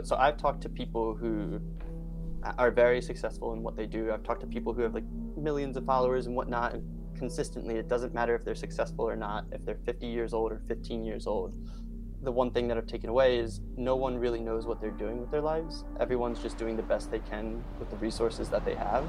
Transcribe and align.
but 0.00 0.06
so 0.06 0.16
I've 0.16 0.38
talked 0.38 0.62
to 0.62 0.70
people 0.70 1.14
who 1.14 1.60
are 2.56 2.70
very 2.70 3.02
successful 3.02 3.52
in 3.52 3.62
what 3.62 3.76
they 3.76 3.84
do. 3.84 4.10
I've 4.10 4.22
talked 4.22 4.40
to 4.40 4.46
people 4.46 4.72
who 4.72 4.80
have 4.80 4.94
like 4.94 5.04
millions 5.36 5.76
of 5.76 5.84
followers 5.84 6.26
and 6.26 6.34
whatnot, 6.34 6.72
and 6.72 6.82
consistently, 7.18 7.76
it 7.76 7.86
doesn't 7.86 8.14
matter 8.14 8.34
if 8.34 8.42
they're 8.42 8.54
successful 8.54 9.06
or 9.06 9.14
not, 9.14 9.44
if 9.52 9.62
they're 9.66 9.76
50 9.84 10.06
years 10.06 10.32
old 10.32 10.52
or 10.52 10.62
15 10.68 11.04
years 11.04 11.26
old. 11.26 11.54
The 12.22 12.32
one 12.32 12.50
thing 12.50 12.66
that 12.68 12.78
I've 12.78 12.86
taken 12.86 13.10
away 13.10 13.36
is 13.36 13.60
no 13.76 13.94
one 13.94 14.16
really 14.16 14.40
knows 14.40 14.64
what 14.64 14.80
they're 14.80 14.90
doing 14.90 15.20
with 15.20 15.30
their 15.30 15.42
lives. 15.42 15.84
Everyone's 16.00 16.40
just 16.40 16.56
doing 16.56 16.78
the 16.78 16.82
best 16.82 17.10
they 17.10 17.18
can 17.18 17.62
with 17.78 17.90
the 17.90 17.96
resources 17.96 18.48
that 18.48 18.64
they 18.64 18.76
have. 18.76 19.04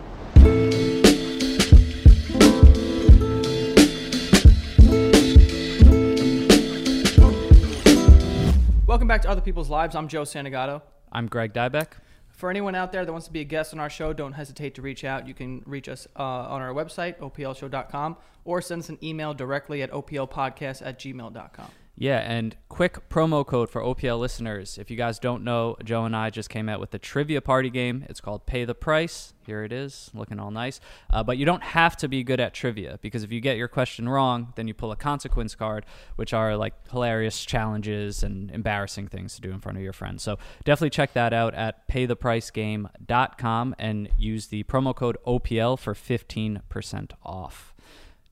Welcome 8.91 9.07
back 9.07 9.21
to 9.21 9.29
Other 9.29 9.39
People's 9.39 9.69
Lives. 9.69 9.95
I'm 9.95 10.09
Joe 10.09 10.23
Santagato. 10.23 10.81
I'm 11.13 11.27
Greg 11.27 11.53
Dybec. 11.53 11.91
For 12.27 12.49
anyone 12.49 12.75
out 12.75 12.91
there 12.91 13.05
that 13.05 13.11
wants 13.13 13.25
to 13.27 13.31
be 13.31 13.39
a 13.39 13.45
guest 13.45 13.71
on 13.71 13.79
our 13.79 13.89
show, 13.89 14.11
don't 14.11 14.33
hesitate 14.33 14.75
to 14.75 14.81
reach 14.81 15.05
out. 15.05 15.25
You 15.25 15.33
can 15.33 15.63
reach 15.65 15.87
us 15.87 16.09
uh, 16.19 16.21
on 16.21 16.61
our 16.61 16.73
website, 16.73 17.17
oplshow.com, 17.19 18.17
or 18.43 18.61
send 18.61 18.81
us 18.81 18.89
an 18.89 18.97
email 19.01 19.33
directly 19.33 19.81
at 19.81 19.91
oplpodcast 19.91 20.85
at 20.85 20.99
gmail.com. 20.99 21.69
Yeah, 21.95 22.19
and 22.19 22.55
quick 22.67 23.09
promo 23.09 23.45
code 23.45 23.69
for 23.69 23.81
OPL 23.81 24.19
listeners. 24.19 24.77
If 24.79 24.89
you 24.89 24.97
guys 24.97 25.19
don't 25.19 25.43
know, 25.43 25.75
Joe 25.83 26.05
and 26.05 26.15
I 26.15 26.29
just 26.29 26.49
came 26.49 26.67
out 26.67 26.79
with 26.79 26.93
a 26.95 26.99
trivia 26.99 27.41
party 27.41 27.69
game. 27.69 28.05
It's 28.09 28.21
called 28.21 28.45
Pay 28.45 28.65
the 28.65 28.73
Price. 28.73 29.33
Here 29.45 29.63
it 29.63 29.71
is, 29.71 30.09
looking 30.13 30.39
all 30.39 30.51
nice. 30.51 30.79
Uh, 31.11 31.21
but 31.21 31.37
you 31.37 31.45
don't 31.45 31.61
have 31.61 31.95
to 31.97 32.07
be 32.07 32.23
good 32.23 32.39
at 32.39 32.53
trivia 32.53 32.97
because 33.01 33.23
if 33.23 33.31
you 33.31 33.41
get 33.41 33.57
your 33.57 33.67
question 33.67 34.07
wrong, 34.09 34.53
then 34.55 34.67
you 34.67 34.73
pull 34.73 34.91
a 34.91 34.95
consequence 34.95 35.53
card, 35.53 35.85
which 36.15 36.33
are 36.33 36.55
like 36.55 36.73
hilarious 36.89 37.43
challenges 37.45 38.23
and 38.23 38.49
embarrassing 38.51 39.07
things 39.07 39.35
to 39.35 39.41
do 39.41 39.51
in 39.51 39.59
front 39.59 39.77
of 39.77 39.83
your 39.83 39.93
friends. 39.93 40.23
So 40.23 40.39
definitely 40.63 40.91
check 40.91 41.13
that 41.13 41.33
out 41.33 41.53
at 41.53 41.87
paythepricegame.com 41.87 43.75
and 43.77 44.09
use 44.17 44.47
the 44.47 44.63
promo 44.63 44.95
code 44.95 45.17
OPL 45.27 45.77
for 45.77 45.93
15% 45.93 47.11
off. 47.23 47.73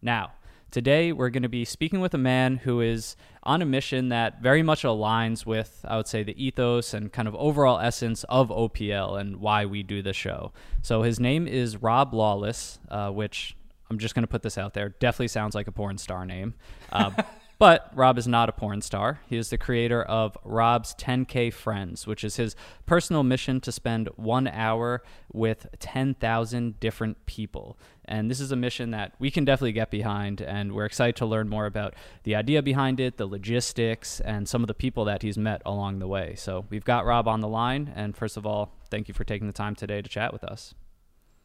Now, 0.02 0.32
Today, 0.72 1.12
we're 1.12 1.32
going 1.32 1.44
to 1.44 1.50
be 1.50 1.66
speaking 1.66 2.00
with 2.00 2.14
a 2.14 2.20
man 2.20 2.58
who 2.58 2.80
is 2.80 3.16
on 3.42 3.64
a 3.64 3.66
mission 3.66 4.10
that 4.10 4.40
very 4.40 4.62
much 4.62 4.84
aligns 4.84 5.44
with, 5.44 5.84
I 5.84 5.98
would 5.98 6.06
say, 6.06 6.22
the 6.22 6.44
ethos 6.44 6.94
and 6.94 7.12
kind 7.12 7.28
of 7.28 7.34
overall 7.36 7.80
essence 7.80 8.24
of 8.26 8.50
OPL 8.50 9.20
and 9.20 9.38
why 9.38 9.66
we 9.66 9.82
do 9.82 10.04
the 10.04 10.14
show. 10.14 10.54
So, 10.84 11.02
his 11.02 11.20
name 11.20 11.48
is 11.48 11.78
Rob 11.78 12.14
Lawless, 12.14 12.78
uh, 12.90 13.10
which 13.10 13.58
I'm 13.90 13.98
just 13.98 14.14
going 14.14 14.24
to 14.24 14.28
put 14.28 14.44
this 14.44 14.60
out 14.60 14.76
there. 14.76 14.90
Definitely 14.90 15.30
sounds 15.30 15.56
like 15.56 15.68
a 15.68 15.72
porn 15.72 15.98
star 15.98 16.24
name. 16.24 16.54
Uh, 16.92 17.14
But 17.60 17.92
Rob 17.94 18.18
is 18.18 18.26
not 18.26 18.48
a 18.48 18.54
porn 18.54 18.82
star. 18.82 19.20
He 19.28 19.36
is 19.36 19.50
the 19.50 19.58
creator 19.58 20.02
of 20.02 20.38
Rob's 20.46 20.96
10K 20.96 21.52
Friends, 21.52 22.08
which 22.08 22.24
is 22.24 22.38
his 22.38 22.56
personal 22.86 23.22
mission 23.22 23.60
to 23.62 23.72
spend 23.74 24.08
one 24.16 24.48
hour 24.48 25.04
with 25.34 25.68
10,000 25.80 26.80
different 26.80 27.26
people. 27.26 27.78
And 28.10 28.30
this 28.30 28.42
is 28.42 28.52
a 28.52 28.58
mission 28.58 28.92
that 28.92 29.14
we 29.20 29.32
can 29.32 29.46
definitely 29.46 29.72
get 29.72 29.90
behind. 29.90 30.42
And 30.42 30.74
we're 30.74 30.84
excited 30.84 31.16
to 31.18 31.26
learn 31.26 31.48
more 31.48 31.66
about 31.66 31.94
the 32.24 32.36
idea 32.36 32.62
behind 32.62 33.00
it, 33.00 33.16
the 33.16 33.26
logistics, 33.26 34.20
and 34.20 34.50
some 34.50 34.62
of 34.62 34.68
the 34.68 34.74
people 34.74 35.06
that 35.06 35.22
he's 35.22 35.38
met 35.38 35.62
along 35.66 36.00
the 36.00 36.08
way. 36.08 36.36
So 36.36 36.66
we've 36.70 36.84
got 36.84 37.06
Rob 37.06 37.28
on 37.28 37.40
the 37.40 37.48
line. 37.48 37.94
And 37.96 38.18
first 38.18 38.36
of 38.36 38.46
all, 38.46 38.74
thank 38.90 39.08
you 39.08 39.14
for 39.14 39.24
taking 39.24 39.48
the 39.48 39.54
time 39.54 39.76
today 39.76 40.02
to 40.02 40.10
chat 40.10 40.34
with 40.34 40.44
us. 40.44 40.74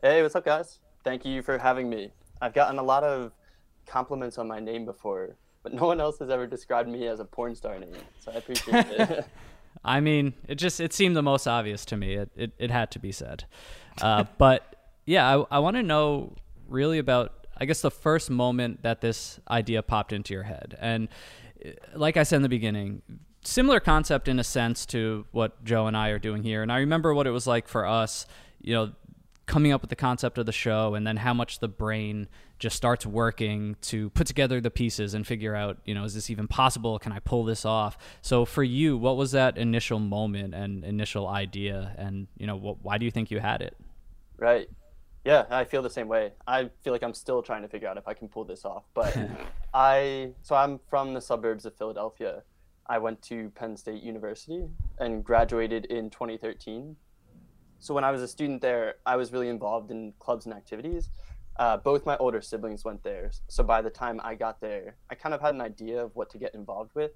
Hey, 0.03 0.23
what's 0.23 0.35
up, 0.35 0.45
guys? 0.45 0.81
Thank 1.05 1.25
you 1.25 1.43
for 1.43 1.59
having 1.59 1.89
me. 1.89 2.11
I've 2.43 2.55
gotten 2.55 2.79
a 2.79 2.83
lot 2.83 3.05
of 3.05 3.33
compliments 3.87 4.39
on 4.39 4.49
my 4.49 4.59
name 4.59 4.85
before 4.85 5.37
but 5.65 5.73
no 5.73 5.87
one 5.87 6.01
else 6.01 6.19
has 6.21 6.31
ever 6.31 6.47
described 6.47 6.89
me 6.89 7.09
as 7.09 7.19
a 7.19 7.25
porn 7.25 7.57
star 7.57 7.77
name. 7.79 7.97
So 8.21 8.31
I 8.31 8.37
appreciate 8.37 8.87
it. 8.87 9.27
I 9.85 10.01
mean, 10.01 10.35
it 10.47 10.55
just 10.55 10.79
it 10.79 10.93
seemed 10.93 11.17
the 11.17 11.23
most 11.23 11.49
obvious 11.49 11.85
to 11.87 11.97
me. 11.97 12.15
It 12.15 12.31
it, 12.37 12.53
it 12.59 12.71
had 12.71 12.93
to 12.93 13.01
be 13.01 13.11
said. 13.11 13.45
Uh, 14.01 14.25
but 14.39 14.77
yeah, 15.07 15.27
I, 15.27 15.57
I 15.57 15.59
want 15.59 15.77
to 15.77 15.83
know 15.83 16.35
really 16.69 16.99
about 16.99 17.45
I 17.57 17.67
guess 17.67 17.83
the 17.83 17.91
first 17.91 18.31
moment 18.31 18.83
that 18.83 19.01
this 19.01 19.39
idea 19.49 19.83
popped 19.83 20.13
into 20.13 20.35
your 20.35 20.43
head. 20.43 20.77
And 20.81 21.09
uh, 21.65 21.71
like 21.95 22.17
I 22.17 22.25
said 22.25 22.37
in 22.37 22.43
the 22.43 22.49
beginning, 22.49 23.03
similar 23.43 23.81
concept 23.81 24.29
in 24.29 24.39
a 24.39 24.45
sense 24.45 24.87
to 24.87 25.27
what 25.31 25.65
Joe 25.65 25.87
and 25.87 25.97
I 25.97 26.09
are 26.09 26.19
doing 26.19 26.43
here. 26.43 26.63
And 26.63 26.73
I 26.73 26.79
remember 26.79 27.15
what 27.15 27.27
it 27.27 27.31
was 27.31 27.47
like 27.47 27.69
for 27.69 27.87
us, 27.87 28.27
you 28.61 28.75
know, 28.75 28.93
coming 29.47 29.73
up 29.73 29.83
with 29.83 29.91
the 29.91 29.97
concept 29.97 30.39
of 30.39 30.47
the 30.47 30.53
show 30.53 30.95
and 30.95 31.07
then 31.07 31.19
how 31.19 31.35
much 31.35 31.59
the 31.59 31.69
brain 31.69 32.29
just 32.59 32.77
starts 32.77 33.05
working 33.05 33.77
to 33.83 34.09
put 34.11 34.27
together 34.27 34.61
the 34.61 34.71
pieces 34.71 35.13
and 35.13 35.27
figure 35.27 35.55
out, 35.55 35.77
you 35.85 35.95
know, 35.95 36.05
is 36.05 36.15
this 36.15 36.31
even 36.31 36.49
possible? 36.49 36.99
Can 36.99 37.13
I 37.13 37.19
pull 37.19 37.45
this 37.45 37.67
off? 37.67 37.99
So 38.23 38.47
for 38.47 38.63
you, 38.63 38.97
what 38.97 39.17
was 39.17 39.33
that 39.33 39.59
initial 39.59 39.99
moment 39.99 40.55
and 40.55 40.83
initial 40.83 41.29
idea? 41.29 41.95
And, 41.99 42.27
you 42.39 42.47
know, 42.47 42.57
wh- 42.57 42.83
why 42.83 42.97
do 42.97 43.05
you 43.05 43.11
think 43.11 43.31
you 43.31 43.39
had 43.39 43.61
it? 43.61 43.77
Right. 44.39 44.69
Yeah, 45.25 45.47
I 45.51 45.65
feel 45.65 45.81
the 45.81 45.91
same 45.91 46.09
way. 46.09 46.33
I 46.47 46.71
feel 46.83 46.93
like 46.93 47.03
I'm 47.03 47.15
still 47.15 47.43
trying 47.43 47.63
to 47.63 47.69
figure 47.69 47.89
out 47.89 47.97
if 47.97 48.07
I 48.07 48.15
can 48.15 48.29
pull 48.29 48.45
this 48.45 48.65
off. 48.65 48.85
But 48.93 49.17
I, 49.75 50.33
so 50.43 50.55
I'm 50.55 50.81
from 50.91 51.15
the 51.15 51.21
suburbs 51.21 51.65
of 51.65 51.75
Philadelphia. 51.77 52.43
I 52.87 52.99
went 52.99 53.23
to 53.23 53.51
Penn 53.51 53.77
State 53.77 54.03
University 54.03 54.67
and 54.99 55.25
graduated 55.25 55.87
in 55.87 56.11
2013 56.11 56.97
so 57.85 57.93
when 57.93 58.03
I 58.03 58.11
was 58.11 58.23
a 58.23 58.29
student 58.29 58.63
there, 58.63 58.95
I 59.05 59.17
was 59.17 59.31
really 59.31 59.51
involved 59.51 59.91
in 59.91 60.15
clubs 60.19 60.47
and 60.47 60.55
activities. 60.55 61.11
Uh, 61.59 61.77
both 61.77 62.07
my 62.07 62.17
older 62.17 62.41
siblings 62.41 62.83
went 62.83 63.03
there. 63.03 63.31
So 63.49 63.63
by 63.63 63.83
the 63.83 63.91
time 63.91 64.23
I 64.25 64.37
got 64.37 64.59
there, 64.59 64.97
I 65.11 65.15
kind 65.15 65.35
of 65.35 65.43
had 65.43 65.55
an 65.55 65.61
idea 65.61 66.03
of 66.03 66.17
what 66.17 66.31
to 66.31 66.39
get 66.39 66.55
involved 66.55 66.93
with. 66.95 67.11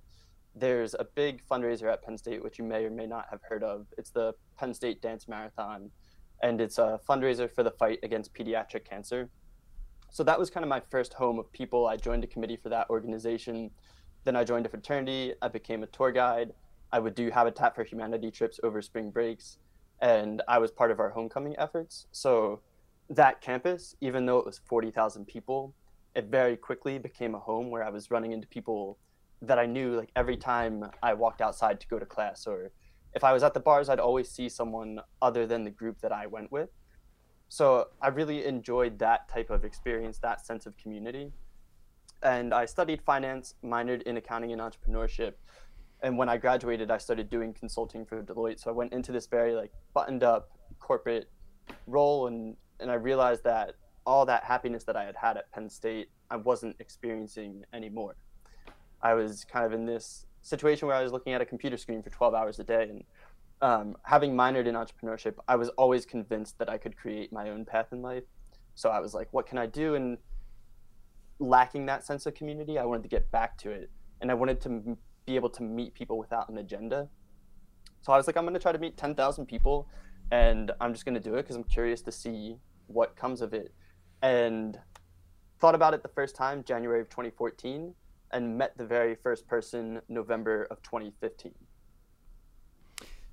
There's 0.54 0.92
a 0.92 1.04
big 1.04 1.40
fundraiser 1.50 1.90
at 1.90 2.02
Penn 2.02 2.18
State, 2.18 2.44
which 2.44 2.58
you 2.58 2.66
may 2.66 2.84
or 2.84 2.90
may 2.90 3.06
not 3.06 3.28
have 3.30 3.40
heard 3.48 3.62
of. 3.62 3.86
It's 3.96 4.10
the 4.10 4.34
Penn 4.58 4.74
State 4.74 5.00
Dance 5.00 5.26
Marathon, 5.26 5.90
and 6.42 6.60
it's 6.60 6.78
a 6.78 7.00
fundraiser 7.08 7.50
for 7.50 7.62
the 7.62 7.70
fight 7.70 7.98
against 8.02 8.34
pediatric 8.34 8.84
cancer. 8.84 9.30
So 10.10 10.24
that 10.24 10.38
was 10.38 10.50
kind 10.50 10.64
of 10.64 10.68
my 10.68 10.80
first 10.90 11.14
home 11.14 11.38
of 11.38 11.52
people. 11.52 11.86
I 11.86 11.96
joined 11.96 12.24
a 12.24 12.26
committee 12.26 12.56
for 12.56 12.68
that 12.70 12.88
organization. 12.90 13.70
Then 14.24 14.36
I 14.36 14.44
joined 14.44 14.66
a 14.66 14.68
fraternity. 14.68 15.34
I 15.42 15.48
became 15.48 15.82
a 15.82 15.86
tour 15.86 16.12
guide. 16.12 16.52
I 16.92 16.98
would 16.98 17.14
do 17.14 17.30
Habitat 17.30 17.74
for 17.74 17.84
Humanity 17.84 18.30
trips 18.30 18.58
over 18.62 18.80
spring 18.80 19.10
breaks 19.10 19.58
and 20.00 20.42
I 20.48 20.58
was 20.58 20.70
part 20.70 20.90
of 20.90 21.00
our 21.00 21.10
homecoming 21.10 21.54
efforts. 21.58 22.06
So 22.12 22.60
that 23.10 23.40
campus, 23.40 23.96
even 24.00 24.26
though 24.26 24.38
it 24.38 24.46
was 24.46 24.60
40,000 24.64 25.26
people, 25.26 25.74
it 26.14 26.26
very 26.26 26.56
quickly 26.56 26.98
became 26.98 27.34
a 27.34 27.38
home 27.38 27.70
where 27.70 27.84
I 27.84 27.90
was 27.90 28.10
running 28.10 28.32
into 28.32 28.46
people 28.48 28.98
that 29.42 29.58
I 29.58 29.66
knew 29.66 29.96
like 29.96 30.10
every 30.16 30.36
time 30.36 30.84
I 31.02 31.14
walked 31.14 31.40
outside 31.40 31.80
to 31.80 31.88
go 31.88 31.98
to 31.98 32.06
class 32.06 32.46
or 32.46 32.70
if 33.14 33.24
I 33.24 33.32
was 33.32 33.42
at 33.42 33.54
the 33.54 33.60
bars, 33.60 33.88
I'd 33.88 34.00
always 34.00 34.30
see 34.30 34.48
someone 34.48 35.00
other 35.22 35.46
than 35.46 35.64
the 35.64 35.70
group 35.70 36.00
that 36.00 36.12
I 36.12 36.26
went 36.26 36.52
with. 36.52 36.70
So 37.48 37.88
I 38.02 38.08
really 38.08 38.44
enjoyed 38.44 38.98
that 38.98 39.28
type 39.28 39.50
of 39.50 39.64
experience, 39.64 40.18
that 40.18 40.44
sense 40.44 40.66
of 40.66 40.76
community. 40.76 41.32
And 42.22 42.52
I 42.52 42.66
studied 42.66 43.00
finance, 43.02 43.54
minored 43.64 44.02
in 44.02 44.16
accounting 44.16 44.52
and 44.52 44.60
entrepreneurship, 44.60 45.34
and 46.02 46.16
when 46.16 46.28
I 46.28 46.36
graduated, 46.36 46.90
I 46.90 46.98
started 46.98 47.28
doing 47.28 47.52
consulting 47.52 48.04
for 48.04 48.22
Deloitte. 48.22 48.60
So 48.60 48.70
I 48.70 48.72
went 48.72 48.92
into 48.92 49.10
this 49.10 49.26
very 49.26 49.54
like 49.54 49.72
buttoned 49.94 50.22
up 50.22 50.50
corporate 50.78 51.28
role, 51.86 52.28
and 52.28 52.56
and 52.80 52.90
I 52.90 52.94
realized 52.94 53.44
that 53.44 53.74
all 54.06 54.24
that 54.26 54.44
happiness 54.44 54.84
that 54.84 54.96
I 54.96 55.04
had 55.04 55.16
had 55.16 55.36
at 55.36 55.50
Penn 55.52 55.68
State, 55.68 56.10
I 56.30 56.36
wasn't 56.36 56.76
experiencing 56.78 57.64
anymore. 57.72 58.16
I 59.02 59.14
was 59.14 59.44
kind 59.44 59.66
of 59.66 59.72
in 59.72 59.84
this 59.86 60.26
situation 60.42 60.88
where 60.88 60.96
I 60.96 61.02
was 61.02 61.12
looking 61.12 61.32
at 61.32 61.40
a 61.40 61.46
computer 61.46 61.76
screen 61.76 62.02
for 62.02 62.10
12 62.10 62.34
hours 62.34 62.58
a 62.58 62.64
day, 62.64 62.88
and 62.90 63.04
um, 63.60 63.96
having 64.02 64.34
minored 64.34 64.66
in 64.66 64.74
entrepreneurship, 64.74 65.34
I 65.46 65.56
was 65.56 65.68
always 65.70 66.06
convinced 66.06 66.58
that 66.58 66.68
I 66.68 66.78
could 66.78 66.96
create 66.96 67.32
my 67.32 67.50
own 67.50 67.64
path 67.64 67.88
in 67.92 68.02
life. 68.02 68.24
So 68.74 68.90
I 68.90 69.00
was 69.00 69.14
like, 69.14 69.28
what 69.32 69.46
can 69.46 69.58
I 69.58 69.66
do? 69.66 69.94
And 69.94 70.18
lacking 71.38 71.86
that 71.86 72.04
sense 72.04 72.26
of 72.26 72.34
community, 72.34 72.78
I 72.78 72.84
wanted 72.84 73.02
to 73.02 73.08
get 73.08 73.30
back 73.30 73.58
to 73.58 73.70
it, 73.70 73.90
and 74.20 74.30
I 74.30 74.34
wanted 74.34 74.60
to 74.62 74.96
be 75.26 75.36
able 75.36 75.50
to 75.50 75.62
meet 75.62 75.94
people 75.94 76.18
without 76.18 76.48
an 76.48 76.58
agenda. 76.58 77.08
So 78.00 78.12
I 78.12 78.16
was 78.16 78.26
like, 78.26 78.36
I'm 78.36 78.44
going 78.44 78.54
to 78.54 78.60
try 78.60 78.72
to 78.72 78.78
meet 78.78 78.96
10,000 78.96 79.46
people 79.46 79.88
and 80.30 80.72
I'm 80.80 80.92
just 80.92 81.04
going 81.04 81.14
to 81.14 81.20
do 81.20 81.34
it 81.34 81.42
because 81.42 81.56
I'm 81.56 81.64
curious 81.64 82.02
to 82.02 82.12
see 82.12 82.56
what 82.86 83.16
comes 83.16 83.40
of 83.40 83.52
it. 83.52 83.72
And 84.22 84.78
thought 85.58 85.74
about 85.74 85.94
it 85.94 86.02
the 86.02 86.08
first 86.08 86.34
time, 86.34 86.64
January 86.64 87.00
of 87.00 87.08
2014, 87.08 87.94
and 88.32 88.56
met 88.56 88.76
the 88.76 88.86
very 88.86 89.14
first 89.14 89.46
person 89.46 90.00
November 90.08 90.66
of 90.70 90.82
2015. 90.82 91.52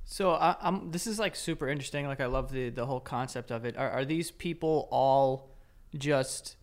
So 0.05 0.31
I, 0.31 0.55
am 0.61 0.91
This 0.91 1.07
is 1.07 1.19
like 1.19 1.35
super 1.35 1.67
interesting. 1.67 2.05
Like 2.05 2.21
I 2.21 2.27
love 2.27 2.51
the 2.51 2.69
the 2.69 2.85
whole 2.85 2.99
concept 2.99 3.51
of 3.51 3.65
it. 3.65 3.75
Are, 3.75 3.89
are 3.89 4.05
these 4.05 4.31
people 4.31 4.87
all 4.91 5.49
just 5.97 6.57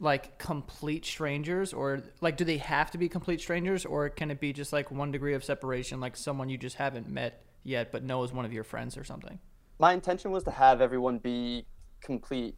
like 0.00 0.38
complete 0.38 1.04
strangers 1.04 1.72
or 1.72 2.02
like 2.20 2.36
do 2.36 2.44
they 2.44 2.56
have 2.56 2.90
to 2.90 2.98
be 2.98 3.08
complete 3.08 3.40
strangers 3.40 3.84
or 3.84 4.08
can 4.08 4.30
it 4.30 4.40
be 4.40 4.52
just 4.52 4.72
like 4.72 4.90
one 4.90 5.12
degree 5.12 5.34
of 5.34 5.44
separation 5.44 6.00
like 6.00 6.16
someone 6.16 6.48
you 6.48 6.56
just 6.56 6.76
haven't 6.76 7.08
met 7.08 7.44
yet 7.64 7.92
but 7.92 8.02
know 8.02 8.22
is 8.22 8.32
one 8.32 8.44
of 8.44 8.52
your 8.52 8.64
friends 8.64 8.96
or 8.96 9.04
something 9.04 9.38
my 9.78 9.92
intention 9.92 10.30
was 10.30 10.42
to 10.42 10.50
have 10.50 10.80
everyone 10.80 11.18
be 11.18 11.66
complete 12.00 12.56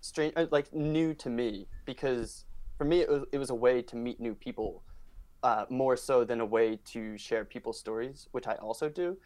strange 0.00 0.34
like 0.52 0.72
new 0.72 1.12
to 1.14 1.28
me 1.28 1.66
because 1.84 2.44
for 2.76 2.84
me 2.84 3.00
it 3.00 3.08
was, 3.08 3.22
it 3.32 3.38
was 3.38 3.50
a 3.50 3.54
way 3.54 3.82
to 3.82 3.96
meet 3.96 4.20
new 4.20 4.34
people 4.34 4.82
uh, 5.42 5.66
more 5.68 5.96
so 5.96 6.24
than 6.24 6.40
a 6.40 6.46
way 6.46 6.78
to 6.84 7.18
share 7.18 7.44
people's 7.44 7.78
stories 7.78 8.28
which 8.32 8.46
i 8.46 8.54
also 8.54 8.88
do 8.88 9.16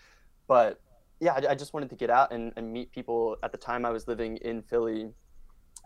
but 0.49 0.81
yeah, 1.21 1.33
I, 1.33 1.53
I, 1.53 1.55
just 1.55 1.75
wanted 1.75 1.91
to 1.91 1.97
get 1.97 2.11
out 2.11 2.33
and, 2.33 2.53
and 2.57 2.73
meet 2.73 2.93
people. 2.93 3.37
At 3.43 3.53
the 3.53 3.59
time, 3.59 3.85
I 3.85 3.91
was 3.91 4.07
living 4.07 4.37
in 4.39 4.63
Philly. 4.63 5.11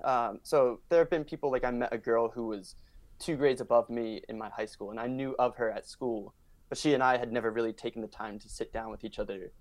Um, 0.04 0.40
so 0.42 0.80
there 0.88 0.98
have 1.00 1.10
been 1.10 1.24
people 1.24 1.50
like 1.50 1.64
I 1.64 1.70
met 1.70 1.92
a 1.92 1.98
girl 1.98 2.28
who 2.28 2.46
was 2.46 2.74
two 3.18 3.36
grades 3.36 3.60
above 3.60 3.88
me 3.88 4.22
in 4.28 4.36
my 4.36 4.50
high 4.50 4.66
school, 4.66 4.90
and 4.90 5.00
I 5.00 5.06
knew 5.06 5.34
of 5.38 5.56
her 5.56 5.70
at 5.70 5.86
school, 5.86 6.34
but 6.68 6.78
she 6.78 6.94
and 6.94 7.02
I 7.02 7.16
had 7.16 7.32
never 7.32 7.50
really 7.50 7.72
taken 7.72 8.02
the 8.02 8.08
time 8.08 8.38
to 8.40 8.48
sit 8.48 8.72
down 8.72 8.90
with 8.90 9.04
each 9.04 9.18
other 9.18 9.52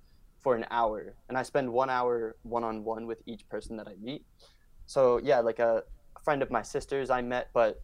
for 0.42 0.56
an 0.56 0.66
hour. 0.72 1.16
And 1.30 1.38
I 1.38 1.44
spend 1.44 1.72
one 1.72 1.90
hour 1.90 2.36
one 2.44 2.64
on 2.64 2.84
one 2.84 3.06
with 3.06 3.22
each 3.26 3.48
person 3.48 3.78
that 3.78 3.88
I 3.88 3.94
meet. 4.02 4.26
So 4.88 5.20
yeah, 5.24 5.40
like 5.40 5.60
a, 5.60 5.84
a 6.16 6.20
friend 6.24 6.42
of 6.42 6.52
my 6.52 6.64
sister's 6.64 7.10
I 7.10 7.22
met, 7.22 7.50
but 7.54 7.82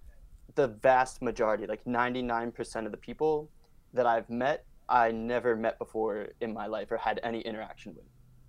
the 0.58 0.68
vast 0.68 1.22
majority, 1.22 1.68
like 1.68 1.86
99% 1.86 2.86
of 2.86 2.92
the 2.92 2.98
people 2.98 3.50
that 3.94 4.06
I've 4.06 4.30
met, 4.30 4.66
I 4.90 5.12
never 5.12 5.56
met 5.56 5.78
before 5.78 6.30
in 6.42 6.52
my 6.52 6.66
life 6.66 6.92
or 6.92 6.98
had 6.98 7.20
any 7.24 7.42
interaction 7.42 7.94
with. 7.96 8.06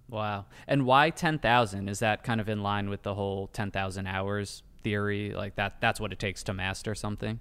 Wow. 0.09 0.47
And 0.67 0.87
why 0.87 1.11
10,000? 1.11 1.89
Is 1.89 1.99
that 1.99 2.25
kind 2.25 2.41
of 2.41 2.49
in 2.49 2.63
line 2.63 2.89
with 2.89 3.03
the 3.03 3.15
whole 3.15 3.49
10,000 3.49 4.07
hours 4.07 4.63
theory? 4.83 5.35
Like 5.35 5.57
that 5.57 5.81
that's 5.81 6.01
what 6.01 6.13
it 6.13 6.19
takes 6.19 6.43
to 6.45 6.55
master 6.55 6.95
something? 6.95 7.41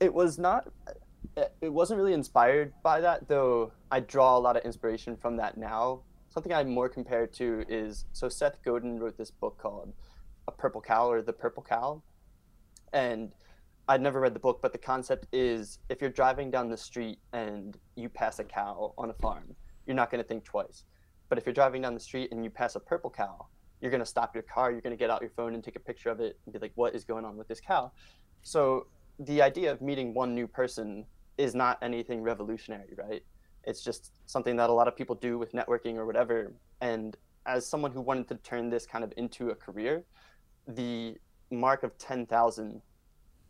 It 0.00 0.12
was 0.12 0.36
not 0.36 0.68
it 1.60 1.72
wasn't 1.72 1.98
really 1.98 2.14
inspired 2.14 2.72
by 2.82 3.00
that, 3.00 3.28
though 3.28 3.72
I 3.90 4.00
draw 4.00 4.36
a 4.36 4.40
lot 4.40 4.56
of 4.56 4.64
inspiration 4.64 5.16
from 5.16 5.36
that 5.36 5.56
now. 5.56 6.00
Something 6.28 6.52
I'm 6.52 6.70
more 6.70 6.88
compared 6.88 7.32
to 7.34 7.64
is 7.68 8.06
so 8.12 8.28
Seth 8.28 8.62
Godin 8.64 8.98
wrote 8.98 9.16
this 9.16 9.30
book 9.30 9.58
called 9.58 9.92
A 10.48 10.52
Purple 10.52 10.80
Cow 10.80 11.10
or 11.10 11.22
The 11.22 11.32
Purple 11.32 11.62
Cow. 11.62 12.02
And 12.92 13.32
I'd 13.88 14.02
never 14.02 14.20
read 14.20 14.34
the 14.34 14.40
book, 14.40 14.60
but 14.60 14.72
the 14.72 14.78
concept 14.78 15.28
is 15.32 15.78
if 15.88 16.00
you're 16.00 16.10
driving 16.10 16.50
down 16.50 16.68
the 16.68 16.76
street 16.76 17.18
and 17.32 17.78
you 17.94 18.08
pass 18.08 18.40
a 18.40 18.44
cow 18.44 18.92
on 18.98 19.10
a 19.10 19.14
farm, 19.14 19.54
you're 19.86 19.94
not 19.94 20.10
going 20.10 20.22
to 20.22 20.26
think 20.26 20.44
twice. 20.44 20.84
But 21.28 21.38
if 21.38 21.46
you're 21.46 21.54
driving 21.54 21.82
down 21.82 21.94
the 21.94 22.00
street 22.00 22.32
and 22.32 22.42
you 22.42 22.50
pass 22.50 22.74
a 22.74 22.80
purple 22.80 23.10
cow, 23.10 23.46
you're 23.80 23.92
going 23.92 24.02
to 24.02 24.06
stop 24.06 24.34
your 24.34 24.42
car, 24.42 24.72
you're 24.72 24.80
going 24.80 24.96
to 24.96 24.98
get 24.98 25.10
out 25.10 25.20
your 25.20 25.30
phone 25.30 25.54
and 25.54 25.62
take 25.62 25.76
a 25.76 25.80
picture 25.80 26.10
of 26.10 26.18
it 26.18 26.36
and 26.44 26.52
be 26.52 26.58
like, 26.58 26.72
what 26.74 26.94
is 26.96 27.04
going 27.04 27.24
on 27.24 27.36
with 27.36 27.46
this 27.46 27.60
cow? 27.60 27.92
So 28.42 28.88
the 29.20 29.40
idea 29.40 29.70
of 29.70 29.80
meeting 29.80 30.14
one 30.14 30.34
new 30.34 30.48
person 30.48 31.04
is 31.38 31.54
not 31.54 31.78
anything 31.80 32.22
revolutionary, 32.22 32.94
right? 32.96 33.22
It's 33.64 33.82
just 33.82 34.12
something 34.26 34.56
that 34.56 34.68
a 34.68 34.72
lot 34.72 34.88
of 34.88 34.96
people 34.96 35.14
do 35.14 35.38
with 35.38 35.52
networking 35.52 35.96
or 35.96 36.06
whatever. 36.06 36.52
And 36.80 37.16
as 37.44 37.66
someone 37.66 37.92
who 37.92 38.00
wanted 38.00 38.26
to 38.28 38.34
turn 38.36 38.68
this 38.68 38.86
kind 38.86 39.04
of 39.04 39.12
into 39.16 39.50
a 39.50 39.54
career, 39.54 40.04
the 40.66 41.16
mark 41.50 41.84
of 41.84 41.96
10,000 41.98 42.82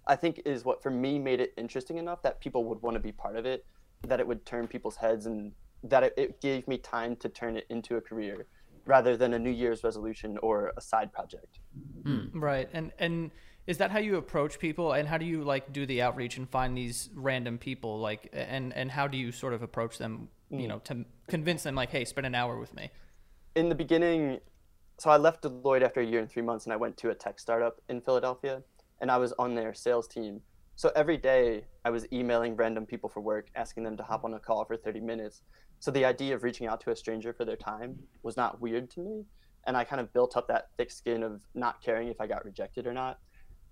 I 0.07 0.17
think 0.17 0.43
is 0.45 0.65
what 0.65 0.83
for 0.83 0.91
me 0.91 1.19
made 1.19 1.41
it 1.41 1.53
interesting 1.57 1.99
enough 1.99 2.23
that 2.23 2.41
people 2.41 2.65
would 2.65 2.81
want 2.83 2.95
to 2.95 3.01
be 3.01 3.13
part 3.13 3.37
of 3.37 3.47
it, 3.47 3.65
that 4.07 4.21
it 4.21 4.27
would 4.27 4.47
turn 4.47 4.67
people's 4.69 4.97
heads, 4.97 5.27
and 5.27 5.53
that 5.83 6.03
it, 6.03 6.15
it 6.17 6.41
gave 6.41 6.67
me 6.69 6.79
time 6.79 7.17
to 7.17 7.29
turn 7.29 7.57
it 7.57 7.67
into 7.71 7.97
a 7.97 8.01
career 8.01 8.47
rather 8.85 9.17
than 9.17 9.35
a 9.35 9.39
New 9.39 9.51
Year's 9.51 9.83
resolution 9.83 10.39
or 10.39 10.73
a 10.77 10.81
side 10.81 11.13
project. 11.13 11.59
Hmm. 12.05 12.27
Right, 12.33 12.69
and 12.73 12.93
and 12.99 13.31
is 13.67 13.79
that 13.79 13.91
how 13.91 13.99
you 13.99 14.17
approach 14.17 14.61
people, 14.61 14.93
and 14.93 15.09
how 15.09 15.19
do 15.19 15.25
you 15.25 15.43
like 15.43 15.73
do 15.73 15.87
the 15.87 16.03
outreach 16.03 16.37
and 16.37 16.49
find 16.49 16.77
these 16.77 17.11
random 17.15 17.59
people, 17.59 17.99
like, 17.99 18.29
and 18.33 18.73
and 18.75 18.91
how 18.91 19.09
do 19.09 19.19
you 19.19 19.33
sort 19.33 19.55
of 19.55 19.63
approach 19.63 19.99
them, 19.99 20.29
you 20.51 20.61
hmm. 20.61 20.69
know, 20.69 20.79
to 20.81 21.05
convince 21.27 21.65
them, 21.65 21.75
like, 21.75 21.91
hey, 21.91 22.05
spend 22.05 22.27
an 22.27 22.35
hour 22.35 22.59
with 22.59 22.75
me? 22.75 22.91
In 23.57 23.69
the 23.69 23.75
beginning, 23.75 24.39
so 24.99 25.11
I 25.11 25.17
left 25.17 25.43
Deloitte 25.43 25.83
after 25.83 26.01
a 26.01 26.05
year 26.05 26.21
and 26.21 26.31
three 26.31 26.43
months, 26.43 26.65
and 26.65 26.73
I 26.73 26.77
went 26.77 26.97
to 26.99 27.11
a 27.11 27.15
tech 27.15 27.41
startup 27.41 27.81
in 27.89 28.01
Philadelphia 28.01 28.63
and 29.01 29.11
I 29.11 29.17
was 29.17 29.33
on 29.39 29.55
their 29.55 29.75
sales 29.75 30.09
team. 30.09 30.41
So 30.77 30.91
every 30.95 31.17
day 31.17 31.65
I 31.85 31.91
was 31.91 32.07
emailing 32.13 32.55
random 32.57 32.85
people 32.87 33.09
for 33.09 33.21
work, 33.21 33.49
asking 33.55 33.85
them 33.85 33.97
to 33.97 34.03
hop 34.03 34.25
on 34.25 34.35
a 34.35 34.39
call 34.39 34.65
for 34.65 34.77
30 34.77 35.01
minutes. 35.01 35.43
So 35.79 35.91
the 35.91 36.05
idea 36.05 36.35
of 36.35 36.43
reaching 36.43 36.67
out 36.67 36.81
to 36.83 36.91
a 36.91 36.97
stranger 36.97 37.33
for 37.33 37.45
their 37.45 37.57
time 37.57 37.99
was 38.23 38.37
not 38.37 38.61
weird 38.61 38.91
to 38.91 39.01
me. 39.01 39.25
And 39.67 39.77
I 39.77 39.85
kind 39.85 40.01
of 40.01 40.13
built 40.13 40.37
up 40.37 40.49
that 40.49 40.69
thick 40.77 40.91
skin 40.91 41.23
of 41.23 41.43
not 41.55 41.83
caring 41.83 42.09
if 42.09 42.21
I 42.21 42.27
got 42.27 42.45
rejected 42.45 42.87
or 42.87 42.93
not. 42.93 43.19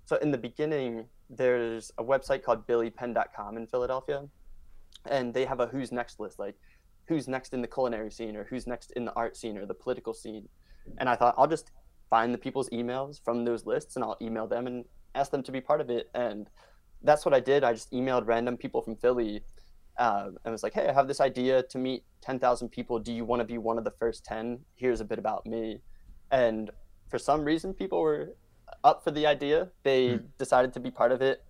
So 0.06 0.17
in 0.17 0.31
the 0.31 0.38
beginning, 0.38 1.06
there's 1.31 1.93
a 1.99 2.05
website 2.05 2.43
called 2.43 2.67
billypenn.com 2.67 3.56
in 3.56 3.67
Philadelphia. 3.67 4.25
And 5.06 5.32
they 5.32 5.44
have 5.44 5.61
a 5.61 5.67
who's 5.67 5.93
next 5.93 6.19
list, 6.21 6.38
like 6.38 6.56
who's 7.06 7.29
next 7.29 7.53
in 7.53 7.61
the 7.61 7.69
culinary 7.69 8.11
scene 8.11 8.37
or 8.37 8.44
who's 8.44 8.67
next 8.67 8.93
in 8.93 9.05
the 9.05 9.12
art 9.12 9.37
scene 9.37 9.59
or 9.59 9.67
the 9.67 9.75
political 9.75 10.15
scene. 10.15 10.49
And 10.99 11.09
I 11.09 11.17
thought 11.17 11.35
I'll 11.37 11.47
just 11.47 11.71
find 12.11 12.32
the 12.32 12.38
people's 12.38 12.71
emails 12.71 13.23
from 13.23 13.44
those 13.44 13.67
lists 13.67 13.97
and 13.97 14.05
I'll 14.05 14.17
email 14.23 14.47
them 14.47 14.67
and 14.67 14.85
ask 15.14 15.31
them 15.31 15.43
to 15.43 15.52
be 15.52 15.61
part 15.61 15.81
of 15.81 15.90
it. 15.90 16.11
And 16.14 16.49
that's 17.02 17.25
what 17.25 17.34
I 17.34 17.40
did. 17.40 17.64
I 17.64 17.72
just 17.72 17.93
emailed 17.93 18.26
random 18.26 18.56
people 18.56 18.82
from 18.82 18.96
Philly 18.96 19.43
uh, 19.99 20.31
and 20.44 20.52
was 20.52 20.62
like, 20.62 20.72
hey, 20.72 20.88
I 20.88 20.93
have 20.93 21.08
this 21.08 21.20
idea 21.20 21.62
to 21.62 21.78
meet 21.78 22.05
10,000 22.22 22.69
people. 22.69 22.99
Do 22.99 23.12
you 23.12 23.25
want 23.25 23.40
to 23.40 23.44
be 23.44 23.58
one 23.58 23.78
of 23.78 23.84
the 23.84 23.93
first 23.93 24.25
10? 24.25 24.61
Here's 24.75 25.00
a 25.00 25.05
bit 25.05 25.19
about 25.19 25.46
me. 25.46 25.81
And 26.31 26.70
for 27.08 27.19
some 27.19 27.44
reason, 27.44 27.75
people 27.75 28.00
were 28.00 28.34
up 28.82 29.05
for 29.05 29.11
the 29.11 29.26
idea. 29.26 29.69
They 29.82 30.08
mm. 30.08 30.25
decided 30.38 30.72
to 30.75 30.81
be 30.81 30.90
part 30.90 31.12
of 31.12 31.22
it. 31.22 31.44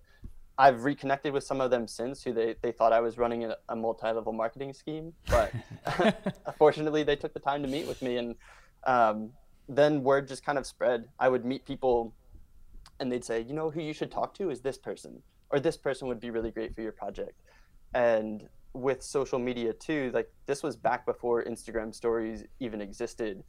I've 0.57 0.85
reconnected 0.85 1.33
with 1.33 1.43
some 1.43 1.59
of 1.59 1.69
them 1.69 1.87
since 1.87 2.23
who 2.23 2.33
they, 2.33 2.55
they 2.61 2.71
thought 2.71 2.93
I 2.93 3.01
was 3.01 3.17
running 3.17 3.43
a, 3.45 3.57
a 3.67 3.75
multi 3.75 4.07
level 4.07 4.31
marketing 4.31 4.73
scheme. 4.73 5.13
But 5.29 5.51
fortunately, 6.57 7.03
they 7.03 7.15
took 7.15 7.33
the 7.33 7.39
time 7.39 7.61
to 7.63 7.67
meet 7.67 7.87
with 7.87 8.01
me. 8.01 8.17
And 8.17 8.35
um, 8.85 9.31
then 9.67 10.03
word 10.03 10.27
just 10.27 10.45
kind 10.45 10.57
of 10.57 10.65
spread. 10.65 11.05
I 11.19 11.29
would 11.29 11.45
meet 11.45 11.65
people 11.65 12.13
and 12.99 13.11
they'd 13.11 13.23
say, 13.23 13.41
you 13.41 13.53
know, 13.53 13.69
who 13.69 13.81
you 13.81 13.93
should 13.93 14.11
talk 14.11 14.33
to 14.35 14.49
is 14.49 14.61
this 14.61 14.77
person, 14.77 15.21
or 15.49 15.59
this 15.59 15.77
person 15.77 16.07
would 16.07 16.19
be 16.19 16.29
really 16.29 16.51
great 16.51 16.73
for 16.73 16.81
your 16.81 16.91
project. 16.91 17.41
And 17.93 18.47
with 18.73 19.01
social 19.01 19.39
media 19.39 19.73
too, 19.73 20.11
like 20.13 20.29
this 20.45 20.61
was 20.61 20.75
back 20.75 21.05
before 21.05 21.43
Instagram 21.43 21.93
stories 21.95 22.43
even 22.59 22.81
existed. 22.81 23.43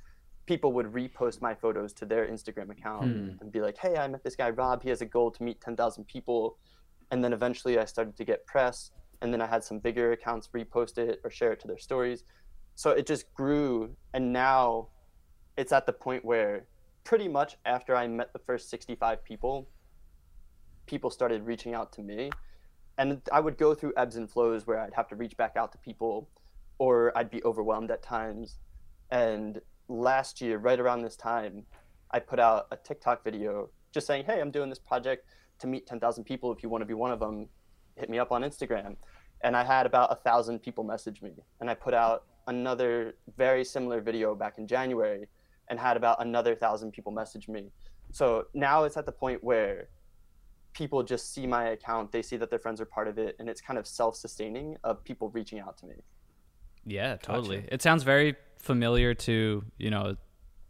People 0.47 0.73
would 0.73 0.87
repost 0.87 1.43
my 1.43 1.55
photos 1.55 1.93
to 1.95 2.07
their 2.07 2.27
Instagram 2.27 2.71
account 2.71 3.05
hmm. 3.05 3.31
and 3.41 3.51
be 3.51 3.61
like, 3.61 3.77
hey, 3.77 3.97
I 3.97 4.07
met 4.07 4.23
this 4.23 4.37
guy 4.37 4.51
Rob. 4.51 4.83
He 4.83 4.89
has 4.91 5.01
a 5.01 5.07
goal 5.07 5.31
to 5.33 5.43
meet 5.43 5.61
10,000 5.61 6.07
people. 6.07 6.59
And 7.11 7.23
then 7.23 7.33
eventually 7.33 7.79
I 7.79 7.85
started 7.85 8.17
to 8.17 8.25
get 8.25 8.47
press. 8.47 8.93
And 9.23 9.33
then 9.33 9.41
I 9.41 9.47
had 9.47 9.65
some 9.65 9.79
bigger 9.79 10.13
accounts 10.13 10.49
repost 10.55 10.99
it 10.99 11.21
or 11.25 11.31
share 11.31 11.53
it 11.53 11.61
to 11.61 11.67
their 11.67 11.79
stories. 11.79 12.25
So 12.77 12.91
it 12.91 13.07
just 13.07 13.33
grew. 13.35 13.97
And 14.15 14.33
now 14.33 14.89
it's 15.57 15.73
at 15.73 15.87
the 15.87 15.93
point 15.93 16.25
where 16.25 16.67
pretty 17.07 17.29
much 17.29 17.57
after 17.65 17.95
I 17.95 18.09
met 18.09 18.33
the 18.33 18.41
first 18.41 18.69
65 18.69 19.25
people, 19.25 19.69
people 20.87 21.09
started 21.09 21.47
reaching 21.47 21.73
out 21.73 21.93
to 21.93 22.03
me. 22.03 22.31
And 22.99 23.23
I 23.33 23.39
would 23.39 23.57
go 23.57 23.75
through 23.75 23.93
ebbs 23.97 24.17
and 24.17 24.29
flows 24.29 24.67
where 24.67 24.81
I'd 24.81 24.95
have 24.95 25.07
to 25.09 25.17
reach 25.17 25.37
back 25.37 25.57
out 25.57 25.71
to 25.73 25.79
people 25.79 26.29
or 26.79 27.17
I'd 27.17 27.31
be 27.31 27.43
overwhelmed 27.45 27.93
at 27.93 28.03
times. 28.03 28.59
And 29.11 29.61
last 29.89 30.41
year, 30.41 30.59
right 30.59 30.81
around 30.81 31.03
this 31.03 31.15
time, 31.15 31.65
I 32.11 32.19
put 32.19 32.41
out 32.41 32.67
a 32.73 32.77
TikTok 32.77 33.23
video 33.23 33.71
just 33.93 34.07
saying, 34.07 34.25
hey, 34.25 34.41
I'm 34.41 34.51
doing 34.51 34.69
this 34.69 34.79
project 34.81 35.29
to 35.61 35.69
meet 35.69 35.87
10,000 35.87 36.25
people. 36.25 36.53
If 36.53 36.63
you 36.63 36.69
want 36.69 36.83
to 36.83 36.87
be 36.87 36.95
one 36.95 37.13
of 37.13 37.21
them, 37.21 37.49
hit 37.95 38.11
me 38.11 38.19
up 38.19 38.33
on 38.33 38.43
Instagram. 38.43 38.97
And 39.43 39.57
I 39.57 39.63
had 39.63 39.87
about 39.87 40.11
a 40.11 40.17
thousand 40.17 40.59
people 40.61 40.83
message 40.83 41.23
me. 41.23 41.35
And 41.61 41.71
I 41.71 41.75
put 41.75 41.95
out 41.95 42.25
another 42.49 43.15
very 43.37 43.65
similar 43.65 44.01
video 44.01 44.35
back 44.35 44.59
in 44.59 44.67
January 44.67 45.29
and 45.69 45.79
had 45.79 45.97
about 45.97 46.23
another 46.25 46.55
thousand 46.55 46.93
people 46.93 47.13
message 47.13 47.49
me. 47.49 47.71
So 48.13 48.47
now 48.55 48.85
it's 48.85 48.97
at 48.97 49.07
the 49.07 49.13
point 49.13 49.43
where 49.43 49.89
people 50.73 51.03
just 51.03 51.33
see 51.33 51.47
my 51.47 51.69
account, 51.71 52.13
they 52.13 52.23
see 52.23 52.37
that 52.37 52.51
their 52.51 52.59
friends 52.59 52.81
are 52.81 52.85
part 52.87 53.09
of 53.09 53.19
it, 53.19 53.37
and 53.39 53.49
it's 53.49 53.61
kind 53.61 53.79
of 53.79 53.87
self 53.87 54.17
sustaining 54.17 54.77
of 54.85 55.03
people 55.05 55.31
reaching 55.31 55.59
out 55.59 55.77
to 55.79 55.87
me. 55.87 55.97
Yeah, 56.85 57.17
totally. 57.17 57.59
Gotcha. 57.59 57.75
It 57.75 57.83
sounds 57.83 58.03
very 58.03 58.37
familiar 58.59 59.15
to, 59.15 59.65
you 59.79 59.91
know, 59.91 60.17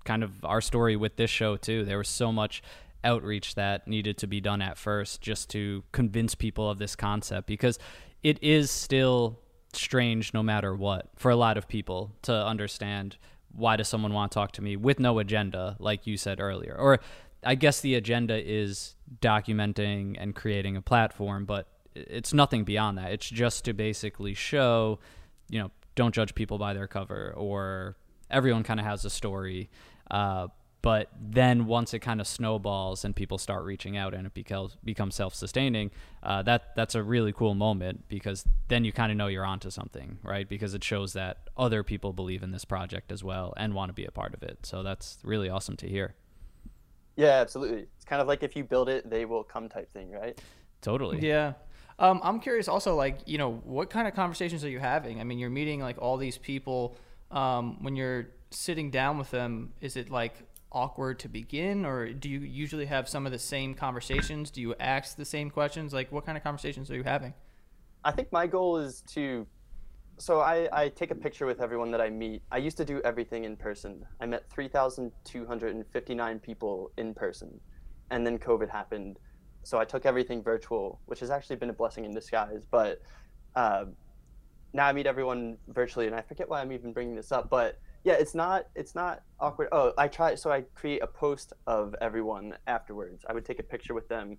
kind 0.04 0.22
of 0.22 0.44
our 0.44 0.60
story 0.60 0.96
with 0.96 1.16
this 1.16 1.30
show 1.30 1.56
too. 1.56 1.84
There 1.84 1.98
was 1.98 2.08
so 2.08 2.32
much 2.32 2.62
outreach 3.04 3.54
that 3.54 3.86
needed 3.86 4.18
to 4.18 4.26
be 4.26 4.40
done 4.40 4.62
at 4.62 4.78
first 4.78 5.20
just 5.20 5.50
to 5.50 5.84
convince 5.92 6.34
people 6.34 6.70
of 6.70 6.78
this 6.78 6.96
concept 6.96 7.46
because 7.46 7.78
it 8.22 8.42
is 8.42 8.70
still 8.70 9.38
strange 9.72 10.32
no 10.32 10.42
matter 10.42 10.74
what 10.74 11.10
for 11.16 11.30
a 11.30 11.36
lot 11.36 11.58
of 11.58 11.68
people 11.68 12.12
to 12.22 12.32
understand 12.32 13.16
why 13.56 13.76
does 13.76 13.88
someone 13.88 14.12
want 14.12 14.30
to 14.30 14.34
talk 14.34 14.52
to 14.52 14.62
me 14.62 14.76
with 14.76 15.00
no 15.00 15.18
agenda, 15.18 15.76
like 15.78 16.06
you 16.06 16.16
said 16.16 16.40
earlier? 16.40 16.76
Or 16.78 17.00
I 17.42 17.54
guess 17.54 17.80
the 17.80 17.94
agenda 17.94 18.36
is 18.38 18.94
documenting 19.20 20.16
and 20.18 20.34
creating 20.34 20.76
a 20.76 20.82
platform, 20.82 21.46
but 21.46 21.66
it's 21.94 22.34
nothing 22.34 22.64
beyond 22.64 22.98
that. 22.98 23.12
It's 23.12 23.28
just 23.28 23.64
to 23.64 23.72
basically 23.72 24.34
show, 24.34 24.98
you 25.48 25.60
know, 25.60 25.70
don't 25.94 26.14
judge 26.14 26.34
people 26.34 26.58
by 26.58 26.74
their 26.74 26.86
cover, 26.86 27.32
or 27.36 27.96
everyone 28.30 28.62
kind 28.62 28.78
of 28.78 28.84
has 28.84 29.04
a 29.04 29.10
story. 29.10 29.70
Uh, 30.10 30.48
but 30.86 31.10
then 31.20 31.66
once 31.66 31.92
it 31.94 31.98
kind 31.98 32.20
of 32.20 32.28
snowballs 32.28 33.04
and 33.04 33.16
people 33.16 33.38
start 33.38 33.64
reaching 33.64 33.96
out 33.96 34.14
and 34.14 34.24
it 34.24 34.34
becomes 34.34 34.76
becomes 34.84 35.16
self 35.16 35.34
sustaining, 35.34 35.90
uh, 36.22 36.42
that 36.42 36.76
that's 36.76 36.94
a 36.94 37.02
really 37.02 37.32
cool 37.32 37.56
moment 37.56 38.04
because 38.06 38.44
then 38.68 38.84
you 38.84 38.92
kind 38.92 39.10
of 39.10 39.18
know 39.18 39.26
you're 39.26 39.44
onto 39.44 39.68
something, 39.68 40.18
right? 40.22 40.48
Because 40.48 40.74
it 40.74 40.84
shows 40.84 41.12
that 41.14 41.38
other 41.56 41.82
people 41.82 42.12
believe 42.12 42.44
in 42.44 42.52
this 42.52 42.64
project 42.64 43.10
as 43.10 43.24
well 43.24 43.52
and 43.56 43.74
want 43.74 43.88
to 43.88 43.94
be 43.94 44.04
a 44.04 44.12
part 44.12 44.32
of 44.32 44.44
it. 44.44 44.60
So 44.62 44.84
that's 44.84 45.18
really 45.24 45.48
awesome 45.48 45.76
to 45.78 45.88
hear. 45.88 46.14
Yeah, 47.16 47.40
absolutely. 47.40 47.88
It's 47.96 48.04
kind 48.04 48.22
of 48.22 48.28
like 48.28 48.44
if 48.44 48.54
you 48.54 48.62
build 48.62 48.88
it, 48.88 49.10
they 49.10 49.24
will 49.24 49.42
come 49.42 49.68
type 49.68 49.92
thing, 49.92 50.12
right? 50.12 50.40
Totally. 50.82 51.18
Yeah. 51.18 51.54
Um, 51.98 52.20
I'm 52.22 52.38
curious 52.38 52.68
also, 52.68 52.94
like, 52.94 53.18
you 53.26 53.38
know, 53.38 53.54
what 53.64 53.90
kind 53.90 54.06
of 54.06 54.14
conversations 54.14 54.64
are 54.64 54.70
you 54.70 54.78
having? 54.78 55.20
I 55.20 55.24
mean, 55.24 55.40
you're 55.40 55.50
meeting 55.50 55.80
like 55.80 55.96
all 55.98 56.16
these 56.16 56.38
people 56.38 56.96
um, 57.32 57.82
when 57.82 57.96
you're 57.96 58.28
sitting 58.50 58.92
down 58.92 59.18
with 59.18 59.32
them, 59.32 59.72
is 59.80 59.96
it 59.96 60.10
like 60.10 60.34
awkward 60.76 61.18
to 61.20 61.28
begin, 61.28 61.86
or 61.86 62.12
do 62.12 62.28
you 62.28 62.40
usually 62.40 62.84
have 62.84 63.08
some 63.08 63.24
of 63.24 63.32
the 63.32 63.38
same 63.38 63.74
conversations? 63.74 64.50
Do 64.50 64.60
you 64.60 64.74
ask 64.78 65.16
the 65.16 65.24
same 65.24 65.48
questions? 65.50 65.94
Like, 65.94 66.12
what 66.12 66.26
kind 66.26 66.36
of 66.36 66.44
conversations 66.44 66.90
are 66.90 66.94
you 66.94 67.02
having? 67.02 67.32
I 68.04 68.12
think 68.12 68.30
my 68.30 68.46
goal 68.46 68.76
is 68.76 69.00
to. 69.14 69.46
So 70.18 70.40
I, 70.40 70.68
I 70.72 70.88
take 70.88 71.10
a 71.10 71.14
picture 71.14 71.46
with 71.46 71.60
everyone 71.60 71.90
that 71.90 72.00
I 72.00 72.10
meet. 72.10 72.42
I 72.52 72.58
used 72.58 72.76
to 72.76 72.84
do 72.84 73.00
everything 73.04 73.44
in 73.44 73.56
person. 73.56 74.04
I 74.20 74.26
met 74.26 74.48
3,259 74.50 76.38
people 76.40 76.90
in 76.96 77.14
person, 77.14 77.58
and 78.10 78.26
then 78.26 78.38
COVID 78.38 78.70
happened. 78.70 79.18
So 79.62 79.78
I 79.78 79.84
took 79.84 80.06
everything 80.06 80.42
virtual, 80.42 81.00
which 81.06 81.20
has 81.20 81.30
actually 81.30 81.56
been 81.56 81.70
a 81.70 81.74
blessing 81.74 82.04
in 82.04 82.12
disguise. 82.12 82.62
But 82.70 83.00
uh, 83.56 83.86
now 84.72 84.86
I 84.86 84.92
meet 84.92 85.06
everyone 85.06 85.56
virtually, 85.68 86.06
and 86.06 86.14
I 86.14 86.20
forget 86.20 86.48
why 86.48 86.60
I'm 86.60 86.72
even 86.72 86.92
bringing 86.92 87.14
this 87.14 87.32
up. 87.32 87.50
But 87.50 87.78
yeah, 88.06 88.12
it's 88.12 88.36
not 88.36 88.68
it's 88.76 88.94
not 88.94 89.24
awkward. 89.40 89.68
Oh, 89.72 89.92
I 89.98 90.06
try. 90.06 90.36
So 90.36 90.52
I 90.52 90.60
create 90.76 91.02
a 91.02 91.08
post 91.08 91.52
of 91.66 91.92
everyone 92.00 92.54
afterwards. 92.68 93.24
I 93.28 93.32
would 93.32 93.44
take 93.44 93.58
a 93.58 93.64
picture 93.64 93.94
with 93.94 94.08
them, 94.08 94.36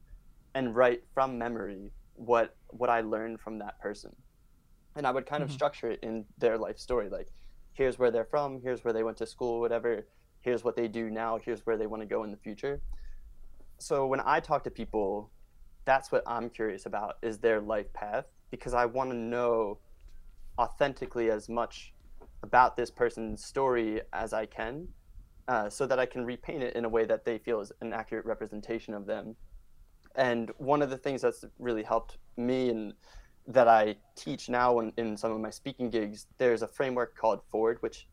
and 0.56 0.74
write 0.74 1.04
from 1.14 1.38
memory 1.38 1.92
what 2.14 2.56
what 2.70 2.90
I 2.90 3.02
learned 3.02 3.42
from 3.42 3.60
that 3.60 3.78
person, 3.82 4.16
and 4.96 5.06
I 5.06 5.12
would 5.12 5.26
kind 5.26 5.44
mm-hmm. 5.44 5.50
of 5.50 5.54
structure 5.54 5.92
it 5.92 6.00
in 6.02 6.24
their 6.38 6.58
life 6.58 6.80
story. 6.80 7.10
Like, 7.10 7.28
here's 7.74 8.00
where 8.00 8.10
they're 8.10 8.24
from. 8.32 8.62
Here's 8.62 8.86
where 8.86 8.94
they 8.94 9.04
went 9.04 9.18
to 9.18 9.26
school. 9.26 9.60
Whatever. 9.60 10.08
Here's 10.40 10.64
what 10.64 10.78
they 10.78 10.88
do 10.88 11.10
now. 11.10 11.38
Here's 11.38 11.66
where 11.66 11.76
they 11.76 11.88
want 11.88 12.02
to 12.02 12.08
go 12.08 12.24
in 12.24 12.32
the 12.32 12.38
future. 12.38 12.80
So 13.80 14.08
when 14.08 14.22
I 14.26 14.40
talk 14.40 14.64
to 14.64 14.72
people, 14.72 15.30
that's 15.84 16.10
what 16.10 16.24
I'm 16.26 16.50
curious 16.50 16.86
about 16.86 17.18
is 17.22 17.40
their 17.40 17.60
life 17.60 17.92
path 17.92 18.28
because 18.50 18.74
I 18.74 18.86
want 18.86 19.10
to 19.12 19.18
know 19.18 19.80
authentically 20.58 21.32
as 21.32 21.50
much 21.50 21.94
about 22.48 22.75
this 22.77 22.92
person's 23.01 23.44
story 23.44 24.01
as 24.13 24.32
I 24.34 24.46
can, 24.46 24.88
uh, 25.48 25.70
so 25.70 25.86
that 25.89 26.00
I 26.00 26.06
can 26.13 26.25
repaint 26.25 26.63
it 26.68 26.75
in 26.77 26.84
a 26.86 26.89
way 26.89 27.06
that 27.06 27.25
they 27.25 27.38
feel 27.38 27.60
is 27.66 27.72
an 27.82 27.94
accurate 27.94 28.25
representation 28.25 28.94
of 28.94 29.06
them. 29.06 29.36
And 30.16 30.46
one 30.58 30.82
of 30.86 30.89
the 30.89 30.98
things 31.06 31.22
that's 31.22 31.46
really 31.60 31.84
helped 31.84 32.18
me 32.38 32.70
and 32.70 32.94
that 33.56 33.68
I 33.68 33.96
teach 34.16 34.50
now 34.50 34.80
in, 34.80 34.92
in 34.98 35.18
some 35.18 35.32
of 35.32 35.39
my 35.39 35.51
speaking 35.51 35.89
gigs, 35.89 36.27
there's 36.38 36.63
a 36.63 36.68
framework 36.68 37.16
called 37.22 37.42
Forward, 37.51 37.77
which 37.82 38.08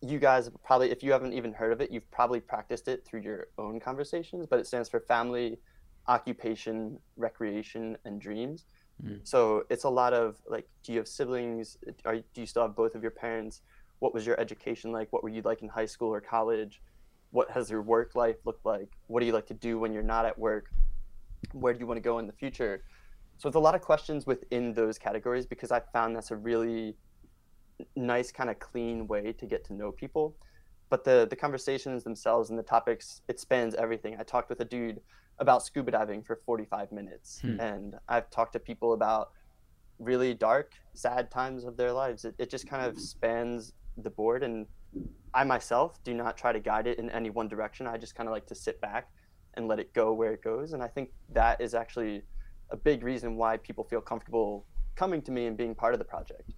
you 0.00 0.18
guys 0.18 0.50
probably, 0.62 0.90
if 0.90 1.02
you 1.02 1.12
haven't 1.12 1.32
even 1.32 1.52
heard 1.52 1.72
of 1.72 1.80
it, 1.80 1.90
you've 1.90 2.10
probably 2.10 2.40
practiced 2.40 2.86
it 2.88 3.04
through 3.04 3.22
your 3.22 3.48
own 3.58 3.80
conversations, 3.80 4.46
but 4.46 4.58
it 4.60 4.66
stands 4.66 4.88
for 4.88 5.00
family, 5.00 5.58
occupation, 6.06 6.98
recreation, 7.16 7.96
and 8.04 8.20
dreams. 8.20 8.66
Mm. 9.02 9.20
So 9.24 9.64
it's 9.70 9.84
a 9.84 9.88
lot 9.88 10.12
of 10.12 10.36
like, 10.48 10.68
do 10.82 10.92
you 10.92 10.98
have 10.98 11.08
siblings? 11.08 11.78
Are, 12.04 12.16
do 12.16 12.40
you 12.40 12.46
still 12.46 12.62
have 12.62 12.76
both 12.76 12.94
of 12.94 13.02
your 13.02 13.10
parents? 13.10 13.62
What 13.98 14.14
was 14.14 14.26
your 14.26 14.38
education 14.38 14.92
like? 14.92 15.12
What 15.12 15.22
were 15.22 15.28
you 15.28 15.42
like 15.42 15.62
in 15.62 15.68
high 15.68 15.86
school 15.86 16.12
or 16.12 16.20
college? 16.20 16.82
What 17.30 17.50
has 17.50 17.70
your 17.70 17.82
work 17.82 18.14
life 18.14 18.36
looked 18.44 18.64
like? 18.64 18.88
What 19.06 19.20
do 19.20 19.26
you 19.26 19.32
like 19.32 19.46
to 19.46 19.54
do 19.54 19.78
when 19.78 19.92
you're 19.92 20.02
not 20.02 20.24
at 20.24 20.38
work? 20.38 20.66
Where 21.52 21.72
do 21.72 21.80
you 21.80 21.86
want 21.86 21.96
to 21.96 22.02
go 22.02 22.18
in 22.18 22.26
the 22.26 22.32
future? 22.32 22.84
So 23.38 23.48
it's 23.48 23.56
a 23.56 23.60
lot 23.60 23.74
of 23.74 23.80
questions 23.80 24.26
within 24.26 24.72
those 24.72 24.98
categories 24.98 25.46
because 25.46 25.72
I 25.72 25.80
found 25.92 26.14
that's 26.14 26.30
a 26.30 26.36
really 26.36 26.96
nice 27.96 28.30
kind 28.30 28.50
of 28.50 28.58
clean 28.60 29.06
way 29.08 29.32
to 29.32 29.46
get 29.46 29.64
to 29.64 29.74
know 29.74 29.90
people. 29.90 30.36
But 30.90 31.02
the 31.02 31.26
the 31.28 31.34
conversations 31.34 32.04
themselves 32.04 32.50
and 32.50 32.58
the 32.58 32.62
topics, 32.62 33.22
it 33.26 33.40
spans 33.40 33.74
everything. 33.74 34.16
I 34.18 34.22
talked 34.22 34.48
with 34.48 34.60
a 34.60 34.64
dude 34.64 35.00
about 35.38 35.62
scuba 35.64 35.90
diving 35.90 36.22
for 36.22 36.40
45 36.46 36.92
minutes. 36.92 37.40
Hmm. 37.40 37.60
And 37.60 37.94
I've 38.08 38.30
talked 38.30 38.52
to 38.54 38.58
people 38.58 38.92
about 38.92 39.30
really 39.98 40.34
dark, 40.34 40.74
sad 40.94 41.30
times 41.30 41.64
of 41.64 41.76
their 41.76 41.92
lives. 41.92 42.24
It, 42.24 42.34
it 42.38 42.50
just 42.50 42.68
kind 42.68 42.84
of 42.84 42.98
spans 43.00 43.72
the 43.96 44.10
board. 44.10 44.42
And 44.42 44.66
I 45.32 45.44
myself 45.44 46.02
do 46.04 46.14
not 46.14 46.36
try 46.36 46.52
to 46.52 46.60
guide 46.60 46.86
it 46.86 46.98
in 46.98 47.10
any 47.10 47.30
one 47.30 47.48
direction. 47.48 47.86
I 47.86 47.96
just 47.96 48.14
kind 48.14 48.28
of 48.28 48.32
like 48.32 48.46
to 48.46 48.54
sit 48.54 48.80
back 48.80 49.10
and 49.54 49.68
let 49.68 49.78
it 49.78 49.92
go 49.92 50.12
where 50.12 50.32
it 50.32 50.42
goes. 50.42 50.72
And 50.72 50.82
I 50.82 50.88
think 50.88 51.10
that 51.32 51.60
is 51.60 51.74
actually 51.74 52.22
a 52.70 52.76
big 52.76 53.02
reason 53.02 53.36
why 53.36 53.56
people 53.56 53.84
feel 53.84 54.00
comfortable 54.00 54.66
coming 54.96 55.22
to 55.22 55.32
me 55.32 55.46
and 55.46 55.56
being 55.56 55.74
part 55.74 55.94
of 55.94 55.98
the 55.98 56.04
project. 56.04 56.50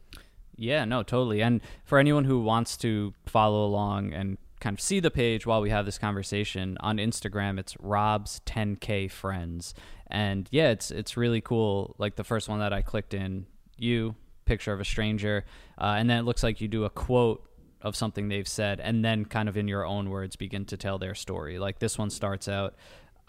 Yeah, 0.56 0.84
no, 0.84 1.02
totally. 1.02 1.42
And 1.42 1.60
for 1.84 1.98
anyone 1.98 2.24
who 2.24 2.40
wants 2.40 2.76
to 2.78 3.12
follow 3.26 3.64
along 3.64 4.12
and 4.12 4.38
kind 4.66 4.74
of 4.74 4.80
see 4.80 4.98
the 4.98 5.12
page 5.12 5.46
while 5.46 5.60
we 5.60 5.70
have 5.70 5.86
this 5.86 5.96
conversation 5.96 6.76
on 6.80 6.96
Instagram. 6.96 7.56
It's 7.56 7.76
Rob's 7.78 8.40
10k 8.46 9.08
friends, 9.08 9.74
and 10.08 10.48
yeah, 10.50 10.70
it's 10.70 10.90
it's 10.90 11.16
really 11.16 11.40
cool. 11.40 11.94
Like 11.98 12.16
the 12.16 12.24
first 12.24 12.48
one 12.48 12.58
that 12.58 12.72
I 12.72 12.82
clicked 12.82 13.14
in, 13.14 13.46
you 13.78 14.16
picture 14.44 14.72
of 14.72 14.80
a 14.80 14.84
stranger, 14.84 15.44
uh, 15.80 15.94
and 15.96 16.10
then 16.10 16.18
it 16.18 16.22
looks 16.22 16.42
like 16.42 16.60
you 16.60 16.66
do 16.66 16.82
a 16.82 16.90
quote 16.90 17.48
of 17.80 17.94
something 17.94 18.26
they've 18.26 18.48
said, 18.48 18.80
and 18.80 19.04
then 19.04 19.24
kind 19.24 19.48
of 19.48 19.56
in 19.56 19.68
your 19.68 19.86
own 19.86 20.10
words 20.10 20.34
begin 20.34 20.64
to 20.64 20.76
tell 20.76 20.98
their 20.98 21.14
story. 21.14 21.60
Like 21.60 21.78
this 21.78 21.96
one 21.96 22.10
starts 22.10 22.48
out, 22.48 22.74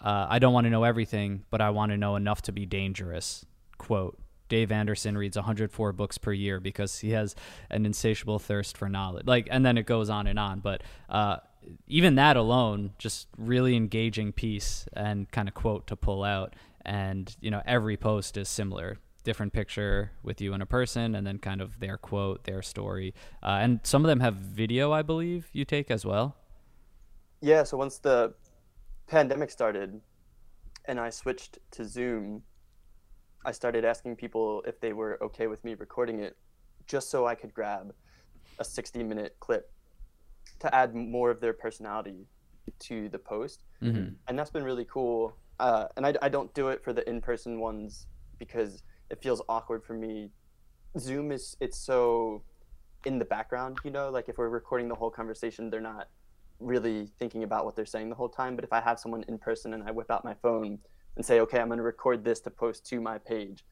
uh, 0.00 0.26
"I 0.28 0.40
don't 0.40 0.52
want 0.52 0.64
to 0.64 0.70
know 0.70 0.82
everything, 0.82 1.44
but 1.50 1.60
I 1.60 1.70
want 1.70 1.92
to 1.92 1.96
know 1.96 2.16
enough 2.16 2.42
to 2.42 2.52
be 2.52 2.66
dangerous." 2.66 3.46
Quote 3.78 4.18
Dave 4.48 4.72
Anderson 4.72 5.16
reads 5.16 5.36
104 5.36 5.92
books 5.92 6.18
per 6.18 6.32
year 6.32 6.60
because 6.60 6.98
he 6.98 7.10
has 7.10 7.34
an 7.70 7.86
insatiable 7.86 8.38
thirst 8.38 8.76
for 8.76 8.88
knowledge. 8.88 9.26
Like, 9.26 9.48
and 9.50 9.64
then 9.64 9.78
it 9.78 9.86
goes 9.86 10.10
on 10.10 10.26
and 10.26 10.38
on. 10.38 10.60
But 10.60 10.82
uh, 11.08 11.38
even 11.86 12.14
that 12.16 12.36
alone, 12.36 12.92
just 12.98 13.28
really 13.36 13.76
engaging 13.76 14.32
piece 14.32 14.86
and 14.92 15.30
kind 15.30 15.48
of 15.48 15.54
quote 15.54 15.86
to 15.88 15.96
pull 15.96 16.24
out. 16.24 16.54
And 16.84 17.34
you 17.40 17.50
know, 17.50 17.62
every 17.66 17.96
post 17.96 18.36
is 18.36 18.48
similar. 18.48 18.98
Different 19.24 19.52
picture 19.52 20.12
with 20.22 20.40
you 20.40 20.54
and 20.54 20.62
a 20.62 20.66
person, 20.66 21.14
and 21.14 21.26
then 21.26 21.38
kind 21.38 21.60
of 21.60 21.80
their 21.80 21.98
quote, 21.98 22.44
their 22.44 22.62
story, 22.62 23.14
uh, 23.42 23.58
and 23.60 23.80
some 23.82 24.02
of 24.02 24.08
them 24.08 24.20
have 24.20 24.36
video, 24.36 24.90
I 24.92 25.02
believe 25.02 25.50
you 25.52 25.66
take 25.66 25.90
as 25.90 26.06
well. 26.06 26.36
Yeah. 27.42 27.64
So 27.64 27.76
once 27.76 27.98
the 27.98 28.32
pandemic 29.06 29.50
started, 29.50 30.00
and 30.86 30.98
I 30.98 31.10
switched 31.10 31.58
to 31.72 31.84
Zoom, 31.84 32.42
I 33.44 33.52
started 33.52 33.84
asking 33.84 34.16
people 34.16 34.62
if 34.66 34.80
they 34.80 34.92
were 34.92 35.18
okay 35.22 35.46
with 35.46 35.64
me 35.64 35.74
recording 35.74 36.20
it 36.20 36.36
just 36.86 37.10
so 37.10 37.26
I 37.26 37.34
could 37.34 37.54
grab 37.54 37.94
a 38.58 38.64
60 38.64 39.02
minute 39.02 39.36
clip 39.40 39.70
to 40.60 40.74
add 40.74 40.94
more 40.94 41.30
of 41.30 41.40
their 41.40 41.52
personality 41.52 42.26
to 42.80 43.08
the 43.08 43.18
post. 43.18 43.64
Mm-hmm. 43.82 44.14
And 44.26 44.38
that's 44.38 44.50
been 44.50 44.64
really 44.64 44.86
cool. 44.86 45.36
Uh, 45.60 45.86
and 45.96 46.06
I, 46.06 46.14
I 46.22 46.28
don't 46.28 46.52
do 46.54 46.68
it 46.68 46.82
for 46.82 46.92
the 46.92 47.08
in 47.08 47.20
person 47.20 47.60
ones 47.60 48.06
because 48.38 48.82
it 49.10 49.22
feels 49.22 49.42
awkward 49.48 49.84
for 49.84 49.94
me. 49.94 50.30
Zoom 50.98 51.32
is, 51.32 51.56
it's 51.60 51.78
so 51.78 52.42
in 53.04 53.18
the 53.18 53.24
background, 53.24 53.78
you 53.84 53.90
know, 53.90 54.10
like 54.10 54.28
if 54.28 54.38
we're 54.38 54.48
recording 54.48 54.88
the 54.88 54.94
whole 54.94 55.10
conversation, 55.10 55.70
they're 55.70 55.80
not 55.80 56.08
really 56.60 57.08
thinking 57.18 57.44
about 57.44 57.64
what 57.64 57.76
they're 57.76 57.86
saying 57.86 58.08
the 58.08 58.14
whole 58.14 58.28
time. 58.28 58.56
But 58.56 58.64
if 58.64 58.72
I 58.72 58.80
have 58.80 58.98
someone 58.98 59.24
in 59.28 59.38
person 59.38 59.74
and 59.74 59.82
I 59.82 59.90
whip 59.90 60.10
out 60.10 60.24
my 60.24 60.34
phone, 60.34 60.78
and 61.18 61.26
say, 61.26 61.40
okay, 61.40 61.58
I'm 61.58 61.66
going 61.66 61.78
to 61.78 61.82
record 61.82 62.24
this 62.24 62.40
to 62.42 62.50
post 62.50 62.86
to 62.86 63.00
my 63.00 63.18
page. 63.18 63.64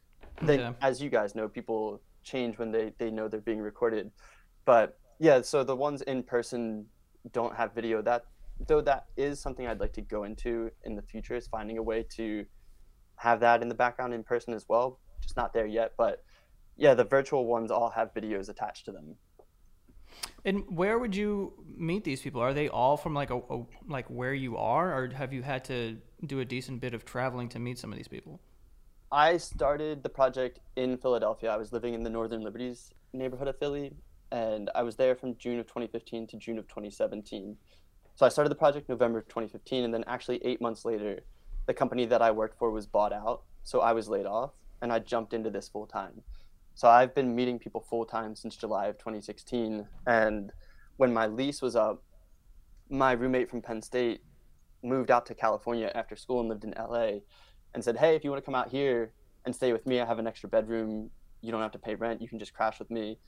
Then, 0.42 0.74
as 0.82 1.00
you 1.00 1.08
guys 1.08 1.34
know, 1.36 1.48
people 1.48 2.02
change 2.24 2.58
when 2.58 2.72
they, 2.72 2.92
they 2.98 3.10
know 3.10 3.28
they're 3.28 3.40
being 3.40 3.60
recorded. 3.60 4.10
But 4.64 4.98
yeah, 5.20 5.40
so 5.40 5.62
the 5.62 5.76
ones 5.76 6.02
in 6.02 6.24
person 6.24 6.86
don't 7.32 7.54
have 7.54 7.72
video. 7.72 8.02
That 8.02 8.24
though 8.66 8.80
that 8.80 9.06
is 9.16 9.40
something 9.40 9.66
I'd 9.66 9.80
like 9.80 9.92
to 9.94 10.00
go 10.02 10.24
into 10.24 10.70
in 10.84 10.96
the 10.96 11.02
future 11.02 11.36
is 11.36 11.46
finding 11.46 11.78
a 11.78 11.82
way 11.82 12.04
to 12.16 12.44
have 13.16 13.40
that 13.40 13.62
in 13.62 13.68
the 13.68 13.74
background 13.74 14.12
in 14.12 14.24
person 14.24 14.52
as 14.52 14.66
well. 14.68 14.98
Just 15.22 15.36
not 15.36 15.54
there 15.54 15.66
yet, 15.66 15.92
but 15.96 16.24
yeah, 16.76 16.94
the 16.94 17.04
virtual 17.04 17.46
ones 17.46 17.70
all 17.70 17.90
have 17.90 18.12
videos 18.12 18.48
attached 18.48 18.84
to 18.86 18.92
them. 18.92 19.14
And 20.46 20.62
where 20.68 20.96
would 21.00 21.16
you 21.16 21.52
meet 21.76 22.04
these 22.04 22.22
people? 22.22 22.40
Are 22.40 22.54
they 22.54 22.68
all 22.68 22.96
from 22.96 23.14
like 23.14 23.30
a, 23.30 23.38
a, 23.50 23.64
like 23.88 24.06
where 24.06 24.32
you 24.32 24.56
are, 24.56 24.96
or 24.96 25.08
have 25.08 25.32
you 25.32 25.42
had 25.42 25.64
to 25.64 25.96
do 26.24 26.38
a 26.38 26.44
decent 26.44 26.80
bit 26.80 26.94
of 26.94 27.04
traveling 27.04 27.48
to 27.50 27.58
meet 27.58 27.80
some 27.80 27.90
of 27.90 27.98
these 27.98 28.06
people? 28.06 28.40
I 29.10 29.38
started 29.38 30.04
the 30.04 30.08
project 30.08 30.60
in 30.76 30.98
Philadelphia. 30.98 31.50
I 31.50 31.56
was 31.56 31.72
living 31.72 31.94
in 31.94 32.04
the 32.04 32.10
Northern 32.10 32.42
Liberties 32.42 32.92
neighborhood 33.12 33.48
of 33.48 33.58
Philly, 33.58 33.92
and 34.30 34.70
I 34.76 34.84
was 34.84 34.94
there 34.94 35.16
from 35.16 35.36
June 35.36 35.58
of 35.58 35.66
2015 35.66 36.28
to 36.28 36.36
June 36.36 36.58
of 36.58 36.68
2017. 36.68 37.56
So 38.14 38.24
I 38.24 38.28
started 38.28 38.50
the 38.50 38.56
project 38.56 38.88
November 38.88 39.18
of 39.18 39.26
2015, 39.26 39.82
and 39.82 39.92
then 39.92 40.04
actually 40.06 40.40
eight 40.44 40.60
months 40.60 40.84
later, 40.84 41.24
the 41.66 41.74
company 41.74 42.06
that 42.06 42.22
I 42.22 42.30
worked 42.30 42.56
for 42.56 42.70
was 42.70 42.86
bought 42.86 43.12
out. 43.12 43.42
So 43.64 43.80
I 43.80 43.92
was 43.92 44.08
laid 44.08 44.26
off, 44.26 44.52
and 44.80 44.92
I 44.92 45.00
jumped 45.00 45.34
into 45.34 45.50
this 45.50 45.68
full 45.68 45.86
time. 45.86 46.22
So 46.76 46.88
I've 46.88 47.14
been 47.14 47.34
meeting 47.34 47.58
people 47.58 47.80
full 47.80 48.04
time 48.04 48.36
since 48.36 48.54
July 48.54 48.88
of 48.88 48.98
2016, 48.98 49.88
and 50.06 50.52
when 50.98 51.10
my 51.10 51.26
lease 51.26 51.62
was 51.62 51.74
up, 51.74 52.02
my 52.90 53.12
roommate 53.12 53.48
from 53.48 53.62
Penn 53.62 53.80
State 53.80 54.20
moved 54.82 55.10
out 55.10 55.24
to 55.26 55.34
California 55.34 55.90
after 55.94 56.14
school 56.16 56.40
and 56.40 56.50
lived 56.50 56.64
in 56.64 56.74
LA 56.78 57.20
and 57.72 57.82
said, 57.82 57.96
Hey, 57.96 58.14
if 58.14 58.24
you 58.24 58.30
want 58.30 58.42
to 58.42 58.44
come 58.44 58.54
out 58.54 58.68
here 58.68 59.14
and 59.46 59.56
stay 59.56 59.72
with 59.72 59.86
me, 59.86 60.00
I 60.00 60.04
have 60.04 60.18
an 60.18 60.26
extra 60.26 60.50
bedroom. 60.50 61.08
You 61.40 61.50
don't 61.50 61.62
have 61.62 61.72
to 61.72 61.78
pay 61.78 61.94
rent. 61.94 62.20
You 62.20 62.28
can 62.28 62.38
just 62.38 62.52
crash 62.52 62.78
with 62.78 62.90
me. 62.90 63.18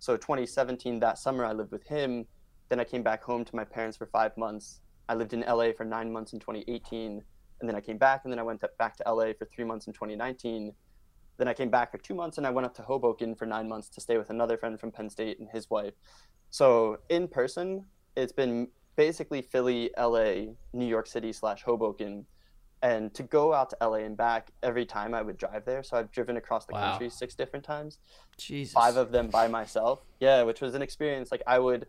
So 0.00 0.18
2017, 0.18 1.00
that 1.00 1.16
summer, 1.16 1.46
I 1.46 1.52
lived 1.54 1.72
with 1.72 1.84
him. 1.84 2.26
Then 2.68 2.78
I 2.78 2.84
came 2.84 3.02
back 3.02 3.22
home 3.22 3.42
to 3.42 3.56
my 3.56 3.64
parents 3.64 3.96
for 3.96 4.04
five 4.04 4.36
months. 4.36 4.82
I 5.08 5.14
lived 5.14 5.32
in 5.32 5.40
LA 5.48 5.70
for 5.74 5.86
nine 5.86 6.12
months 6.12 6.34
in 6.34 6.40
2018. 6.40 7.22
And 7.60 7.68
then 7.68 7.74
I 7.74 7.80
came 7.80 7.96
back 7.96 8.20
and 8.24 8.32
then 8.32 8.38
I 8.38 8.42
went 8.42 8.62
back 8.78 8.98
to 8.98 9.10
LA 9.10 9.32
for 9.32 9.46
three 9.46 9.64
months 9.64 9.86
in 9.86 9.94
2019. 9.94 10.74
Then 11.38 11.48
I 11.48 11.54
came 11.54 11.70
back 11.70 11.92
for 11.92 11.98
two 11.98 12.14
months 12.14 12.36
and 12.38 12.46
I 12.46 12.50
went 12.50 12.66
up 12.66 12.74
to 12.74 12.82
Hoboken 12.82 13.34
for 13.36 13.46
nine 13.46 13.68
months 13.68 13.88
to 13.90 14.00
stay 14.00 14.18
with 14.18 14.30
another 14.30 14.58
friend 14.58 14.78
from 14.78 14.90
Penn 14.90 15.08
State 15.08 15.38
and 15.38 15.48
his 15.52 15.70
wife. 15.70 15.94
So 16.50 16.98
in 17.08 17.28
person, 17.28 17.84
it's 18.16 18.32
been 18.32 18.68
basically 18.96 19.42
Philly, 19.42 19.90
LA, 19.96 20.54
New 20.72 20.86
York 20.86 21.06
City 21.06 21.32
slash 21.32 21.62
Hoboken. 21.62 22.26
And 22.82 23.12
to 23.14 23.22
go 23.22 23.52
out 23.54 23.70
to 23.70 23.76
LA 23.80 23.98
and 23.98 24.16
back 24.16 24.50
every 24.62 24.84
time 24.86 25.14
I 25.14 25.22
would 25.22 25.36
drive 25.36 25.64
there. 25.64 25.82
So 25.82 25.96
I've 25.96 26.10
driven 26.10 26.36
across 26.36 26.66
the 26.66 26.72
Wow. 26.72 26.90
country 26.90 27.10
six 27.10 27.34
different 27.34 27.64
times, 27.64 27.98
Jesus. 28.38 28.72
five 28.74 28.96
of 28.96 29.12
them 29.12 29.28
by 29.28 29.46
myself. 29.48 30.00
Yeah, 30.20 30.42
which 30.42 30.60
was 30.60 30.74
an 30.74 30.82
experience. 30.82 31.30
Like 31.30 31.42
I 31.46 31.58
would 31.58 31.86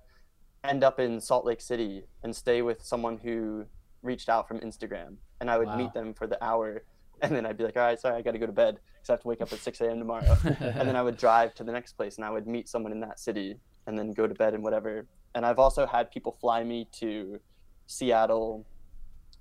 end 0.63 0.83
up 0.83 0.99
in 0.99 1.21
Salt 1.21 1.45
Lake 1.45 1.61
City 1.61 2.03
and 2.23 2.35
stay 2.35 2.61
with 2.61 2.81
someone 2.83 3.17
who 3.17 3.65
reached 4.03 4.29
out 4.29 4.47
from 4.47 4.59
Instagram. 4.59 5.17
And 5.41 5.49
I 5.49 5.57
would 5.57 5.67
Wow. 5.67 5.77
meet 5.77 5.93
them 5.93 6.13
for 6.13 6.27
the 6.27 6.43
hour. 6.43 6.83
And 7.23 7.35
then 7.35 7.45
I'd 7.45 7.57
be 7.57 7.63
like, 7.63 7.75
all 7.75 7.83
right, 7.83 7.99
sorry, 7.99 8.15
I 8.17 8.21
got 8.21 8.31
to 8.31 8.39
go 8.39 8.45
to 8.45 8.51
bed 8.51 8.79
because 8.95 9.09
I 9.09 9.13
have 9.13 9.21
to 9.21 9.27
wake 9.27 9.41
up 9.41 9.51
at 9.51 9.59
6 9.59 9.81
a.m. 9.81 9.99
tomorrow. 9.99 10.37
and 10.43 10.87
then 10.87 10.95
I 10.95 11.01
would 11.01 11.17
drive 11.17 11.53
to 11.55 11.63
the 11.63 11.71
next 11.71 11.93
place 11.93 12.15
and 12.17 12.25
I 12.25 12.29
would 12.29 12.47
meet 12.47 12.69
someone 12.69 12.91
in 12.91 12.99
that 13.01 13.19
city 13.19 13.57
and 13.87 13.97
then 13.97 14.13
go 14.13 14.27
to 14.27 14.33
bed 14.33 14.53
and 14.53 14.63
whatever. 14.63 15.05
And 15.35 15.45
I've 15.45 15.59
also 15.59 15.85
had 15.85 16.11
people 16.11 16.31
fly 16.39 16.63
me 16.63 16.87
to 16.99 17.39
Seattle, 17.87 18.65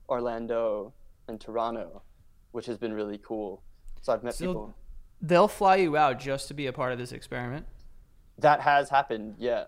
Orlando, 0.09 0.93
and 1.29 1.41
Toronto, 1.41 2.03
which 2.53 2.67
has 2.67 2.79
been 2.79 2.93
really 2.93 3.19
cool. 3.19 3.63
So 4.03 4.13
I've 4.13 4.23
met 4.25 4.35
So- 4.35 4.47
people. 4.47 4.75
They'll 5.21 5.49
fly 5.49 5.77
you 5.77 5.97
out 5.97 6.21
just 6.21 6.47
to 6.49 6.55
be 6.55 6.67
a 6.67 6.73
part 6.73 6.93
of 6.93 6.99
this 6.99 7.11
experiment. 7.11 7.67
That 8.39 8.61
has 8.61 8.89
happened, 8.89 9.35
yeah. 9.39 9.65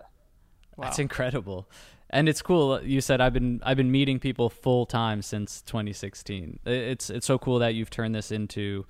Wow. 0.77 0.85
That's 0.85 0.99
incredible. 0.99 1.67
And 2.11 2.27
it's 2.27 2.41
cool. 2.41 2.83
You 2.83 2.99
said 2.99 3.21
I've 3.21 3.33
been 3.33 3.61
I've 3.63 3.77
been 3.77 3.91
meeting 3.91 4.19
people 4.19 4.49
full 4.49 4.85
time 4.85 5.21
since 5.21 5.61
2016. 5.61 6.59
It's 6.65 7.09
it's 7.09 7.25
so 7.25 7.39
cool 7.39 7.59
that 7.59 7.73
you've 7.73 7.89
turned 7.89 8.13
this 8.13 8.31
into 8.31 8.85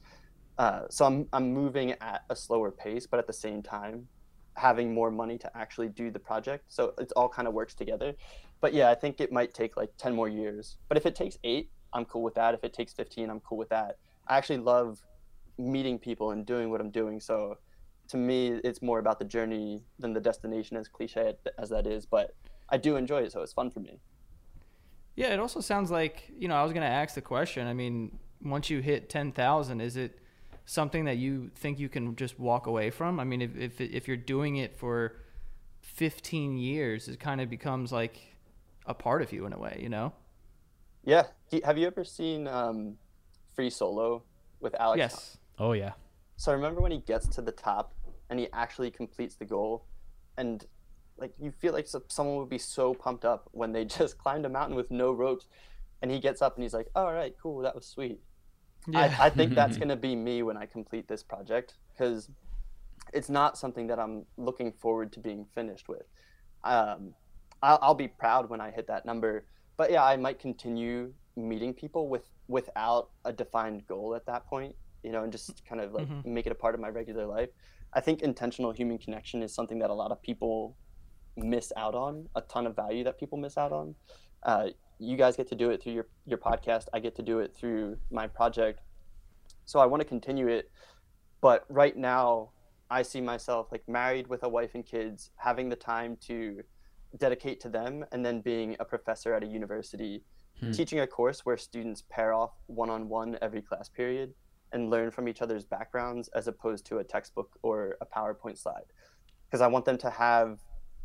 Uh, 0.56 0.82
so 0.90 1.04
I'm 1.04 1.28
I'm 1.32 1.52
moving 1.52 1.92
at 2.00 2.24
a 2.30 2.36
slower 2.36 2.70
pace, 2.70 3.06
but 3.06 3.18
at 3.18 3.26
the 3.26 3.32
same 3.32 3.62
time, 3.62 4.08
having 4.54 4.92
more 4.92 5.10
money 5.10 5.38
to 5.38 5.56
actually 5.56 5.88
do 5.88 6.10
the 6.10 6.18
project. 6.18 6.64
So 6.68 6.94
it 6.98 7.12
all 7.16 7.28
kind 7.28 7.46
of 7.46 7.54
works 7.54 7.74
together. 7.74 8.14
But 8.60 8.74
yeah, 8.74 8.90
I 8.90 8.94
think 8.94 9.20
it 9.20 9.30
might 9.30 9.54
take 9.54 9.76
like 9.76 9.90
10 9.98 10.14
more 10.14 10.28
years. 10.28 10.78
But 10.88 10.96
if 10.96 11.06
it 11.06 11.14
takes 11.14 11.38
eight, 11.44 11.70
I'm 11.92 12.04
cool 12.04 12.22
with 12.22 12.34
that. 12.34 12.54
If 12.54 12.64
it 12.64 12.72
takes 12.72 12.92
15, 12.92 13.30
I'm 13.30 13.40
cool 13.40 13.58
with 13.58 13.68
that. 13.68 13.98
I 14.26 14.36
actually 14.36 14.58
love 14.58 15.00
meeting 15.58 15.98
people 15.98 16.32
and 16.32 16.44
doing 16.44 16.70
what 16.70 16.80
I'm 16.80 16.90
doing. 16.90 17.20
So 17.20 17.58
to 18.08 18.16
me, 18.16 18.60
it's 18.64 18.82
more 18.82 18.98
about 18.98 19.18
the 19.18 19.24
journey 19.24 19.82
than 19.98 20.12
the 20.12 20.20
destination, 20.20 20.76
as 20.76 20.88
cliche 20.88 21.34
as 21.58 21.70
that 21.70 21.86
is. 21.86 22.06
But 22.06 22.34
I 22.68 22.76
do 22.76 22.96
enjoy 22.96 23.22
it, 23.22 23.32
so 23.32 23.42
it's 23.42 23.52
fun 23.52 23.70
for 23.70 23.80
me. 23.80 24.00
Yeah, 25.14 25.32
it 25.34 25.40
also 25.40 25.60
sounds 25.60 25.90
like 25.90 26.30
you 26.38 26.48
know. 26.48 26.56
I 26.56 26.62
was 26.62 26.72
going 26.72 26.86
to 26.86 26.92
ask 26.92 27.14
the 27.14 27.20
question. 27.20 27.66
I 27.66 27.74
mean, 27.74 28.18
once 28.42 28.70
you 28.70 28.80
hit 28.80 29.08
ten 29.08 29.32
thousand, 29.32 29.80
is 29.80 29.96
it 29.96 30.18
something 30.64 31.04
that 31.06 31.16
you 31.16 31.50
think 31.54 31.78
you 31.78 31.88
can 31.88 32.14
just 32.16 32.38
walk 32.38 32.66
away 32.66 32.90
from? 32.90 33.20
I 33.20 33.24
mean, 33.24 33.42
if 33.42 33.56
if 33.56 33.80
if 33.80 34.08
you're 34.08 34.16
doing 34.16 34.56
it 34.56 34.78
for 34.78 35.16
fifteen 35.80 36.56
years, 36.56 37.08
it 37.08 37.20
kind 37.20 37.40
of 37.40 37.50
becomes 37.50 37.92
like 37.92 38.20
a 38.86 38.94
part 38.94 39.22
of 39.22 39.32
you 39.32 39.44
in 39.44 39.52
a 39.52 39.58
way. 39.58 39.78
You 39.82 39.88
know? 39.88 40.12
Yeah. 41.04 41.24
Have 41.64 41.78
you 41.78 41.86
ever 41.86 42.04
seen 42.04 42.46
um, 42.46 42.96
Free 43.54 43.70
Solo 43.70 44.22
with 44.60 44.74
Alex? 44.78 44.98
yes. 44.98 45.38
Oh 45.58 45.72
yeah. 45.72 45.92
So 46.36 46.52
I 46.52 46.54
remember 46.54 46.80
when 46.80 46.92
he 46.92 46.98
gets 46.98 47.26
to 47.28 47.42
the 47.42 47.50
top 47.50 47.92
and 48.30 48.38
he 48.38 48.48
actually 48.52 48.90
completes 48.90 49.36
the 49.36 49.44
goal, 49.44 49.86
and 50.36 50.64
like 51.16 51.32
you 51.38 51.50
feel 51.50 51.72
like 51.72 51.88
someone 52.08 52.36
would 52.38 52.48
be 52.48 52.58
so 52.58 52.94
pumped 52.94 53.24
up 53.24 53.48
when 53.52 53.72
they 53.72 53.84
just 53.98 54.18
climbed 54.18 54.46
a 54.46 54.48
mountain 54.48 54.76
with 54.76 54.90
no 54.90 55.12
ropes, 55.12 55.46
and 56.02 56.10
he 56.10 56.20
gets 56.20 56.42
up 56.42 56.56
and 56.56 56.62
he's 56.62 56.74
like, 56.74 56.88
"All 56.94 57.12
right, 57.12 57.34
cool, 57.42 57.60
that 57.62 57.74
was 57.74 57.86
sweet." 57.86 58.20
Yeah. 58.86 59.12
I, 59.18 59.26
I 59.26 59.30
think 59.30 59.54
that's 59.54 59.76
gonna 59.78 59.96
be 59.96 60.16
me 60.16 60.42
when 60.42 60.56
I 60.56 60.66
complete 60.66 61.08
this 61.08 61.22
project 61.22 61.74
because 61.94 62.30
it's 63.12 63.28
not 63.30 63.56
something 63.58 63.86
that 63.88 63.98
I'm 63.98 64.26
looking 64.36 64.72
forward 64.72 65.12
to 65.14 65.20
being 65.20 65.46
finished 65.54 65.88
with. 65.88 66.02
Um, 66.64 67.14
I'll, 67.62 67.78
I'll 67.82 67.94
be 67.94 68.08
proud 68.08 68.50
when 68.50 68.60
I 68.60 68.70
hit 68.70 68.86
that 68.88 69.06
number, 69.06 69.46
but 69.76 69.90
yeah, 69.90 70.04
I 70.04 70.16
might 70.16 70.38
continue 70.38 71.12
meeting 71.36 71.74
people 71.74 72.08
with 72.08 72.24
without 72.48 73.10
a 73.24 73.32
defined 73.32 73.86
goal 73.86 74.14
at 74.14 74.26
that 74.26 74.46
point, 74.46 74.74
you 75.02 75.12
know, 75.12 75.22
and 75.22 75.32
just 75.32 75.62
kind 75.68 75.80
of 75.80 75.92
like 75.92 76.08
Mhm. 76.08 76.24
make 76.24 76.46
it 76.46 76.52
a 76.52 76.56
part 76.56 76.74
of 76.74 76.80
my 76.80 76.88
regular 76.88 77.26
life. 77.26 77.50
I 77.92 78.00
think 78.00 78.22
intentional 78.22 78.72
human 78.72 78.98
connection 78.98 79.42
is 79.42 79.54
something 79.54 79.78
that 79.78 79.90
a 79.90 79.94
lot 79.94 80.10
of 80.12 80.22
people 80.22 80.76
miss 81.36 81.72
out 81.76 81.94
on, 81.94 82.28
a 82.34 82.40
ton 82.42 82.66
of 82.66 82.76
value 82.76 83.04
that 83.04 83.18
people 83.18 83.38
miss 83.38 83.56
out 83.56 83.72
on. 83.72 83.94
Uh, 84.42 84.68
you 84.98 85.16
guys 85.16 85.36
get 85.36 85.48
to 85.48 85.54
do 85.54 85.70
it 85.70 85.82
through 85.82 85.92
your, 85.92 86.06
your 86.26 86.38
podcast. 86.38 86.86
I 86.92 86.98
get 86.98 87.14
to 87.16 87.22
do 87.22 87.38
it 87.38 87.54
through 87.56 87.96
my 88.10 88.26
project. 88.26 88.80
So 89.64 89.78
I 89.78 89.86
want 89.86 90.00
to 90.00 90.08
continue 90.08 90.48
it. 90.48 90.70
But 91.40 91.64
right 91.68 91.96
now, 91.96 92.50
I 92.90 93.02
see 93.02 93.20
myself 93.20 93.68
like 93.70 93.88
married 93.88 94.26
with 94.26 94.42
a 94.42 94.48
wife 94.48 94.74
and 94.74 94.84
kids, 94.84 95.30
having 95.36 95.68
the 95.68 95.76
time 95.76 96.16
to 96.26 96.62
dedicate 97.16 97.60
to 97.60 97.68
them, 97.68 98.04
and 98.12 98.24
then 98.24 98.40
being 98.40 98.76
a 98.80 98.84
professor 98.84 99.34
at 99.34 99.42
a 99.42 99.46
university, 99.46 100.24
Hmm. 100.60 100.72
teaching 100.72 100.98
a 101.00 101.06
course 101.06 101.46
where 101.46 101.56
students 101.56 102.02
pair 102.10 102.32
off 102.32 102.50
one 102.66 102.90
on 102.90 103.08
one 103.08 103.38
every 103.40 103.62
class 103.62 103.88
period 103.88 104.34
and 104.72 104.90
learn 104.90 105.10
from 105.10 105.28
each 105.28 105.42
other's 105.42 105.64
backgrounds 105.64 106.28
as 106.28 106.48
opposed 106.48 106.86
to 106.86 106.98
a 106.98 107.04
textbook 107.04 107.58
or 107.62 107.96
a 108.00 108.06
PowerPoint 108.06 108.58
slide. 108.58 108.84
Because 109.46 109.60
I 109.60 109.66
want 109.66 109.84
them 109.84 109.98
to 109.98 110.10
have, 110.10 110.60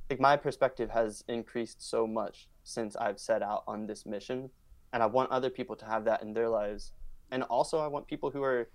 like, 0.10 0.20
my 0.20 0.36
perspective 0.36 0.90
has 0.90 1.24
increased 1.28 1.82
so 1.82 2.06
much 2.06 2.48
since 2.64 2.96
I've 2.96 3.20
set 3.20 3.42
out 3.42 3.64
on 3.68 3.88
this 3.88 4.06
mission. 4.06 4.50
And 4.92 5.02
I 5.02 5.08
want 5.08 5.32
other 5.32 5.50
people 5.50 5.76
to 5.78 5.86
have 5.86 6.06
that 6.06 6.22
in 6.22 6.34
their 6.34 6.50
lives. 6.50 6.92
And 7.32 7.44
also, 7.44 7.80
I 7.80 7.88
want 7.88 8.06
people 8.08 8.30
who 8.30 8.44
are 8.44 8.70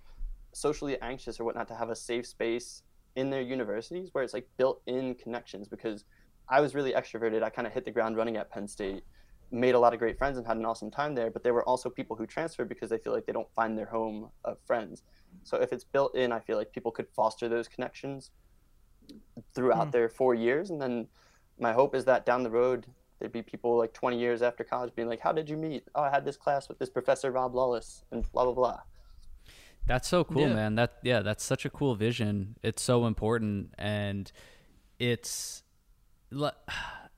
socially 0.53 0.99
anxious 1.01 1.39
or 1.39 1.43
whatnot 1.43 1.67
to 1.69 1.75
have 1.75 1.89
a 1.89 1.95
safe 1.95 2.25
space 2.25 2.83
in 3.15 3.29
their 3.29 3.41
universities 3.41 4.09
where 4.11 4.23
it's 4.23 4.33
like 4.33 4.47
built 4.57 4.81
in 4.87 5.15
connections 5.15 5.67
because 5.67 6.05
I 6.49 6.61
was 6.61 6.73
really 6.73 6.93
extroverted. 6.93 7.43
I 7.43 7.49
kind 7.49 7.67
of 7.67 7.73
hit 7.73 7.85
the 7.85 7.91
ground 7.91 8.17
running 8.17 8.37
at 8.37 8.49
Penn 8.49 8.67
State, 8.67 9.03
made 9.51 9.73
a 9.75 9.79
lot 9.79 9.93
of 9.93 9.99
great 9.99 10.17
friends 10.17 10.37
and 10.37 10.45
had 10.45 10.57
an 10.57 10.65
awesome 10.65 10.91
time 10.91 11.15
there. 11.15 11.29
But 11.31 11.43
there 11.43 11.53
were 11.53 11.63
also 11.63 11.89
people 11.89 12.15
who 12.15 12.25
transferred 12.27 12.69
because 12.69 12.89
they 12.89 12.97
feel 12.99 13.13
like 13.13 13.25
they 13.25 13.33
don't 13.33 13.51
find 13.55 13.77
their 13.77 13.87
home 13.87 14.29
of 14.45 14.57
friends. 14.65 15.03
So 15.43 15.57
if 15.57 15.73
it's 15.73 15.83
built 15.83 16.15
in, 16.15 16.31
I 16.31 16.39
feel 16.39 16.57
like 16.57 16.71
people 16.71 16.91
could 16.91 17.07
foster 17.09 17.49
those 17.49 17.67
connections 17.67 18.31
throughout 19.53 19.85
Hmm. 19.87 19.91
their 19.91 20.09
four 20.09 20.35
years. 20.35 20.69
And 20.69 20.81
then 20.81 21.07
my 21.59 21.73
hope 21.73 21.95
is 21.95 22.05
that 22.05 22.25
down 22.25 22.43
the 22.43 22.49
road, 22.49 22.85
there'd 23.17 23.31
be 23.31 23.41
people 23.41 23.77
like 23.77 23.93
20 23.93 24.17
years 24.19 24.41
after 24.41 24.63
college 24.63 24.93
being 24.95 25.07
like, 25.09 25.19
How 25.19 25.31
did 25.31 25.49
you 25.49 25.57
meet? 25.57 25.83
Oh, 25.95 26.01
I 26.03 26.09
had 26.09 26.25
this 26.25 26.37
class 26.37 26.69
with 26.69 26.79
this 26.79 26.89
professor, 26.89 27.31
Rob 27.31 27.55
Lawless, 27.55 28.03
and 28.11 28.29
blah, 28.31 28.45
blah, 28.45 28.53
blah. 28.53 28.79
That's 29.87 30.07
so 30.07 30.23
cool, 30.23 30.43
Yeah. 30.43 30.53
man. 30.53 30.75
That 30.75 30.97
yeah, 31.03 31.21
that's 31.21 31.43
such 31.43 31.65
a 31.65 31.69
cool 31.69 31.95
vision. 31.95 32.55
It's 32.61 32.81
so 32.83 33.07
important 33.07 33.73
and 33.77 34.31
it's 34.99 35.63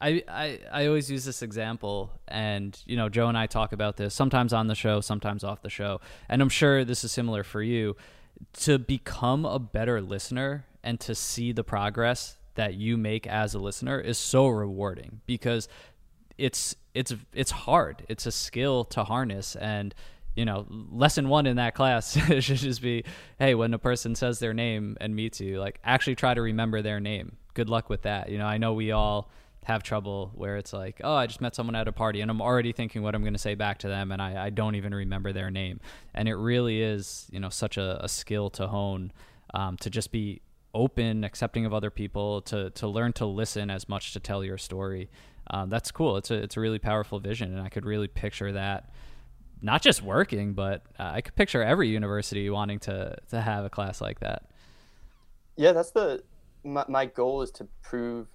I, 0.01 0.23
I 0.27 0.59
I 0.71 0.85
always 0.87 1.11
use 1.11 1.23
this 1.25 1.41
example, 1.41 2.11
and 2.27 2.77
you 2.85 2.97
know, 2.97 3.07
Joe 3.07 3.27
and 3.27 3.37
I 3.37 3.45
talk 3.45 3.71
about 3.71 3.97
this 3.97 4.13
sometimes 4.13 4.51
on 4.51 4.67
the 4.67 4.75
show, 4.75 4.99
sometimes 5.01 5.43
off 5.43 5.61
the 5.61 5.69
show, 5.69 6.01
and 6.27 6.41
I'm 6.41 6.49
sure 6.49 6.83
this 6.83 7.03
is 7.03 7.11
similar 7.11 7.43
for 7.43 7.61
you. 7.61 7.95
To 8.63 8.79
become 8.79 9.45
a 9.45 9.59
better 9.59 10.01
listener 10.01 10.65
and 10.83 10.99
to 11.01 11.13
see 11.13 11.51
the 11.51 11.63
progress 11.63 12.37
that 12.55 12.73
you 12.73 12.97
make 12.97 13.27
as 13.27 13.53
a 13.53 13.59
listener 13.59 13.99
is 13.99 14.17
so 14.17 14.47
rewarding 14.47 15.21
because 15.27 15.67
it's 16.37 16.75
it's 16.93 17.13
it's 17.33 17.51
hard. 17.51 18.03
It's 18.09 18.25
a 18.25 18.31
skill 18.31 18.85
to 18.85 19.03
harness, 19.03 19.55
and 19.55 19.93
you 20.35 20.45
know, 20.45 20.65
lesson 20.69 21.29
one 21.29 21.45
in 21.45 21.57
that 21.57 21.75
class 21.75 22.17
should 22.39 22.57
just 22.57 22.81
be, 22.81 23.03
hey, 23.37 23.53
when 23.53 23.73
a 23.73 23.79
person 23.79 24.15
says 24.15 24.39
their 24.39 24.53
name 24.53 24.97
and 24.99 25.15
meets 25.15 25.39
you, 25.39 25.59
like 25.59 25.79
actually 25.83 26.15
try 26.15 26.33
to 26.33 26.41
remember 26.41 26.81
their 26.81 26.99
name. 26.99 27.37
Good 27.53 27.69
luck 27.69 27.89
with 27.89 28.03
that. 28.03 28.29
You 28.29 28.37
know, 28.37 28.45
I 28.45 28.57
know 28.57 28.73
we 28.73 28.91
all 28.91 29.29
have 29.63 29.83
trouble 29.83 30.31
where 30.33 30.57
it's 30.57 30.73
like, 30.73 31.01
oh, 31.03 31.13
I 31.13 31.27
just 31.27 31.39
met 31.39 31.55
someone 31.55 31.75
at 31.75 31.87
a 31.87 31.91
party 31.91 32.21
and 32.21 32.31
I'm 32.31 32.41
already 32.41 32.71
thinking 32.71 33.03
what 33.03 33.13
I'm 33.13 33.21
going 33.21 33.33
to 33.33 33.39
say 33.39 33.53
back 33.53 33.77
to 33.79 33.87
them 33.87 34.11
and 34.11 34.21
I, 34.21 34.45
I, 34.45 34.49
don't 34.49 34.73
even 34.75 34.93
remember 34.93 35.31
their 35.31 35.51
name. 35.51 35.79
And 36.15 36.27
it 36.27 36.35
really 36.35 36.81
is, 36.81 37.27
you 37.31 37.39
know, 37.39 37.49
such 37.49 37.77
a, 37.77 38.03
a 38.03 38.09
skill 38.09 38.49
to 38.51 38.67
hone 38.67 39.13
um, 39.53 39.77
to 39.77 39.89
just 39.91 40.11
be 40.11 40.41
open, 40.73 41.23
accepting 41.23 41.65
of 41.65 41.73
other 41.75 41.91
people, 41.91 42.41
to, 42.41 42.71
to 42.71 42.87
learn 42.87 43.13
to 43.13 43.25
listen 43.25 43.69
as 43.69 43.87
much 43.87 44.13
to 44.13 44.19
tell 44.19 44.43
your 44.43 44.57
story. 44.57 45.11
Um, 45.51 45.69
that's 45.69 45.91
cool. 45.91 46.17
It's 46.17 46.31
a, 46.31 46.35
it's 46.35 46.57
a 46.57 46.59
really 46.59 46.79
powerful 46.79 47.19
vision. 47.19 47.55
And 47.55 47.61
I 47.61 47.69
could 47.69 47.85
really 47.85 48.07
picture 48.07 48.51
that 48.53 48.89
not 49.61 49.83
just 49.83 50.01
working, 50.01 50.53
but 50.53 50.83
uh, 50.99 51.11
I 51.13 51.21
could 51.21 51.35
picture 51.35 51.61
every 51.61 51.87
university 51.87 52.49
wanting 52.49 52.79
to, 52.79 53.15
to 53.29 53.41
have 53.41 53.63
a 53.63 53.69
class 53.69 54.01
like 54.01 54.21
that. 54.21 54.47
Yeah, 55.55 55.73
that's 55.73 55.91
the, 55.91 56.23
my, 56.63 56.83
my 56.87 57.05
goal 57.05 57.43
is 57.43 57.51
to 57.51 57.67
prove 57.83 58.27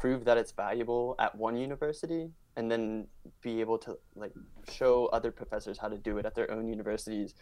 prove 0.00 0.24
that 0.24 0.38
it's 0.38 0.52
valuable 0.52 1.14
at 1.18 1.34
one 1.34 1.56
university 1.56 2.30
and 2.56 2.70
then 2.70 3.06
be 3.42 3.60
able 3.60 3.76
to 3.76 3.98
like 4.16 4.32
show 4.72 5.06
other 5.12 5.30
professors 5.30 5.76
how 5.76 5.88
to 5.88 5.98
do 5.98 6.16
it 6.16 6.24
at 6.24 6.34
their 6.34 6.50
own 6.50 6.66
universities. 6.66 7.34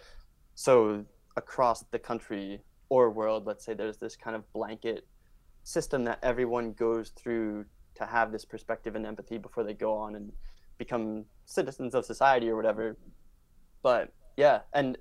So 0.56 1.04
across 1.36 1.84
the 1.92 2.00
country 2.00 2.60
or 2.88 3.10
world 3.10 3.46
let's 3.46 3.64
say 3.64 3.74
there's 3.74 3.98
this 3.98 4.16
kind 4.16 4.34
of 4.34 4.52
blanket 4.52 5.06
system 5.62 6.04
that 6.04 6.18
everyone 6.24 6.72
goes 6.72 7.10
through 7.10 7.64
to 7.94 8.04
have 8.04 8.32
this 8.32 8.44
perspective 8.44 8.96
and 8.96 9.06
empathy 9.06 9.38
before 9.38 9.62
they 9.62 9.74
go 9.74 9.94
on 9.94 10.16
and 10.16 10.32
become 10.78 11.24
citizens 11.44 11.94
of 11.94 12.04
society 12.04 12.48
or 12.48 12.56
whatever. 12.56 12.96
But 13.82 14.12
yeah 14.36 14.60
and 14.74 14.98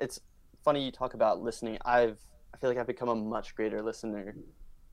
it's 0.00 0.18
funny 0.64 0.84
you 0.84 0.90
talk 0.90 1.14
about 1.14 1.40
listening. 1.40 1.78
I've 1.84 2.18
i 2.52 2.58
feel 2.58 2.70
like 2.70 2.78
i've 2.78 2.86
become 2.86 3.10
a 3.10 3.14
much 3.14 3.54
greater 3.54 3.82
listener 3.82 4.34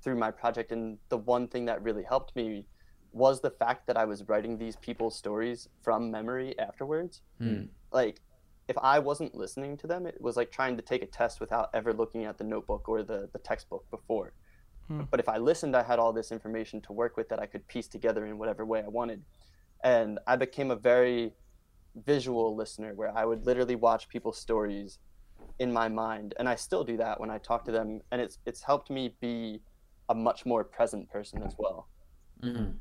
through 0.04 0.18
my 0.18 0.32
project 0.32 0.72
and 0.72 0.98
the 1.10 1.18
one 1.18 1.48
thing 1.48 1.66
that 1.66 1.82
really 1.82 2.04
helped 2.04 2.36
me 2.36 2.68
was 3.12 3.42
the 3.42 3.52
fact 3.52 3.88
that 3.88 3.96
I 3.96 4.06
was 4.06 4.28
writing 4.28 4.58
these 4.58 4.76
people's 4.76 5.16
stories 5.16 5.70
from 5.82 6.10
memory 6.10 6.58
afterwards. 6.60 7.22
Mm. 7.40 7.70
Like 7.92 8.20
if 8.68 8.78
I 8.78 9.00
wasn't 9.00 9.36
listening 9.36 9.78
to 9.78 9.88
them, 9.88 10.06
it 10.06 10.20
was 10.20 10.36
like 10.36 10.52
trying 10.52 10.78
to 10.78 10.82
take 10.82 11.04
a 11.04 11.06
test 11.06 11.40
without 11.40 11.70
ever 11.74 11.94
looking 11.94 12.26
at 12.26 12.38
the 12.38 12.44
notebook 12.44 12.88
or 12.88 13.04
the, 13.04 13.30
the 13.34 13.40
textbook 13.40 13.90
before. 13.92 14.34
Hmm. 14.88 15.02
But 15.10 15.20
if 15.20 15.30
I 15.30 15.38
listened, 15.38 15.76
I 15.76 15.84
had 15.84 16.00
all 16.00 16.14
this 16.14 16.32
information 16.32 16.82
to 16.82 16.94
work 16.94 17.18
with 17.18 17.30
that 17.30 17.40
I 17.40 17.46
could 17.46 17.68
piece 17.68 17.88
together 17.88 18.26
in 18.26 18.38
whatever 18.38 18.66
way 18.66 18.82
I 18.84 18.88
wanted. 18.88 19.24
And 19.84 20.20
I 20.28 20.36
became 20.38 20.72
a 20.72 20.76
very 20.76 21.34
visual 22.06 22.56
listener 22.56 22.94
where 22.96 23.16
I 23.16 23.26
would 23.26 23.46
literally 23.46 23.76
watch 23.76 24.08
people's 24.08 24.40
stories 24.40 25.00
in 25.60 25.72
my 25.72 25.88
mind. 25.88 26.34
And 26.40 26.48
I 26.48 26.56
still 26.56 26.84
do 26.84 26.98
that 26.98 27.20
when 27.20 27.30
I 27.30 27.38
talk 27.38 27.66
to 27.66 27.72
them. 27.72 28.02
And 28.12 28.22
it's, 28.22 28.40
it's 28.46 28.64
helped 28.64 28.90
me 28.90 29.16
be 29.20 29.62
a 30.10 30.16
much 30.16 30.46
more 30.46 30.64
present 30.64 31.10
person 31.10 31.44
as 31.44 31.56
well. 31.58 31.88
Mm-hmm. 32.42 32.72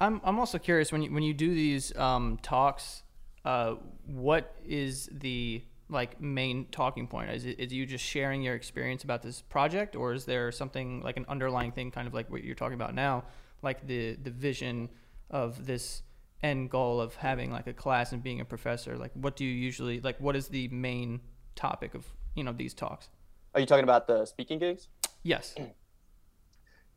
I'm 0.00 0.20
I'm 0.24 0.38
also 0.38 0.58
curious 0.58 0.92
when 0.92 1.02
you 1.02 1.12
when 1.12 1.22
you 1.22 1.34
do 1.34 1.52
these 1.52 1.96
um, 1.96 2.38
talks, 2.42 3.02
uh, 3.44 3.74
what 4.06 4.54
is 4.64 5.08
the 5.12 5.62
like 5.88 6.20
main 6.20 6.66
talking 6.70 7.08
point? 7.08 7.30
Is 7.30 7.44
it 7.44 7.58
is 7.58 7.72
you 7.72 7.86
just 7.86 8.04
sharing 8.04 8.42
your 8.42 8.54
experience 8.54 9.04
about 9.04 9.22
this 9.22 9.42
project, 9.42 9.96
or 9.96 10.12
is 10.12 10.24
there 10.24 10.52
something 10.52 11.02
like 11.02 11.16
an 11.16 11.24
underlying 11.28 11.72
thing, 11.72 11.90
kind 11.90 12.06
of 12.06 12.14
like 12.14 12.30
what 12.30 12.44
you're 12.44 12.54
talking 12.54 12.74
about 12.74 12.94
now, 12.94 13.24
like 13.62 13.86
the 13.86 14.16
the 14.22 14.30
vision 14.30 14.88
of 15.30 15.66
this 15.66 16.02
end 16.42 16.70
goal 16.70 17.00
of 17.00 17.16
having 17.16 17.50
like 17.50 17.66
a 17.66 17.72
class 17.72 18.12
and 18.12 18.22
being 18.22 18.40
a 18.40 18.44
professor? 18.44 18.96
Like, 18.96 19.10
what 19.14 19.34
do 19.34 19.44
you 19.44 19.52
usually 19.52 20.00
like? 20.00 20.20
What 20.20 20.36
is 20.36 20.48
the 20.48 20.68
main 20.68 21.20
topic 21.56 21.94
of 21.94 22.06
you 22.36 22.44
know 22.44 22.52
these 22.52 22.74
talks? 22.74 23.08
Are 23.54 23.60
you 23.60 23.66
talking 23.66 23.84
about 23.84 24.06
the 24.06 24.26
speaking 24.26 24.58
gigs? 24.58 24.88
Yes. 25.22 25.54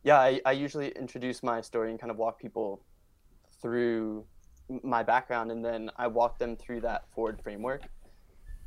yeah, 0.04 0.18
I, 0.18 0.40
I 0.44 0.52
usually 0.52 0.88
introduce 0.90 1.42
my 1.42 1.60
story 1.60 1.90
and 1.90 2.00
kind 2.00 2.10
of 2.10 2.16
walk 2.16 2.40
people 2.40 2.82
through 3.60 4.24
my 4.82 5.02
background, 5.02 5.50
and 5.50 5.64
then 5.64 5.90
I 5.96 6.06
walk 6.06 6.38
them 6.38 6.56
through 6.56 6.80
that 6.80 7.04
forward 7.14 7.40
framework 7.42 7.82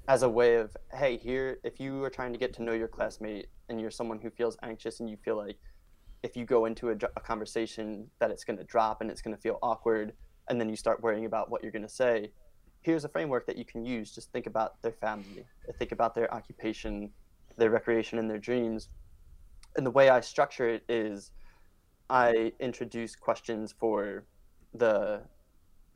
as 0.08 0.24
a 0.24 0.30
way 0.30 0.56
of, 0.56 0.76
hey, 0.94 1.18
here, 1.18 1.58
if 1.64 1.80
you 1.80 2.04
are 2.04 2.10
trying 2.10 2.32
to 2.32 2.40
get 2.40 2.54
to 2.54 2.64
know 2.64 2.74
your 2.74 2.88
classmate 2.88 3.48
and 3.70 3.82
you're 3.82 3.92
someone 3.92 4.20
who 4.20 4.30
feels 4.30 4.56
anxious 4.62 5.00
and 5.00 5.10
you 5.10 5.18
feel 5.18 5.36
like 5.36 5.58
if 6.22 6.38
you 6.38 6.46
go 6.46 6.66
into 6.66 6.90
a, 6.90 6.94
a 6.94 7.20
conversation 7.20 8.08
that 8.20 8.30
it's 8.30 8.44
going 8.44 8.58
to 8.58 8.64
drop 8.66 9.02
and 9.02 9.10
it's 9.10 9.22
going 9.22 9.36
to 9.36 9.42
feel 9.42 9.58
awkward, 9.62 10.14
and 10.48 10.62
then 10.62 10.70
you 10.70 10.76
start 10.76 11.02
worrying 11.02 11.26
about 11.26 11.50
what 11.50 11.64
you're 11.64 11.72
going 11.72 11.82
to 11.82 11.90
say, 11.90 12.32
here's 12.82 13.04
a 13.04 13.10
framework 13.10 13.48
that 13.48 13.58
you 13.58 13.66
can 13.66 13.84
use. 13.84 14.14
Just 14.14 14.32
think 14.32 14.46
about 14.46 14.80
their 14.84 14.94
family, 14.94 15.46
think 15.80 15.92
about 15.92 16.14
their 16.14 16.32
occupation, 16.34 17.10
their 17.58 17.72
recreation, 17.72 18.20
and 18.20 18.30
their 18.30 18.38
dreams 18.38 18.90
and 19.76 19.86
the 19.86 19.92
way 19.92 20.10
I 20.10 20.22
structure 20.22 20.68
it 20.68 20.84
is 20.90 21.32
I 22.10 22.54
introduce 22.60 23.16
questions 23.16 23.74
for 23.78 24.26
the 24.74 25.22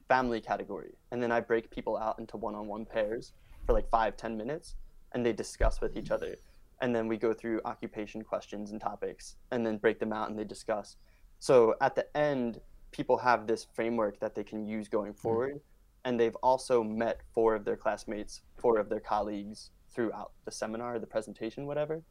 family 0.08 0.42
category, 0.42 0.96
and 1.12 1.22
then 1.22 1.32
I 1.32 1.40
break 1.40 1.70
people 1.70 1.98
out 1.98 2.18
into 2.20 2.38
one-on-one 2.38 2.86
pairs 2.86 3.34
for 3.66 3.74
like 3.74 3.90
five, 3.90 4.18
ten 4.18 4.36
minutes, 4.36 4.76
and 5.14 5.26
they 5.26 5.34
discuss 5.34 5.82
with 5.82 5.96
each 5.96 6.12
other. 6.12 6.36
And 6.82 6.96
then 6.96 7.08
we 7.08 7.18
go 7.18 7.34
through 7.34 7.62
occupation 7.66 8.24
questions 8.24 8.72
and 8.72 8.82
topics, 8.82 9.36
and 9.52 9.66
then 9.66 9.78
break 9.78 10.00
them 10.00 10.14
out 10.14 10.30
and 10.30 10.40
they 10.40 10.46
discuss. 10.46 10.98
So 11.40 11.76
at 11.82 11.96
the 11.96 12.06
end, 12.18 12.60
people 12.92 13.18
have 13.18 13.46
this 13.46 13.68
framework 13.74 14.20
that 14.20 14.34
they 14.34 14.44
can 14.44 14.66
use 14.66 14.88
going 14.88 15.12
hmm. 15.12 15.18
forward, 15.18 15.60
and 16.06 16.20
they've 16.20 16.36
also 16.38 16.84
met 16.84 17.22
four 17.34 17.56
of 17.56 17.66
their 17.66 17.78
classmates, 17.78 18.42
four 18.58 18.80
of 18.80 18.90
their 18.90 19.00
colleagues 19.00 19.72
throughout 19.92 20.32
the 20.46 20.52
seminar, 20.52 20.98
the 20.98 21.08
presentation, 21.08 21.66
whatever. 21.66 22.02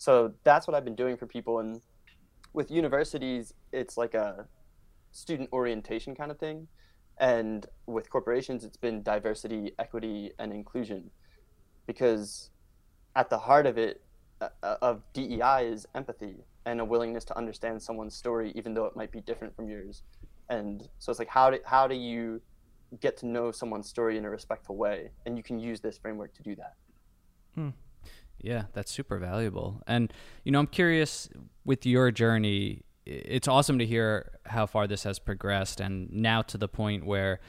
So 0.00 0.32
that's 0.44 0.66
what 0.66 0.74
I've 0.74 0.84
been 0.84 0.94
doing 0.94 1.18
for 1.18 1.26
people. 1.26 1.58
And 1.58 1.82
with 2.54 2.70
universities, 2.70 3.52
it's 3.70 3.98
like 3.98 4.14
a 4.14 4.46
student 5.12 5.50
orientation 5.52 6.14
kind 6.14 6.30
of 6.30 6.38
thing. 6.38 6.68
And 7.18 7.66
with 7.84 8.08
corporations, 8.08 8.64
it's 8.64 8.78
been 8.78 9.02
diversity, 9.02 9.72
equity, 9.78 10.32
and 10.38 10.54
inclusion. 10.54 11.10
Because 11.86 12.48
at 13.14 13.28
the 13.28 13.36
heart 13.36 13.66
of 13.66 13.76
it, 13.76 14.00
uh, 14.40 14.48
uh 14.62 14.76
of 14.80 15.02
DEI, 15.12 15.66
is 15.66 15.86
empathy 15.94 16.36
and 16.64 16.80
a 16.80 16.84
willingness 16.84 17.26
to 17.26 17.36
understand 17.36 17.82
someone's 17.82 18.16
story, 18.16 18.52
even 18.54 18.72
though 18.72 18.86
it 18.86 18.96
might 18.96 19.12
be 19.12 19.20
different 19.20 19.54
from 19.54 19.68
yours. 19.68 20.02
And 20.48 20.88
so 20.98 21.10
it's 21.10 21.18
like, 21.18 21.28
how 21.28 21.50
do, 21.50 21.58
how 21.66 21.86
do 21.86 21.94
you 21.94 22.40
get 23.00 23.18
to 23.18 23.26
know 23.26 23.52
someone's 23.52 23.90
story 23.90 24.16
in 24.16 24.24
a 24.24 24.30
respectful 24.30 24.76
way? 24.76 25.10
And 25.26 25.36
you 25.36 25.42
can 25.42 25.58
use 25.58 25.82
this 25.82 25.98
framework 25.98 26.32
to 26.36 26.42
do 26.42 26.56
that. 26.56 26.72
Hmm. 27.54 27.68
Yeah, 28.40 28.64
that's 28.72 28.90
super 28.90 29.18
valuable. 29.18 29.82
And, 29.86 30.12
you 30.44 30.52
know, 30.52 30.58
I'm 30.60 30.66
curious 30.66 31.28
with 31.64 31.84
your 31.84 32.10
journey, 32.10 32.82
it's 33.04 33.48
awesome 33.48 33.78
to 33.78 33.86
hear 33.86 34.38
how 34.46 34.66
far 34.66 34.86
this 34.86 35.02
has 35.04 35.18
progressed 35.18 35.80
and 35.80 36.10
now 36.10 36.42
to 36.42 36.58
the 36.58 36.68
point 36.68 37.04
where 37.04 37.40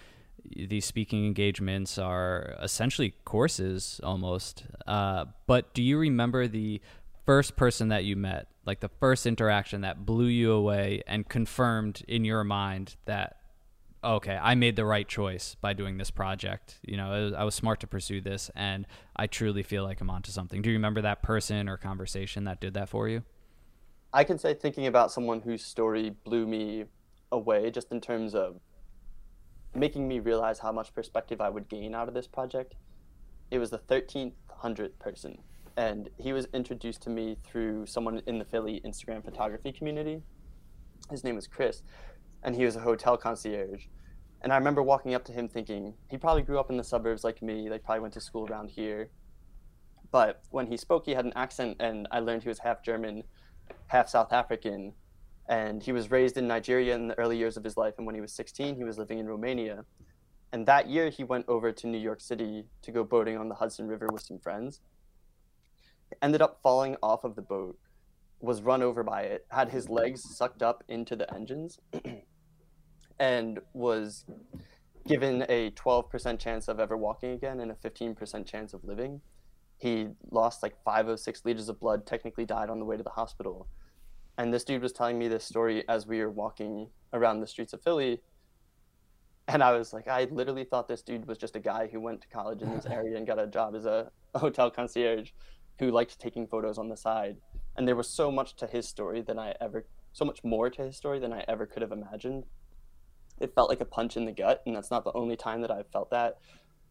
these 0.55 0.85
speaking 0.85 1.25
engagements 1.25 1.97
are 1.97 2.55
essentially 2.61 3.13
courses 3.25 4.01
almost. 4.03 4.65
Uh, 4.87 5.25
but 5.47 5.73
do 5.73 5.83
you 5.83 5.97
remember 5.97 6.47
the 6.47 6.81
first 7.25 7.55
person 7.55 7.89
that 7.89 8.03
you 8.03 8.15
met, 8.15 8.47
like 8.65 8.79
the 8.79 8.89
first 8.99 9.25
interaction 9.25 9.81
that 9.81 10.05
blew 10.05 10.25
you 10.25 10.51
away 10.51 11.03
and 11.07 11.29
confirmed 11.29 12.03
in 12.07 12.25
your 12.25 12.43
mind 12.43 12.95
that 13.05 13.37
okay, 14.03 14.37
I 14.41 14.55
made 14.55 14.75
the 14.75 14.85
right 14.85 15.07
choice 15.07 15.55
by 15.61 15.73
doing 15.73 15.97
this 15.97 16.11
project. 16.11 16.79
You 16.83 16.97
know, 16.97 17.33
I 17.37 17.43
was 17.43 17.55
smart 17.55 17.79
to 17.81 17.87
pursue 17.87 18.21
this, 18.21 18.49
and 18.55 18.87
I 19.15 19.27
truly 19.27 19.63
feel 19.63 19.83
like 19.83 20.01
I'm 20.01 20.09
onto 20.09 20.31
something. 20.31 20.61
Do 20.61 20.69
you 20.69 20.75
remember 20.75 21.01
that 21.01 21.21
person 21.21 21.69
or 21.69 21.77
conversation 21.77 22.45
that 22.45 22.59
did 22.59 22.73
that 22.73 22.89
for 22.89 23.07
you? 23.07 23.23
I 24.13 24.23
can 24.23 24.37
say 24.37 24.53
thinking 24.53 24.87
about 24.87 25.11
someone 25.11 25.41
whose 25.41 25.63
story 25.63 26.15
blew 26.23 26.47
me 26.47 26.85
away, 27.31 27.71
just 27.71 27.91
in 27.91 28.01
terms 28.01 28.35
of 28.35 28.59
making 29.73 30.07
me 30.07 30.19
realize 30.19 30.59
how 30.59 30.71
much 30.71 30.93
perspective 30.93 31.39
I 31.39 31.49
would 31.49 31.69
gain 31.69 31.95
out 31.95 32.07
of 32.07 32.13
this 32.13 32.27
project. 32.27 32.75
It 33.51 33.59
was 33.59 33.69
the 33.69 33.79
1300th 33.79 34.99
person, 34.99 35.37
and 35.77 36.09
he 36.17 36.33
was 36.33 36.47
introduced 36.53 37.03
to 37.03 37.09
me 37.09 37.37
through 37.45 37.85
someone 37.85 38.21
in 38.25 38.39
the 38.39 38.45
Philly 38.45 38.81
Instagram 38.85 39.23
photography 39.23 39.71
community. 39.71 40.23
His 41.09 41.23
name 41.23 41.35
was 41.35 41.47
Chris 41.47 41.83
and 42.43 42.55
he 42.55 42.65
was 42.65 42.75
a 42.75 42.79
hotel 42.79 43.17
concierge. 43.17 43.85
And 44.41 44.51
I 44.51 44.57
remember 44.57 44.81
walking 44.81 45.13
up 45.13 45.23
to 45.25 45.31
him 45.31 45.47
thinking, 45.47 45.93
he 46.09 46.17
probably 46.17 46.41
grew 46.41 46.59
up 46.59 46.71
in 46.71 46.77
the 46.77 46.83
suburbs 46.83 47.23
like 47.23 47.41
me, 47.41 47.69
like 47.69 47.83
probably 47.83 48.01
went 48.01 48.13
to 48.15 48.21
school 48.21 48.47
around 48.49 48.71
here. 48.71 49.09
But 50.11 50.41
when 50.49 50.67
he 50.67 50.77
spoke, 50.77 51.05
he 51.05 51.11
had 51.11 51.25
an 51.25 51.33
accent, 51.35 51.77
and 51.79 52.07
I 52.11 52.19
learned 52.19 52.43
he 52.43 52.49
was 52.49 52.59
half 52.59 52.83
German, 52.83 53.23
half 53.87 54.09
South 54.09 54.33
African. 54.33 54.93
And 55.47 55.83
he 55.83 55.91
was 55.91 56.11
raised 56.11 56.37
in 56.37 56.47
Nigeria 56.47 56.95
in 56.95 57.07
the 57.07 57.19
early 57.19 57.37
years 57.37 57.55
of 57.55 57.63
his 57.63 57.77
life. 57.77 57.95
And 57.97 58.05
when 58.05 58.15
he 58.15 58.21
was 58.21 58.33
16, 58.33 58.75
he 58.75 58.83
was 58.83 58.97
living 58.97 59.19
in 59.19 59.27
Romania. 59.27 59.85
And 60.51 60.65
that 60.65 60.89
year, 60.89 61.09
he 61.09 61.23
went 61.23 61.45
over 61.47 61.71
to 61.71 61.87
New 61.87 61.97
York 61.97 62.19
City 62.19 62.65
to 62.81 62.91
go 62.91 63.03
boating 63.03 63.37
on 63.37 63.47
the 63.47 63.55
Hudson 63.55 63.87
River 63.87 64.07
with 64.11 64.23
some 64.23 64.39
friends. 64.39 64.81
Ended 66.21 66.41
up 66.41 66.59
falling 66.61 66.97
off 67.01 67.23
of 67.23 67.35
the 67.35 67.41
boat, 67.41 67.79
was 68.41 68.61
run 68.61 68.81
over 68.81 69.03
by 69.03 69.21
it, 69.21 69.45
had 69.49 69.69
his 69.69 69.87
legs 69.87 70.23
sucked 70.35 70.61
up 70.61 70.83
into 70.89 71.15
the 71.15 71.31
engines, 71.33 71.79
and 73.21 73.59
was 73.73 74.25
given 75.07 75.45
a 75.47 75.69
12% 75.71 76.39
chance 76.39 76.67
of 76.67 76.79
ever 76.79 76.97
walking 76.97 77.31
again 77.31 77.59
and 77.59 77.71
a 77.71 77.75
15% 77.75 78.47
chance 78.47 78.73
of 78.73 78.83
living. 78.83 79.21
He 79.77 80.07
lost 80.31 80.63
like 80.63 80.73
five 80.83 81.07
or 81.07 81.17
six 81.17 81.45
liters 81.45 81.69
of 81.69 81.79
blood, 81.79 82.07
technically 82.07 82.45
died 82.45 82.71
on 82.71 82.79
the 82.79 82.85
way 82.85 82.97
to 82.97 83.03
the 83.03 83.11
hospital. 83.11 83.67
And 84.39 84.51
this 84.51 84.63
dude 84.63 84.81
was 84.81 84.91
telling 84.91 85.19
me 85.19 85.27
this 85.27 85.45
story 85.45 85.87
as 85.87 86.07
we 86.07 86.19
were 86.19 86.31
walking 86.31 86.87
around 87.13 87.41
the 87.41 87.47
streets 87.47 87.73
of 87.73 87.83
Philly. 87.83 88.21
And 89.47 89.61
I 89.61 89.73
was 89.73 89.93
like, 89.93 90.07
I 90.07 90.23
literally 90.31 90.63
thought 90.63 90.87
this 90.87 91.03
dude 91.03 91.27
was 91.27 91.37
just 91.37 91.55
a 91.55 91.59
guy 91.59 91.89
who 91.91 91.99
went 91.99 92.21
to 92.21 92.27
college 92.27 92.63
in 92.63 92.73
this 92.73 92.85
area 92.89 93.17
and 93.17 93.27
got 93.27 93.39
a 93.39 93.45
job 93.45 93.75
as 93.75 93.85
a 93.85 94.11
hotel 94.33 94.71
concierge 94.71 95.29
who 95.77 95.91
liked 95.91 96.19
taking 96.19 96.47
photos 96.47 96.79
on 96.79 96.89
the 96.89 96.97
side. 96.97 97.37
And 97.77 97.87
there 97.87 97.95
was 97.95 98.09
so 98.09 98.31
much 98.31 98.55
to 98.55 98.65
his 98.65 98.87
story 98.87 99.21
than 99.21 99.37
I 99.37 99.53
ever, 99.61 99.85
so 100.11 100.25
much 100.25 100.43
more 100.43 100.71
to 100.71 100.81
his 100.85 100.97
story 100.97 101.19
than 101.19 101.33
I 101.33 101.45
ever 101.47 101.67
could 101.67 101.83
have 101.83 101.91
imagined 101.91 102.45
it 103.41 103.53
felt 103.55 103.69
like 103.69 103.81
a 103.81 103.85
punch 103.85 104.17
in 104.17 104.25
the 104.25 104.31
gut 104.31 104.61
and 104.65 104.75
that's 104.75 104.91
not 104.91 105.03
the 105.03 105.13
only 105.13 105.35
time 105.35 105.61
that 105.61 105.71
i've 105.71 105.87
felt 105.91 106.09
that 106.11 106.37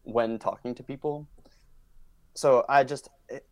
when 0.03 0.39
talking 0.39 0.73
to 0.75 0.83
people. 0.83 1.27
So 2.33 2.65
i 2.69 2.83
just 2.83 3.09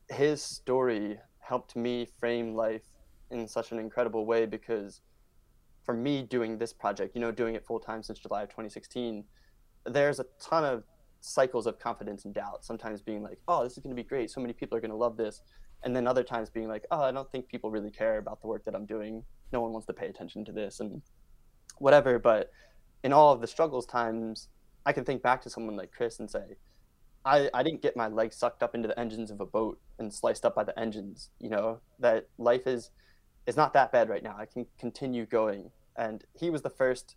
his 0.09 0.41
story 0.41 1.19
helped 1.39 1.75
me 1.75 2.07
frame 2.19 2.55
life 2.55 2.83
in 3.31 3.47
such 3.47 3.71
an 3.71 3.79
incredible 3.79 4.25
way 4.25 4.45
because 4.45 5.01
for 5.83 5.93
me 5.93 6.23
doing 6.23 6.57
this 6.57 6.73
project 6.73 7.15
you 7.15 7.21
know 7.21 7.31
doing 7.31 7.55
it 7.55 7.65
full 7.65 7.79
time 7.79 8.03
since 8.03 8.19
july 8.19 8.43
of 8.43 8.49
2016 8.49 9.23
there's 9.85 10.19
a 10.19 10.25
ton 10.39 10.63
of 10.63 10.83
cycles 11.21 11.67
of 11.67 11.79
confidence 11.79 12.25
and 12.25 12.33
doubt. 12.33 12.63
Sometimes 12.63 13.01
being 13.01 13.23
like 13.23 13.39
oh 13.47 13.63
this 13.63 13.73
is 13.73 13.79
going 13.79 13.95
to 13.95 14.01
be 14.01 14.07
great. 14.07 14.31
So 14.31 14.41
many 14.41 14.53
people 14.53 14.77
are 14.77 14.81
going 14.81 14.91
to 14.91 14.97
love 14.97 15.17
this. 15.17 15.41
And 15.83 15.95
then 15.95 16.07
other 16.07 16.23
times 16.23 16.49
being 16.49 16.67
like 16.67 16.85
oh 16.91 17.01
i 17.01 17.11
don't 17.11 17.29
think 17.31 17.47
people 17.47 17.71
really 17.71 17.91
care 17.91 18.17
about 18.17 18.41
the 18.41 18.47
work 18.47 18.63
that 18.65 18.75
i'm 18.75 18.85
doing. 18.85 19.23
No 19.51 19.61
one 19.61 19.71
wants 19.71 19.87
to 19.87 19.93
pay 19.93 20.07
attention 20.07 20.45
to 20.45 20.51
this 20.51 20.79
and 20.79 21.01
whatever. 21.77 22.19
But 22.19 22.51
in 23.03 23.13
all 23.13 23.33
of 23.33 23.41
the 23.41 23.47
struggles 23.47 23.85
times, 23.85 24.49
I 24.85 24.93
can 24.93 25.05
think 25.05 25.21
back 25.21 25.41
to 25.43 25.49
someone 25.49 25.75
like 25.75 25.91
Chris 25.91 26.19
and 26.19 26.29
say, 26.29 26.57
I, 27.25 27.49
I 27.53 27.63
didn't 27.63 27.81
get 27.81 27.97
my 27.97 28.07
legs 28.07 28.35
sucked 28.35 28.63
up 28.63 28.75
into 28.75 28.87
the 28.87 28.99
engines 28.99 29.29
of 29.29 29.41
a 29.41 29.45
boat 29.45 29.79
and 29.99 30.13
sliced 30.13 30.45
up 30.45 30.55
by 30.55 30.63
the 30.63 30.77
engines. 30.79 31.29
You 31.39 31.49
know, 31.49 31.79
that 31.99 32.27
life 32.37 32.65
is 32.65 32.91
is 33.45 33.57
not 33.57 33.73
that 33.73 33.91
bad 33.91 34.09
right 34.09 34.23
now. 34.23 34.35
I 34.37 34.45
can 34.45 34.65
continue 34.79 35.25
going. 35.25 35.71
And 35.97 36.23
he 36.33 36.49
was 36.49 36.61
the 36.61 36.69
first 36.69 37.15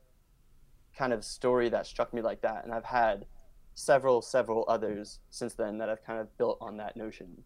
kind 0.96 1.12
of 1.12 1.24
story 1.24 1.68
that 1.68 1.86
struck 1.86 2.12
me 2.12 2.20
like 2.20 2.42
that. 2.42 2.64
And 2.64 2.72
I've 2.72 2.84
had 2.84 3.26
several, 3.74 4.22
several 4.22 4.64
others 4.68 5.20
since 5.30 5.54
then 5.54 5.78
that 5.78 5.88
I've 5.88 6.04
kind 6.04 6.20
of 6.20 6.36
built 6.38 6.58
on 6.60 6.76
that 6.78 6.96
notion. 6.96 7.44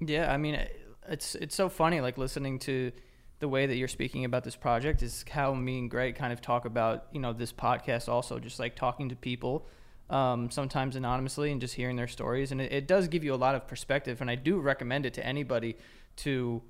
Yeah, 0.00 0.32
I 0.32 0.36
mean, 0.36 0.66
it's 1.08 1.34
it's 1.34 1.54
so 1.54 1.68
funny, 1.68 2.00
like 2.00 2.18
listening 2.18 2.58
to 2.60 2.92
the 3.40 3.48
way 3.48 3.66
that 3.66 3.76
you're 3.76 3.88
speaking 3.88 4.24
about 4.24 4.44
this 4.44 4.56
project 4.56 5.02
is 5.02 5.24
how 5.30 5.54
me 5.54 5.78
and 5.78 5.90
Greg 5.90 6.14
kind 6.14 6.32
of 6.32 6.40
talk 6.40 6.64
about 6.64 7.06
you 7.12 7.20
know 7.20 7.32
this 7.32 7.52
podcast 7.52 8.08
also 8.08 8.38
just 8.38 8.58
like 8.58 8.76
talking 8.76 9.08
to 9.08 9.16
people 9.16 9.66
um, 10.10 10.50
sometimes 10.50 10.96
anonymously 10.96 11.50
and 11.50 11.60
just 11.60 11.74
hearing 11.74 11.96
their 11.96 12.06
stories. 12.06 12.52
And 12.52 12.60
it, 12.60 12.72
it, 12.72 12.86
does 12.86 13.08
give 13.08 13.24
you 13.24 13.32
a 13.32 13.36
lot 13.36 13.54
of 13.54 13.66
perspective 13.66 14.20
and 14.20 14.30
I 14.30 14.34
do 14.34 14.60
recommend 14.60 15.06
it 15.06 15.14
to 15.14 15.26
anybody 15.26 15.76
to 16.16 16.62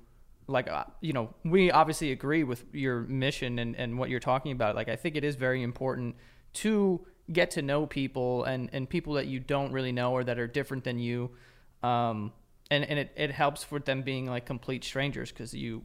like 0.47 0.69
uh, 0.69 0.85
you 1.01 1.11
know 1.11 1.33
we 1.43 1.71
obviously 1.71 2.11
agree 2.11 2.43
with 2.43 2.63
your 2.71 3.01
mission 3.01 3.59
and, 3.59 3.75
and 3.75 3.97
what 3.97 4.09
you're 4.09 4.19
talking 4.19 4.51
about. 4.51 4.75
Like 4.75 4.89
I 4.89 4.95
think 4.95 5.15
it 5.15 5.23
is 5.23 5.35
very 5.35 5.63
important 5.63 6.15
to 6.53 7.05
get 7.31 7.51
to 7.51 7.61
know 7.61 7.85
people 7.85 8.43
and 8.43 8.69
and 8.71 8.89
people 8.89 9.13
that 9.13 9.27
you 9.27 9.39
don't 9.39 9.71
really 9.71 9.91
know 9.91 10.11
or 10.11 10.23
that 10.23 10.37
are 10.39 10.47
different 10.47 10.83
than 10.83 10.99
you 10.99 11.31
um, 11.83 12.31
and 12.71 12.83
and 12.85 12.99
it, 12.99 13.11
it 13.15 13.31
helps 13.31 13.69
with 13.71 13.85
them 13.85 14.01
being 14.01 14.25
like 14.25 14.45
complete 14.45 14.83
strangers 14.83 15.31
because 15.31 15.53
you 15.53 15.83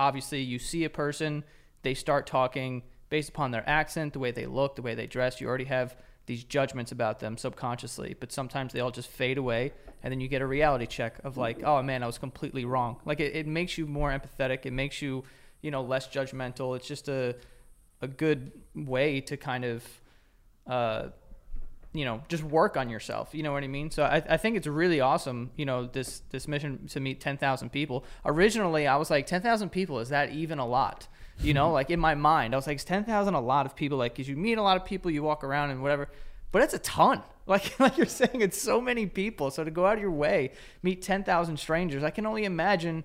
obviously 0.00 0.40
you 0.40 0.58
see 0.58 0.84
a 0.84 0.90
person, 0.90 1.44
they 1.82 1.94
start 1.94 2.26
talking 2.26 2.82
based 3.10 3.28
upon 3.28 3.50
their 3.50 3.68
accent, 3.68 4.14
the 4.14 4.18
way 4.18 4.30
they 4.30 4.46
look, 4.46 4.74
the 4.74 4.82
way 4.82 4.94
they 4.94 5.06
dress. 5.06 5.40
You 5.40 5.46
already 5.46 5.64
have 5.64 5.96
these 6.26 6.42
judgments 6.42 6.90
about 6.90 7.20
them 7.20 7.36
subconsciously, 7.36 8.16
but 8.18 8.32
sometimes 8.32 8.72
they 8.72 8.80
all 8.80 8.90
just 8.90 9.10
fade 9.10 9.36
away, 9.36 9.72
and 10.02 10.10
then 10.10 10.20
you 10.20 10.28
get 10.28 10.40
a 10.40 10.46
reality 10.46 10.86
check 10.86 11.18
of 11.22 11.36
like, 11.36 11.62
oh 11.64 11.82
man, 11.82 12.02
I 12.02 12.06
was 12.06 12.18
completely 12.18 12.64
wrong. 12.64 12.96
Like 13.04 13.20
it, 13.20 13.36
it 13.36 13.46
makes 13.46 13.76
you 13.76 13.86
more 13.86 14.10
empathetic. 14.10 14.64
It 14.64 14.72
makes 14.72 15.02
you, 15.02 15.24
you 15.60 15.70
know, 15.70 15.82
less 15.82 16.08
judgmental. 16.08 16.76
It's 16.76 16.88
just 16.88 17.08
a 17.08 17.36
a 18.02 18.08
good 18.08 18.52
way 18.74 19.20
to 19.20 19.36
kind 19.36 19.64
of 19.66 19.84
uh, 20.66 21.08
you 21.92 22.04
know 22.04 22.22
just 22.28 22.42
work 22.42 22.76
on 22.76 22.88
yourself 22.88 23.30
you 23.32 23.42
know 23.42 23.52
what 23.52 23.64
i 23.64 23.66
mean? 23.66 23.90
So 23.90 24.04
i, 24.04 24.22
I 24.28 24.36
think 24.36 24.56
it's 24.56 24.66
really 24.66 25.00
awesome 25.00 25.50
you 25.56 25.64
know 25.64 25.86
this 25.86 26.22
this 26.30 26.46
mission 26.46 26.86
to 26.88 27.00
meet 27.00 27.20
10,000 27.20 27.70
people. 27.70 28.04
Originally 28.24 28.86
i 28.86 28.96
was 28.96 29.10
like 29.10 29.26
10,000 29.26 29.70
people 29.70 29.98
is 29.98 30.10
that 30.10 30.30
even 30.30 30.58
a 30.58 30.66
lot? 30.66 31.08
You 31.40 31.54
know 31.54 31.72
like 31.78 31.90
in 31.90 32.00
my 32.00 32.14
mind 32.14 32.54
i 32.54 32.56
was 32.56 32.66
like 32.66 32.82
10,000 32.82 33.34
a 33.34 33.40
lot 33.40 33.66
of 33.66 33.74
people? 33.74 33.98
Like 33.98 34.14
cuz 34.14 34.28
you 34.28 34.36
meet 34.36 34.58
a 34.58 34.62
lot 34.62 34.76
of 34.76 34.84
people 34.84 35.10
you 35.10 35.22
walk 35.22 35.42
around 35.42 35.70
and 35.70 35.82
whatever 35.82 36.08
but 36.52 36.62
it's 36.62 36.74
a 36.74 36.78
ton. 36.78 37.22
Like 37.46 37.80
like 37.80 37.96
you're 37.96 38.06
saying 38.06 38.42
it's 38.42 38.62
so 38.62 38.80
many 38.80 39.06
people. 39.06 39.50
So 39.50 39.64
to 39.64 39.72
go 39.72 39.84
out 39.84 39.94
of 39.94 40.00
your 40.00 40.12
way 40.12 40.52
meet 40.84 41.02
10,000 41.02 41.56
strangers 41.56 42.04
i 42.04 42.10
can 42.10 42.24
only 42.24 42.44
imagine 42.44 43.02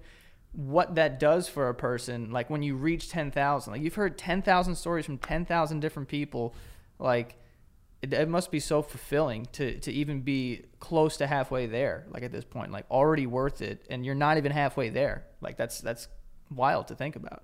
what 0.52 0.96
that 0.96 1.20
does 1.20 1.50
for 1.50 1.68
a 1.68 1.74
person 1.74 2.32
like 2.32 2.50
when 2.50 2.62
you 2.64 2.76
reach 2.76 3.10
10,000 3.10 3.74
like 3.74 3.82
you've 3.82 3.96
heard 3.96 4.18
10,000 4.18 4.76
stories 4.76 5.06
from 5.06 5.18
10,000 5.18 5.80
different 5.80 6.08
people. 6.08 6.54
Like 7.00 7.36
it, 8.02 8.14
it 8.14 8.30
must 8.30 8.52
be 8.52 8.60
so 8.60 8.82
fulfilling 8.82 9.48
to 9.54 9.80
to 9.80 9.92
even 9.92 10.22
be 10.22 10.66
close 10.80 11.18
to 11.18 11.28
halfway 11.28 11.66
there 11.66 12.06
like 12.10 12.24
at 12.24 12.32
this 12.32 12.46
point 12.46 12.72
like 12.72 12.86
already 12.92 13.26
worth 13.26 13.62
it 13.62 13.86
and 13.90 14.06
you're 14.06 14.16
not 14.16 14.38
even 14.38 14.52
halfway 14.52 14.90
there. 14.90 15.26
Like 15.42 15.58
that's 15.58 15.82
that's 15.82 16.08
wild 16.52 16.88
to 16.90 16.96
think 16.96 17.16
about. 17.16 17.44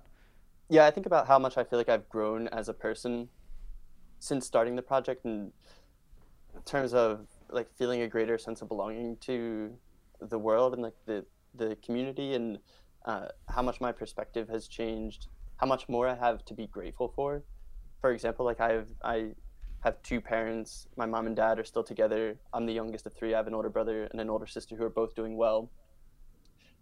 Yeah 0.68 0.86
i 0.86 0.90
think 0.90 1.06
about 1.06 1.26
how 1.26 1.38
much 1.38 1.58
i 1.58 1.64
feel 1.64 1.78
like 1.78 1.88
i've 1.88 2.08
grown 2.08 2.48
as 2.48 2.68
a 2.68 2.72
person 2.72 3.28
since 4.20 4.46
starting 4.46 4.76
the 4.76 4.82
project 4.82 5.24
and 5.24 5.52
in 6.54 6.62
terms 6.62 6.94
of 6.94 7.26
like 7.50 7.68
feeling 7.76 8.02
a 8.02 8.08
greater 8.08 8.38
sense 8.38 8.62
of 8.62 8.68
belonging 8.68 9.16
to 9.18 9.76
the 10.20 10.38
world 10.38 10.72
and 10.72 10.82
like 10.82 10.94
the 11.06 11.24
the 11.54 11.76
community 11.84 12.34
and 12.34 12.58
uh, 13.04 13.26
how 13.48 13.60
much 13.60 13.80
my 13.80 13.92
perspective 13.92 14.48
has 14.48 14.68
changed 14.68 15.26
how 15.56 15.66
much 15.66 15.88
more 15.88 16.08
i 16.08 16.14
have 16.14 16.44
to 16.44 16.54
be 16.54 16.66
grateful 16.66 17.12
for. 17.14 17.42
For 18.00 18.12
example 18.12 18.46
like 18.46 18.60
i've 18.60 18.88
i 19.04 19.32
have 19.82 20.00
two 20.02 20.20
parents. 20.20 20.86
My 20.96 21.06
mom 21.06 21.26
and 21.26 21.36
dad 21.36 21.58
are 21.58 21.64
still 21.64 21.82
together. 21.82 22.36
I'm 22.52 22.66
the 22.66 22.72
youngest 22.72 23.06
of 23.06 23.14
three. 23.14 23.34
I 23.34 23.36
have 23.36 23.48
an 23.48 23.54
older 23.54 23.70
brother 23.70 24.04
and 24.04 24.20
an 24.20 24.30
older 24.30 24.46
sister 24.46 24.76
who 24.76 24.84
are 24.84 24.90
both 24.90 25.14
doing 25.14 25.36
well. 25.36 25.70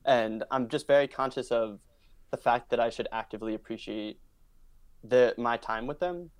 And 0.05 0.45
I'm 0.51 0.69
just 0.69 0.87
very 0.87 1.09
conscious 1.09 1.51
of 1.51 1.81
the 2.31 2.37
fact 2.37 2.71
that 2.71 2.81
I 2.81 2.91
should 2.91 3.09
actively 3.11 3.55
appreciate 3.55 4.21
the 5.03 5.35
my 5.39 5.57
time 5.57 5.87
with 5.87 5.99
them. 5.99 6.31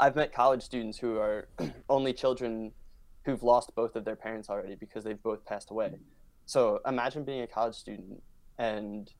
I've 0.00 0.16
met 0.16 0.32
college 0.32 0.62
students 0.62 0.98
who 0.98 1.18
are 1.18 1.48
only 1.88 2.12
children 2.14 2.72
who've 3.24 3.42
lost 3.42 3.74
both 3.74 3.94
of 3.94 4.04
their 4.04 4.16
parents 4.16 4.48
already 4.48 4.74
because 4.74 5.04
they've 5.04 5.22
both 5.22 5.44
passed 5.44 5.70
away. 5.70 5.92
So 6.46 6.80
imagine 6.86 7.24
being 7.24 7.42
a 7.42 7.46
college 7.46 7.74
student 7.74 8.22
and 8.58 9.10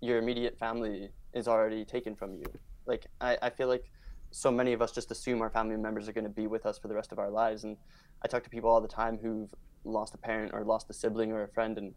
your 0.00 0.18
immediate 0.18 0.58
family 0.58 1.10
is 1.34 1.48
already 1.48 1.84
taken 1.84 2.14
from 2.14 2.34
you. 2.34 2.44
Like 2.86 3.06
I, 3.20 3.38
I 3.40 3.50
feel 3.50 3.68
like 3.68 3.90
so 4.30 4.50
many 4.50 4.72
of 4.72 4.80
us 4.80 4.92
just 4.92 5.10
assume 5.10 5.42
our 5.42 5.50
family 5.50 5.76
members 5.76 6.08
are 6.08 6.12
going 6.12 6.24
to 6.24 6.30
be 6.30 6.46
with 6.46 6.66
us 6.66 6.78
for 6.78 6.88
the 6.88 6.94
rest 6.94 7.12
of 7.12 7.18
our 7.18 7.30
lives. 7.30 7.64
And 7.64 7.76
I 8.22 8.28
talk 8.28 8.44
to 8.44 8.50
people 8.50 8.70
all 8.70 8.80
the 8.80 8.88
time 8.88 9.18
who've 9.20 9.52
lost 9.84 10.14
a 10.14 10.18
parent 10.18 10.52
or 10.54 10.64
lost 10.64 10.88
a 10.90 10.92
sibling 10.92 11.32
or 11.32 11.42
a 11.42 11.48
friend, 11.48 11.78
and 11.78 11.94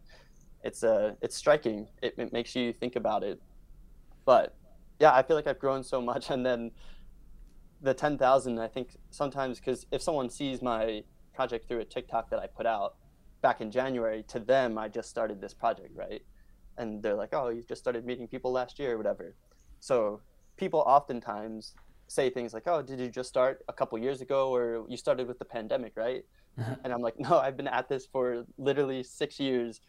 it's 0.64 0.84
uh, 0.84 1.14
it's 1.22 1.36
striking. 1.36 1.88
It, 2.02 2.16
it 2.18 2.34
makes 2.34 2.56
you 2.56 2.74
think 2.74 2.96
about 2.96 3.24
it. 3.24 3.42
But 4.26 4.56
yeah, 5.00 5.14
I 5.14 5.22
feel 5.24 5.36
like 5.36 5.48
I've 5.48 5.60
grown 5.60 5.84
so 5.84 6.02
much, 6.02 6.30
and 6.30 6.46
then 6.46 6.72
the 7.82 7.94
ten 7.94 8.18
thousand. 8.18 8.60
I 8.60 8.68
think 8.68 8.98
sometimes 9.12 9.60
because 9.60 9.86
if 9.92 10.02
someone 10.02 10.30
sees 10.30 10.62
my 10.62 11.04
project 11.34 11.68
through 11.68 11.80
a 11.80 11.86
TikTok 11.86 12.30
that 12.30 12.40
I 12.40 12.48
put 12.48 12.66
out 12.66 12.96
back 13.42 13.62
in 13.62 13.70
January, 13.70 14.24
to 14.30 14.40
them 14.40 14.78
I 14.78 14.88
just 14.88 15.10
started 15.10 15.42
this 15.42 15.54
project, 15.54 15.92
right? 15.96 16.22
And 16.78 17.04
they're 17.04 17.16
like, 17.16 17.34
"Oh, 17.34 17.50
you 17.50 17.64
just 17.64 17.82
started 17.82 18.06
meeting 18.06 18.28
people 18.28 18.52
last 18.52 18.80
year 18.80 18.94
or 18.94 18.98
whatever." 18.98 19.36
So 19.80 20.22
people 20.56 20.80
oftentimes 20.80 21.76
say 22.08 22.30
things 22.30 22.54
like, 22.54 22.68
"Oh, 22.68 22.82
did 22.82 23.00
you 23.00 23.10
just 23.10 23.30
start 23.30 23.64
a 23.68 23.74
couple 23.74 23.98
years 23.98 24.22
ago, 24.22 24.54
or 24.54 24.86
you 24.88 24.98
started 24.98 25.28
with 25.28 25.40
the 25.40 25.46
pandemic, 25.46 25.94
right?" 25.96 26.26
Uh-huh. 26.60 26.76
And 26.84 26.94
I'm 26.94 27.02
like, 27.02 27.20
"No, 27.20 27.40
I've 27.40 27.58
been 27.58 27.68
at 27.68 27.90
this 27.90 28.06
for 28.06 28.46
literally 28.58 29.04
six 29.04 29.40
years, 29.40 29.82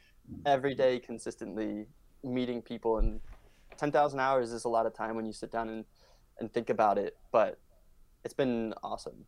every 0.47 0.75
day, 0.75 0.99
consistently 0.99 1.87
meeting 2.23 2.63
people, 2.63 2.99
and 2.99 3.21
ten 3.77 3.91
thousand 3.93 4.21
hours 4.21 4.53
is 4.53 4.65
a 4.65 4.69
lot 4.69 4.87
of 4.87 4.95
time 4.95 5.17
when 5.17 5.27
you 5.27 5.33
sit 5.33 5.51
down 5.51 5.69
and 5.69 5.85
and 6.39 6.53
think 6.53 6.71
about 6.71 6.99
it. 6.99 7.17
But 7.33 7.59
it's 8.25 8.35
been 8.35 8.75
awesome." 8.83 9.27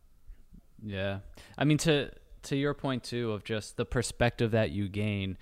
Yeah, 0.83 1.19
I 1.57 1.65
mean 1.65 1.77
to 1.79 2.11
to 2.43 2.55
your 2.55 2.73
point 2.73 3.03
too 3.03 3.31
of 3.31 3.43
just 3.43 3.77
the 3.77 3.85
perspective 3.85 4.51
that 4.51 4.71
you 4.71 4.87
gain, 4.87 5.37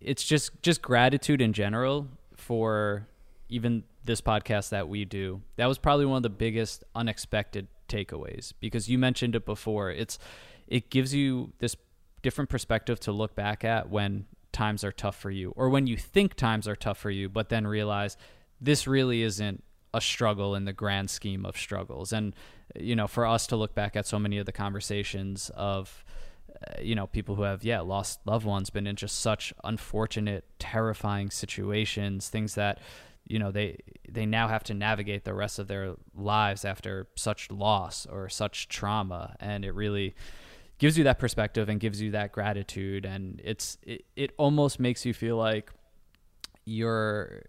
it's 0.00 0.24
just 0.24 0.62
just 0.62 0.82
gratitude 0.82 1.40
in 1.40 1.52
general 1.52 2.08
for 2.36 3.08
even 3.48 3.84
this 4.04 4.20
podcast 4.20 4.70
that 4.70 4.88
we 4.88 5.04
do, 5.04 5.42
that 5.56 5.66
was 5.66 5.78
probably 5.78 6.06
one 6.06 6.18
of 6.18 6.22
the 6.22 6.30
biggest 6.30 6.84
unexpected 6.94 7.68
takeaways 7.88 8.52
because 8.60 8.88
you 8.88 8.98
mentioned 8.98 9.34
it 9.34 9.44
before. 9.44 9.90
It's 9.90 10.18
it 10.66 10.90
gives 10.90 11.14
you 11.14 11.52
this 11.58 11.76
different 12.22 12.48
perspective 12.48 12.98
to 13.00 13.12
look 13.12 13.34
back 13.34 13.64
at 13.64 13.90
when 13.90 14.26
times 14.52 14.84
are 14.84 14.92
tough 14.92 15.16
for 15.16 15.30
you 15.30 15.52
or 15.56 15.68
when 15.68 15.86
you 15.86 15.96
think 15.96 16.34
times 16.34 16.66
are 16.66 16.76
tough 16.76 16.98
for 16.98 17.10
you, 17.10 17.28
but 17.28 17.48
then 17.48 17.66
realize 17.66 18.16
this 18.60 18.86
really 18.86 19.22
isn't 19.22 19.62
a 19.92 20.00
struggle 20.00 20.54
in 20.54 20.64
the 20.64 20.72
grand 20.72 21.10
scheme 21.10 21.44
of 21.44 21.56
struggles. 21.56 22.12
And 22.12 22.34
you 22.74 22.96
know, 22.96 23.06
for 23.06 23.26
us 23.26 23.46
to 23.48 23.56
look 23.56 23.74
back 23.74 23.94
at 23.94 24.06
so 24.06 24.18
many 24.18 24.38
of 24.38 24.46
the 24.46 24.52
conversations 24.52 25.50
of 25.54 26.04
uh, 26.50 26.80
you 26.80 26.94
know 26.94 27.06
people 27.06 27.34
who 27.34 27.42
have 27.42 27.64
yeah 27.64 27.80
lost 27.80 28.20
loved 28.26 28.46
ones 28.46 28.70
been 28.70 28.86
in 28.86 28.96
just 28.96 29.20
such 29.20 29.52
unfortunate 29.64 30.44
terrifying 30.58 31.28
situations 31.28 32.28
things 32.28 32.54
that 32.54 32.78
you 33.26 33.38
know 33.38 33.50
they 33.50 33.78
they 34.08 34.26
now 34.26 34.48
have 34.48 34.62
to 34.64 34.74
navigate 34.74 35.24
the 35.24 35.34
rest 35.34 35.58
of 35.58 35.68
their 35.68 35.94
lives 36.14 36.64
after 36.64 37.08
such 37.16 37.50
loss 37.50 38.06
or 38.06 38.28
such 38.28 38.68
trauma 38.68 39.34
and 39.40 39.64
it 39.64 39.74
really 39.74 40.14
gives 40.78 40.98
you 40.98 41.04
that 41.04 41.18
perspective 41.18 41.68
and 41.68 41.80
gives 41.80 42.00
you 42.00 42.10
that 42.10 42.32
gratitude 42.32 43.04
and 43.04 43.40
it's 43.44 43.78
it, 43.82 44.04
it 44.16 44.32
almost 44.36 44.78
makes 44.78 45.06
you 45.06 45.14
feel 45.14 45.36
like 45.36 45.70
you're 46.64 47.42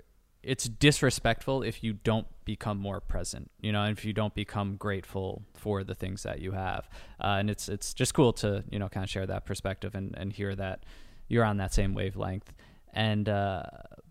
it's 0.45 0.69
disrespectful 0.69 1.63
if 1.63 1.83
you 1.83 1.93
don't 1.93 2.27
become 2.45 2.77
more 2.77 3.01
present, 3.01 3.49
you 3.61 3.71
know, 3.71 3.81
and 3.81 3.97
if 3.97 4.05
you 4.05 4.13
don't 4.13 4.35
become 4.35 4.75
grateful 4.75 5.41
for 5.55 5.83
the 5.83 5.95
things 5.95 6.21
that 6.21 6.39
you 6.39 6.51
have. 6.51 6.87
Uh, 7.19 7.37
and 7.39 7.49
it's 7.49 7.67
it's 7.67 7.93
just 7.93 8.13
cool 8.13 8.31
to 8.31 8.63
you 8.69 8.77
know 8.77 8.87
kind 8.87 9.03
of 9.03 9.09
share 9.09 9.25
that 9.25 9.45
perspective 9.45 9.95
and 9.95 10.15
and 10.15 10.31
hear 10.31 10.55
that 10.55 10.85
you're 11.27 11.43
on 11.43 11.57
that 11.57 11.73
same 11.73 11.95
wavelength. 11.95 12.53
And 12.95 13.27
uh, 13.27 13.63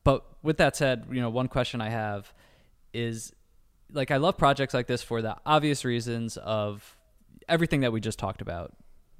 but 0.04 0.24
with 0.42 0.58
that 0.58 0.76
said, 0.76 1.06
you 1.10 1.20
know, 1.20 1.30
one 1.30 1.48
question 1.48 1.80
I 1.80 1.88
have 1.88 2.32
is 2.92 3.32
like 3.92 4.10
I 4.10 4.18
love 4.18 4.36
projects 4.36 4.74
like 4.74 4.86
this 4.86 5.02
for 5.02 5.22
the 5.22 5.36
obvious 5.46 5.84
reasons 5.84 6.36
of 6.36 6.96
everything 7.48 7.80
that 7.80 7.92
we 7.92 8.00
just 8.00 8.18
talked 8.18 8.42
about, 8.42 8.74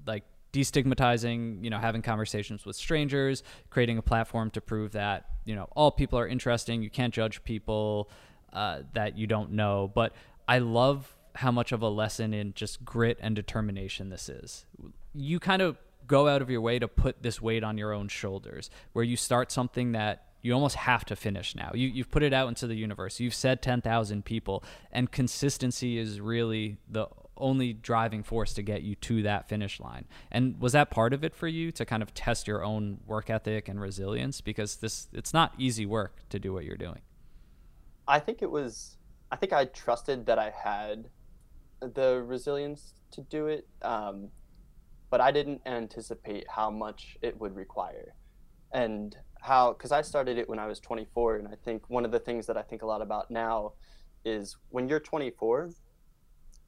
like 0.07 0.25
destigmatizing, 0.53 1.65
you 1.65 1.71
know, 1.71 1.79
having 1.79 2.03
conversations 2.03 2.65
with 2.65 2.77
strangers, 2.77 3.43
creating 3.71 3.99
a 3.99 4.03
platform 4.03 4.51
to 4.51 4.61
prove 4.61 4.93
that, 4.93 5.27
you 5.45 5.55
know, 5.55 5.69
all 5.75 5.91
people 5.91 6.19
are 6.19 6.29
interesting. 6.29 6.83
You 6.83 6.91
can't 6.91 7.13
judge 7.13 7.43
people 7.43 8.11
uh, 8.53 8.81
that 8.93 9.17
you 9.17 9.27
don't 9.27 9.53
know. 9.53 9.91
But 9.93 10.13
I 10.47 10.59
love 10.59 11.17
how 11.35 11.51
much 11.51 11.73
of 11.73 11.83
a 11.83 11.89
lesson 11.89 12.33
in 12.33 12.55
just 12.55 12.85
grit 12.85 13.19
and 13.21 13.35
determination 13.35 14.11
this 14.11 14.29
is. 14.29 14.67
You 15.15 15.41
kind 15.41 15.63
of 15.63 15.79
go 16.07 16.29
out 16.29 16.43
of 16.43 16.51
your 16.51 16.61
way 16.61 16.79
to 16.79 16.89
put 16.89 17.23
this 17.23 17.41
weight 17.41 17.65
on 17.65 17.79
your 17.79 17.93
own 17.93 18.09
shoulders, 18.09 18.71
where 18.93 19.05
you 19.05 19.17
start 19.17 19.51
something 19.51 19.93
that 19.93 20.27
you 20.43 20.53
almost 20.53 20.77
have 20.77 21.07
to 21.07 21.17
finish 21.17 21.55
now. 21.55 21.71
You, 21.75 21.89
you've 21.89 22.11
put 22.11 22.23
it 22.23 22.35
out 22.35 22.49
into 22.49 22.67
the 22.67 22.75
universe. 22.75 23.19
You've 23.19 23.35
said 23.35 23.63
10,000 23.63 24.25
people, 24.25 24.63
and 24.93 25.11
consistency 25.11 25.99
is 25.99 26.21
really 26.21 26.77
the 26.87 27.07
only 27.37 27.73
driving 27.73 28.23
force 28.23 28.53
to 28.55 28.63
get 28.63 28.83
you 28.83 28.95
to 28.95 29.23
that 29.23 29.49
finish 29.49 29.81
line. 29.81 30.05
And 30.31 30.61
was 30.61 30.73
that 30.73 30.91
part 30.91 31.13
of 31.13 31.25
it 31.25 31.35
for 31.35 31.49
you 31.49 31.73
to 31.73 31.85
kind 31.85 32.03
of 32.03 32.15
test 32.15 32.47
your 32.47 32.63
own 32.63 33.01
work 33.07 33.31
ethic 33.31 33.69
and 33.69 33.81
resilience 33.81 34.41
because 34.41 34.77
this 34.77 35.09
it's 35.13 35.33
not 35.33 35.53
easy 35.59 35.87
work 35.87 36.29
to 36.29 36.39
do 36.39 36.53
what 36.53 36.65
you're 36.65 36.77
doing. 36.77 37.01
I 38.07 38.21
think 38.21 38.43
it 38.43 38.51
was 38.51 38.97
I 39.33 39.37
think 39.37 39.53
I 39.53 39.65
trusted 39.65 40.27
that 40.27 40.39
I 40.39 40.51
had 40.51 41.09
the 41.81 42.23
resilience 42.25 42.95
to 43.13 43.21
do 43.21 43.47
it. 43.47 43.67
Um, 43.83 44.29
but 45.15 45.21
I 45.21 45.31
didn't 45.31 45.61
anticipate 45.65 46.45
how 46.49 46.73
much 46.73 47.17
it 47.23 47.39
would 47.39 47.55
require. 47.55 48.17
And 48.73 49.17
how 49.41 49.75
cuz 49.75 49.93
I 49.93 50.03
started 50.03 50.39
it 50.39 50.49
when 50.49 50.59
I 50.59 50.67
was 50.67 50.81
24 50.81 51.37
and 51.37 51.47
I 51.47 51.55
think 51.55 51.89
one 51.89 52.05
of 52.05 52.11
the 52.11 52.19
things 52.19 52.49
that 52.49 52.57
I 52.57 52.63
think 52.63 52.83
a 52.83 52.87
lot 52.87 53.01
about 53.01 53.31
now 53.31 53.75
is 54.25 54.57
when 54.71 54.89
you're 54.89 54.99
24 54.99 55.71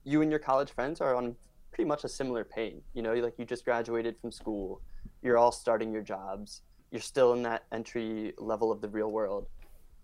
you 0.04 0.22
and 0.22 0.30
your 0.30 0.38
college 0.38 0.70
friends 0.70 1.00
are 1.00 1.16
on 1.16 1.34
pretty 1.72 1.88
much 1.88 2.04
a 2.04 2.08
similar 2.08 2.44
pain. 2.44 2.82
You 2.94 3.02
know, 3.02 3.14
like 3.14 3.36
you 3.36 3.44
just 3.44 3.64
graduated 3.64 4.16
from 4.20 4.30
school, 4.30 4.80
you're 5.22 5.38
all 5.38 5.50
starting 5.50 5.92
your 5.92 6.02
jobs, 6.02 6.62
you're 6.92 7.08
still 7.12 7.32
in 7.32 7.42
that 7.42 7.64
entry 7.72 8.32
level 8.38 8.70
of 8.70 8.80
the 8.80 8.88
real 8.88 9.10
world. 9.10 9.48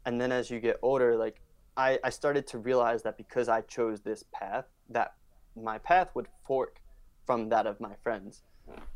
And 0.05 0.21
then 0.21 0.33
as 0.33 0.51
you 0.51 0.59
get 0.59 0.81
older, 0.83 1.17
like 1.17 1.41
I, 1.77 2.01
I 2.03 2.11
started 2.11 2.49
to 2.49 2.59
realize 2.59 3.05
that 3.05 3.17
because 3.17 3.49
I 3.49 3.61
chose 3.61 4.01
this 4.01 4.25
path, 4.33 4.65
that 4.91 5.15
my 5.55 5.79
path 5.79 6.11
would 6.17 6.27
fork 6.45 6.82
from 7.27 7.49
that 7.51 7.67
of 7.67 7.81
my 7.81 7.95
friends. 8.03 8.43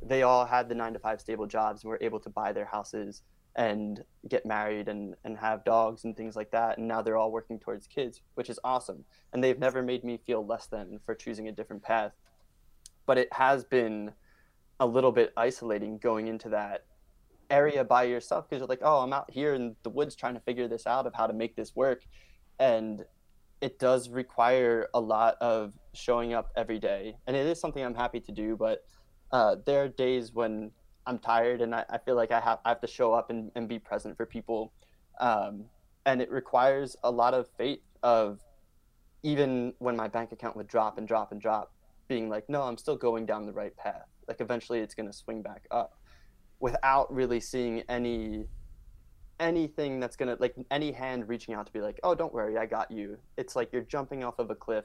They 0.02 0.22
all 0.22 0.46
had 0.46 0.68
the 0.68 0.74
nine 0.74 0.92
to 0.92 0.98
five 0.98 1.20
stable 1.20 1.46
jobs 1.46 1.82
and 1.82 1.90
were 1.90 1.98
able 2.00 2.20
to 2.20 2.30
buy 2.30 2.52
their 2.52 2.64
houses 2.64 3.22
and 3.56 4.04
get 4.28 4.44
married 4.44 4.88
and, 4.88 5.14
and 5.24 5.38
have 5.38 5.64
dogs 5.64 6.04
and 6.04 6.16
things 6.16 6.36
like 6.36 6.50
that. 6.50 6.78
And 6.78 6.86
now 6.86 7.02
they're 7.02 7.16
all 7.16 7.32
working 7.32 7.58
towards 7.58 7.86
kids, 7.86 8.20
which 8.34 8.50
is 8.50 8.60
awesome. 8.62 9.04
And 9.32 9.42
they've 9.42 9.58
never 9.58 9.82
made 9.82 10.04
me 10.04 10.20
feel 10.26 10.44
less 10.44 10.66
than 10.66 11.00
for 11.04 11.14
choosing 11.14 11.48
a 11.48 11.52
different 11.52 11.82
path. 11.82 12.12
But 13.06 13.18
it 13.18 13.32
has 13.32 13.64
been 13.64 14.12
a 14.78 14.86
little 14.86 15.12
bit 15.12 15.32
isolating 15.36 15.96
going 15.98 16.26
into 16.26 16.50
that 16.50 16.84
area 17.48 17.82
by 17.82 18.02
yourself 18.02 18.48
because 18.48 18.60
you're 18.60 18.68
like, 18.68 18.82
oh, 18.82 18.98
I'm 18.98 19.12
out 19.12 19.30
here 19.30 19.54
in 19.54 19.74
the 19.82 19.90
woods 19.90 20.14
trying 20.14 20.34
to 20.34 20.40
figure 20.40 20.68
this 20.68 20.86
out 20.86 21.06
of 21.06 21.14
how 21.14 21.26
to 21.26 21.32
make 21.32 21.56
this 21.56 21.74
work. 21.74 22.04
And 22.58 23.04
it 23.60 23.78
does 23.78 24.08
require 24.08 24.88
a 24.94 25.00
lot 25.00 25.36
of 25.40 25.72
showing 25.94 26.34
up 26.34 26.50
every 26.56 26.78
day. 26.78 27.16
And 27.26 27.36
it 27.36 27.46
is 27.46 27.60
something 27.60 27.82
I'm 27.82 27.94
happy 27.94 28.20
to 28.20 28.32
do, 28.32 28.56
but 28.56 28.84
uh, 29.32 29.56
there 29.64 29.84
are 29.84 29.88
days 29.88 30.32
when 30.32 30.70
I'm 31.06 31.18
tired 31.18 31.60
and 31.60 31.74
I, 31.74 31.84
I 31.88 31.98
feel 31.98 32.16
like 32.16 32.32
I 32.32 32.40
have, 32.40 32.58
I 32.64 32.70
have 32.70 32.80
to 32.80 32.86
show 32.86 33.12
up 33.12 33.30
and, 33.30 33.50
and 33.54 33.68
be 33.68 33.78
present 33.78 34.16
for 34.16 34.26
people. 34.26 34.72
Um, 35.20 35.64
and 36.04 36.20
it 36.20 36.30
requires 36.30 36.96
a 37.02 37.10
lot 37.10 37.34
of 37.34 37.48
faith 37.56 37.80
of 38.02 38.40
even 39.22 39.72
when 39.78 39.96
my 39.96 40.08
bank 40.08 40.32
account 40.32 40.56
would 40.56 40.68
drop 40.68 40.98
and 40.98 41.08
drop 41.08 41.32
and 41.32 41.40
drop, 41.40 41.72
being 42.08 42.28
like, 42.28 42.48
no, 42.48 42.62
I'm 42.62 42.78
still 42.78 42.96
going 42.96 43.26
down 43.26 43.46
the 43.46 43.52
right 43.52 43.76
path. 43.76 44.06
Like 44.28 44.40
eventually 44.40 44.80
it's 44.80 44.94
going 44.94 45.06
to 45.06 45.12
swing 45.12 45.42
back 45.42 45.66
up 45.70 45.98
without 46.60 47.12
really 47.12 47.40
seeing 47.40 47.80
any 47.88 48.44
anything 49.38 50.00
that's 50.00 50.16
to 50.16 50.36
like 50.40 50.54
any 50.70 50.92
hand 50.92 51.28
reaching 51.28 51.54
out 51.54 51.66
to 51.66 51.72
be 51.72 51.80
like, 51.80 52.00
oh, 52.02 52.14
don't 52.14 52.32
worry, 52.32 52.56
I 52.56 52.66
got 52.66 52.90
you. 52.90 53.18
It's 53.36 53.56
like 53.56 53.72
you're 53.72 53.82
jumping 53.82 54.24
off 54.24 54.38
of 54.38 54.50
a 54.50 54.54
cliff 54.54 54.84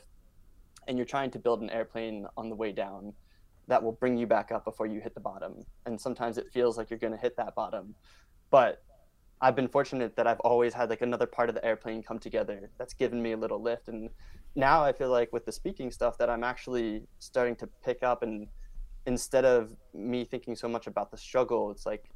and 0.87 0.97
you're 0.97 1.05
trying 1.05 1.31
to 1.31 1.39
build 1.39 1.61
an 1.61 1.69
airplane 1.69 2.25
on 2.37 2.49
the 2.49 2.55
way 2.55 2.71
down 2.71 3.13
that 3.67 3.81
will 3.81 3.91
bring 3.93 4.17
you 4.17 4.27
back 4.27 4.51
up 4.51 4.65
before 4.65 4.87
you 4.87 4.99
hit 4.99 5.13
the 5.13 5.21
bottom. 5.21 5.65
And 5.85 5.99
sometimes 5.99 6.37
it 6.37 6.47
feels 6.51 6.77
like 6.77 6.89
you're 6.89 6.99
to 7.13 7.17
hit 7.17 7.37
that 7.37 7.55
bottom. 7.55 7.95
But 8.49 8.83
I've 9.39 9.55
been 9.55 9.67
fortunate 9.67 10.15
that 10.17 10.27
I've 10.27 10.39
always 10.41 10.73
had 10.73 10.89
like 10.89 11.01
another 11.01 11.25
part 11.25 11.49
of 11.49 11.55
the 11.55 11.63
airplane 11.65 12.03
come 12.03 12.19
together 12.19 12.69
that's 12.77 12.93
given 12.93 13.21
me 13.21 13.31
a 13.31 13.37
little 13.37 13.61
lift. 13.61 13.87
And 13.87 14.09
now 14.55 14.83
I 14.83 14.91
feel 14.91 15.09
like 15.09 15.31
with 15.31 15.45
the 15.45 15.51
speaking 15.51 15.91
stuff 15.91 16.17
that 16.17 16.29
I'm 16.29 16.43
actually 16.43 17.03
starting 17.19 17.55
to 17.57 17.67
pick 17.83 18.03
up 18.03 18.23
and 18.23 18.47
instead 19.05 19.45
of 19.45 19.75
me 19.93 20.25
thinking 20.25 20.55
so 20.55 20.67
much 20.67 20.87
about 20.87 21.09
the 21.09 21.17
struggle, 21.17 21.71
it's 21.71 21.85
like 21.85 22.11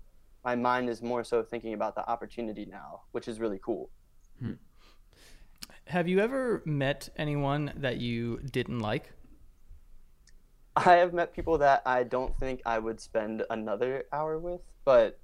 my 0.45 0.55
mind 0.55 0.89
is 0.89 1.01
more 1.01 1.23
so 1.23 1.41
thinking 1.41 1.73
about 1.73 1.95
the 1.95 2.08
opportunity 2.08 2.65
now, 2.65 3.01
which 3.12 3.27
is 3.27 3.39
really 3.39 3.60
cool. 3.62 3.89
Hmm. 4.39 4.53
Have 5.88 6.08
you 6.08 6.19
ever 6.19 6.62
met 6.65 7.10
anyone 7.17 7.73
that 7.77 7.97
you 7.97 8.39
didn't 8.51 8.79
like? 8.79 9.12
I 10.75 10.95
have 10.95 11.13
met 11.13 11.34
people 11.34 11.58
that 11.60 11.81
I 11.86 12.03
don't 12.03 12.38
think 12.38 12.62
I 12.65 12.77
would 12.79 12.99
spend 12.99 13.43
another 13.49 14.05
hour 14.13 14.38
with, 14.38 14.62
but 14.84 15.19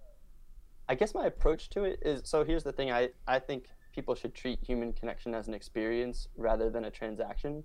I 0.89 0.95
guess 0.95 1.13
my 1.13 1.27
approach 1.27 1.69
to 1.71 1.84
it 1.84 1.99
is 2.01 2.21
so 2.25 2.43
here's 2.43 2.63
the 2.63 2.71
thing 2.71 2.91
I, 2.91 3.10
I 3.27 3.38
think 3.38 3.65
people 3.93 4.15
should 4.15 4.34
treat 4.34 4.60
human 4.65 4.91
connection 4.93 5.36
as 5.36 5.47
an 5.47 5.53
experience 5.53 6.27
rather 6.36 6.69
than 6.69 6.86
a 6.86 6.91
transaction. 6.91 7.63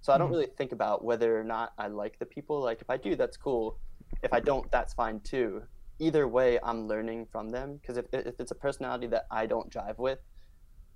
So 0.00 0.12
I 0.12 0.18
don't 0.18 0.26
mm-hmm. 0.26 0.34
really 0.34 0.50
think 0.58 0.72
about 0.72 1.04
whether 1.04 1.38
or 1.38 1.44
not 1.44 1.72
I 1.78 1.86
like 1.86 2.18
the 2.18 2.26
people. 2.26 2.60
Like 2.60 2.82
if 2.82 2.90
I 2.90 2.96
do, 2.96 3.16
that's 3.16 3.36
cool. 3.36 3.78
If 4.22 4.32
I 4.32 4.40
don't, 4.40 4.70
that's 4.70 4.92
fine 4.94 5.20
too. 5.20 5.62
Either 5.98 6.28
way, 6.28 6.58
I'm 6.62 6.86
learning 6.86 7.26
from 7.30 7.48
them. 7.48 7.78
Because 7.80 7.96
if, 7.96 8.06
if 8.12 8.38
it's 8.38 8.50
a 8.50 8.54
personality 8.54 9.06
that 9.08 9.26
I 9.30 9.46
don't 9.46 9.70
jive 9.70 9.98
with, 9.98 10.18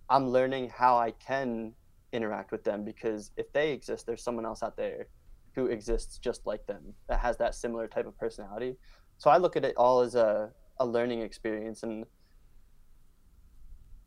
I'm 0.08 0.28
learning 0.28 0.70
how 0.70 0.98
I 0.98 1.12
can 1.12 1.72
interact 2.12 2.52
with 2.52 2.64
them. 2.64 2.84
Because 2.84 3.30
if 3.36 3.52
they 3.52 3.72
exist, 3.72 4.06
there's 4.06 4.22
someone 4.22 4.46
else 4.46 4.62
out 4.62 4.76
there 4.76 5.08
who 5.54 5.66
exists 5.66 6.18
just 6.18 6.46
like 6.46 6.66
them 6.66 6.94
that 7.08 7.20
has 7.20 7.36
that 7.38 7.54
similar 7.54 7.86
type 7.86 8.06
of 8.06 8.16
personality. 8.18 8.76
So 9.18 9.30
I 9.30 9.36
look 9.36 9.56
at 9.56 9.64
it 9.64 9.74
all 9.76 10.00
as 10.00 10.14
a, 10.14 10.50
a 10.78 10.86
learning 10.86 11.22
experience. 11.22 11.82
And 11.82 12.04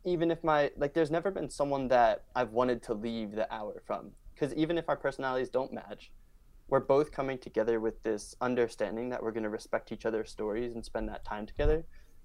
even 0.04 0.30
if 0.30 0.42
my 0.44 0.70
like 0.76 0.94
there's 0.94 1.10
never 1.10 1.30
been 1.30 1.50
someone 1.50 1.88
that 1.88 2.24
I've 2.34 2.50
wanted 2.50 2.82
to 2.84 2.94
leave 2.94 3.32
the 3.32 3.52
hour 3.52 3.82
from. 3.86 4.12
Because 4.34 4.54
even 4.54 4.78
if 4.78 4.88
our 4.88 4.96
personalities 4.96 5.48
don't 5.48 5.72
match 5.72 6.10
we're 6.68 6.80
both 6.80 7.12
coming 7.12 7.38
together 7.38 7.78
with 7.78 8.02
this 8.02 8.34
understanding 8.40 9.08
that 9.10 9.22
we're 9.22 9.32
going 9.32 9.42
to 9.42 9.50
respect 9.50 9.92
each 9.92 10.06
other's 10.06 10.30
stories 10.30 10.74
and 10.74 10.84
spend 10.84 11.08
that 11.08 11.24
time 11.24 11.46
together 11.46 11.84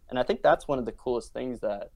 and 0.10 0.20
I 0.20 0.24
think 0.24 0.42
that's 0.42 0.68
one 0.68 0.80
of 0.80 0.86
the 0.86 0.92
coolest 0.92 1.34
things 1.34 1.60
that 1.62 1.92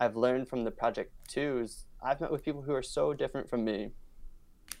I've 0.00 0.16
learned 0.16 0.48
from 0.48 0.64
the 0.64 0.70
project 0.70 1.12
too 1.28 1.60
is 1.62 1.86
I've 2.02 2.20
met 2.20 2.32
with 2.32 2.44
people 2.44 2.62
who 2.62 2.74
are 2.74 2.82
so 2.82 3.12
different 3.12 3.48
from 3.48 3.64
me 3.64 3.90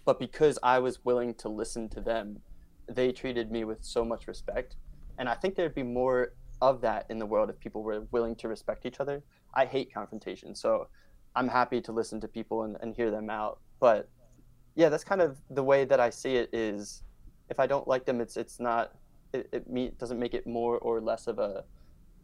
but 0.04 0.18
because 0.18 0.58
I 0.62 0.78
was 0.78 1.04
willing 1.04 1.34
to 1.34 1.48
listen 1.48 1.88
to 1.90 2.00
them, 2.00 2.40
they 2.88 3.12
treated 3.12 3.50
me 3.50 3.64
with 3.64 3.84
so 3.84 4.04
much 4.04 4.26
respect. 4.26 4.76
And 5.18 5.28
I 5.28 5.34
think 5.34 5.54
there'd 5.54 5.74
be 5.74 5.82
more 5.82 6.32
of 6.60 6.80
that 6.80 7.06
in 7.08 7.18
the 7.18 7.26
world 7.26 7.50
if 7.50 7.58
people 7.60 7.82
were 7.82 8.06
willing 8.10 8.36
to 8.36 8.48
respect 8.48 8.86
each 8.86 9.00
other. 9.00 9.22
I 9.54 9.66
hate 9.66 9.92
confrontation. 9.92 10.54
So 10.54 10.88
I'm 11.34 11.48
happy 11.48 11.80
to 11.82 11.92
listen 11.92 12.20
to 12.20 12.28
people 12.28 12.64
and, 12.64 12.76
and 12.80 12.94
hear 12.94 13.10
them 13.10 13.30
out. 13.30 13.60
But 13.80 14.08
yeah, 14.74 14.88
that's 14.88 15.04
kind 15.04 15.20
of 15.20 15.38
the 15.50 15.62
way 15.62 15.84
that 15.84 16.00
I 16.00 16.10
see 16.10 16.36
it 16.36 16.50
is 16.52 17.02
if 17.50 17.60
I 17.60 17.66
don't 17.66 17.86
like 17.86 18.04
them, 18.04 18.20
it's 18.20 18.36
it's 18.36 18.58
not 18.58 18.92
it, 19.32 19.48
it 19.52 19.70
me, 19.70 19.92
doesn't 19.98 20.18
make 20.18 20.34
it 20.34 20.46
more 20.46 20.78
or 20.78 21.00
less 21.00 21.26
of 21.26 21.38
a, 21.38 21.64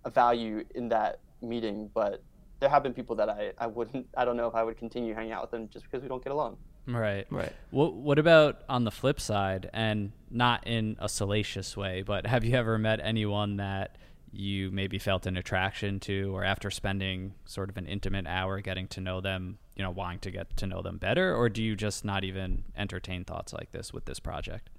a 0.05 0.11
value 0.11 0.65
in 0.75 0.89
that 0.89 1.21
meeting. 1.43 1.91
But 1.95 2.23
there 2.61 2.69
have 2.69 2.83
been 2.83 2.95
people 2.95 3.15
that 3.17 3.29
I, 3.29 3.53
I 3.59 3.67
wouldn't 3.67 4.07
I 4.17 4.25
don't 4.25 4.37
know 4.37 4.49
if 4.49 4.55
I 4.55 4.63
would 4.63 4.77
continue 4.77 5.15
hanging 5.15 5.33
out 5.33 5.43
with 5.43 5.51
them 5.51 5.69
just 5.73 5.85
because 5.85 6.03
we 6.03 6.09
don't 6.09 6.23
get 6.23 6.33
along. 6.33 6.57
Right. 6.87 7.27
Right. 7.31 7.53
What 7.71 7.95
What 7.95 8.19
about 8.19 8.63
on 8.69 8.85
the 8.85 8.91
flip 8.91 9.21
side, 9.21 9.69
and 9.73 10.13
not 10.31 10.67
in 10.67 10.97
a 10.99 11.09
salacious 11.09 11.77
way, 11.77 12.03
but 12.03 12.27
have 12.27 12.45
you 12.45 12.55
ever 12.55 12.79
met 12.79 13.01
anyone 13.03 13.59
that 13.59 13.97
you 14.33 14.71
maybe 14.71 14.99
felt 14.99 15.27
an 15.27 15.37
attraction 15.37 16.01
to, 16.01 16.35
or 16.35 16.45
after 16.45 16.71
spending 16.71 17.35
sort 17.45 17.71
of 17.71 17.77
an 17.77 17.87
intimate 17.87 18.27
hour 18.27 18.61
getting 18.61 18.87
to 18.89 19.01
know 19.01 19.21
them, 19.21 19.59
you 19.77 19.83
know, 19.83 19.91
wanting 19.91 20.19
to 20.21 20.31
get 20.31 20.57
to 20.57 20.67
know 20.67 20.83
them 20.83 20.99
better, 20.99 21.35
or 21.35 21.49
do 21.49 21.63
you 21.63 21.77
just 21.77 22.05
not 22.05 22.25
even 22.25 22.65
entertain 22.77 23.25
thoughts 23.25 23.53
like 23.53 23.73
this 23.73 23.93
with 23.93 24.05
this 24.05 24.21
project? 24.21 24.71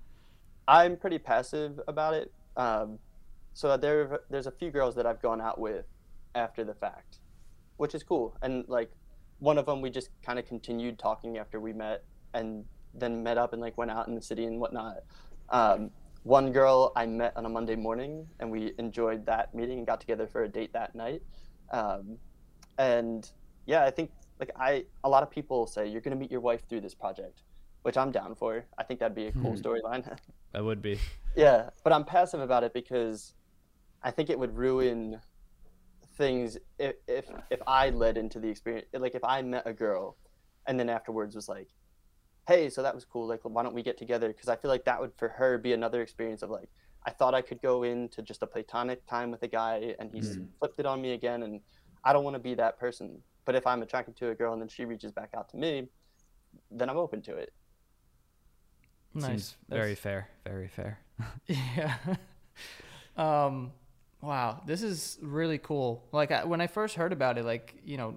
I'm 0.67 0.97
pretty 0.97 1.17
passive 1.17 1.79
about 1.87 2.13
it. 2.13 2.31
Um, 2.55 2.99
so 3.53 3.75
there, 3.77 4.21
there's 4.29 4.47
a 4.47 4.51
few 4.51 4.71
girls 4.71 4.95
that 4.95 5.05
I've 5.05 5.21
gone 5.21 5.41
out 5.41 5.59
with 5.59 5.85
after 6.35 6.63
the 6.63 6.75
fact, 6.75 7.19
which 7.77 7.95
is 7.95 8.03
cool. 8.03 8.37
And 8.41 8.65
like 8.67 8.91
one 9.39 9.57
of 9.57 9.65
them, 9.65 9.81
we 9.81 9.89
just 9.89 10.09
kind 10.21 10.37
of 10.37 10.45
continued 10.45 10.99
talking 10.99 11.37
after 11.37 11.59
we 11.59 11.73
met, 11.73 12.03
and 12.33 12.65
then 12.93 13.23
met 13.23 13.37
up 13.37 13.53
and 13.53 13.61
like 13.61 13.77
went 13.77 13.91
out 13.91 14.07
in 14.07 14.15
the 14.15 14.21
city 14.21 14.45
and 14.45 14.59
whatnot. 14.59 14.97
Um, 15.49 15.91
one 16.23 16.51
girl 16.51 16.91
I 16.95 17.05
met 17.05 17.33
on 17.35 17.45
a 17.45 17.49
Monday 17.49 17.75
morning, 17.75 18.27
and 18.39 18.51
we 18.51 18.73
enjoyed 18.77 19.25
that 19.25 19.53
meeting 19.53 19.77
and 19.79 19.87
got 19.87 19.99
together 20.01 20.27
for 20.27 20.43
a 20.43 20.49
date 20.49 20.73
that 20.73 20.93
night. 20.95 21.21
Um, 21.71 22.17
and 22.77 23.29
yeah, 23.65 23.83
I 23.85 23.91
think 23.91 24.11
like 24.39 24.51
I 24.57 24.85
a 25.03 25.09
lot 25.09 25.23
of 25.23 25.29
people 25.31 25.67
say 25.67 25.87
you're 25.87 26.01
gonna 26.01 26.15
meet 26.15 26.31
your 26.31 26.41
wife 26.41 26.67
through 26.67 26.81
this 26.81 26.95
project, 26.95 27.43
which 27.83 27.97
I'm 27.97 28.11
down 28.11 28.35
for. 28.35 28.65
I 28.77 28.83
think 28.83 28.99
that'd 28.99 29.15
be 29.15 29.27
a 29.27 29.31
cool 29.33 29.55
Hmm. 29.55 29.61
storyline. 29.61 30.17
That 30.51 30.63
would 30.65 30.81
be. 30.81 30.99
yeah, 31.35 31.69
but 31.83 31.93
I'm 31.93 32.03
passive 32.03 32.39
about 32.39 32.63
it 32.63 32.73
because 32.73 33.35
I 34.01 34.09
think 34.09 34.31
it 34.31 34.39
would 34.39 34.57
ruin 34.57 35.21
things 36.17 36.57
if 36.79 36.95
if 37.07 37.25
if 37.51 37.59
I 37.67 37.91
led 37.91 38.17
into 38.17 38.39
the 38.39 38.49
experience. 38.49 38.87
Like 38.93 39.13
if 39.13 39.23
I 39.23 39.41
met 39.43 39.63
a 39.67 39.73
girl, 39.73 40.17
and 40.65 40.79
then 40.79 40.89
afterwards 40.89 41.35
was 41.35 41.47
like, 41.47 41.67
"Hey, 42.49 42.69
so 42.69 42.81
that 42.83 42.93
was 42.95 43.05
cool. 43.05 43.27
Like, 43.27 43.41
why 43.43 43.63
don't 43.63 43.73
we 43.75 43.83
get 43.83 43.97
together?" 43.97 44.27
Because 44.29 44.49
I 44.49 44.55
feel 44.55 44.69
like 44.69 44.85
that 44.85 44.99
would 44.99 45.13
for 45.15 45.29
her 45.29 45.57
be 45.57 45.73
another 45.73 46.01
experience 46.01 46.41
of 46.41 46.49
like, 46.49 46.69
I 47.05 47.11
thought 47.11 47.33
I 47.33 47.41
could 47.41 47.61
go 47.61 47.83
into 47.83 48.21
just 48.21 48.41
a 48.43 48.47
platonic 48.47 49.05
time 49.07 49.31
with 49.31 49.43
a 49.43 49.47
guy, 49.47 49.95
and 49.99 50.11
he's 50.13 50.37
Mhm. 50.37 50.49
flipped 50.59 50.79
it 50.79 50.85
on 50.85 51.01
me 51.01 51.11
again, 51.13 51.43
and 51.43 51.61
I 52.03 52.11
don't 52.13 52.23
want 52.23 52.35
to 52.35 52.39
be 52.49 52.55
that 52.55 52.77
person. 52.79 53.23
But 53.45 53.55
if 53.55 53.65
I'm 53.65 53.81
attracted 53.81 54.15
to 54.17 54.29
a 54.29 54.35
girl 54.35 54.53
and 54.53 54.61
then 54.61 54.69
she 54.69 54.83
reaches 54.85 55.11
back 55.11 55.29
out 55.33 55.47
to 55.49 55.57
me, 55.57 55.89
then 56.71 56.89
I'm 56.89 56.97
open 56.97 57.21
to 57.23 57.35
it. 57.35 57.53
Nice. 59.13 59.25
Seems 59.25 59.57
very 59.69 59.81
That's- 59.95 59.99
fair. 59.99 60.29
Very 60.45 60.67
fair. 60.67 60.99
Yeah. 61.47 61.97
um, 63.17 63.73
wow, 64.21 64.61
this 64.65 64.81
is 64.83 65.17
really 65.21 65.57
cool. 65.57 66.07
Like 66.11 66.31
I, 66.31 66.43
when 66.45 66.61
I 66.61 66.67
first 66.67 66.95
heard 66.95 67.11
about 67.13 67.37
it, 67.37 67.43
like 67.45 67.75
you 67.83 67.97
know, 67.97 68.15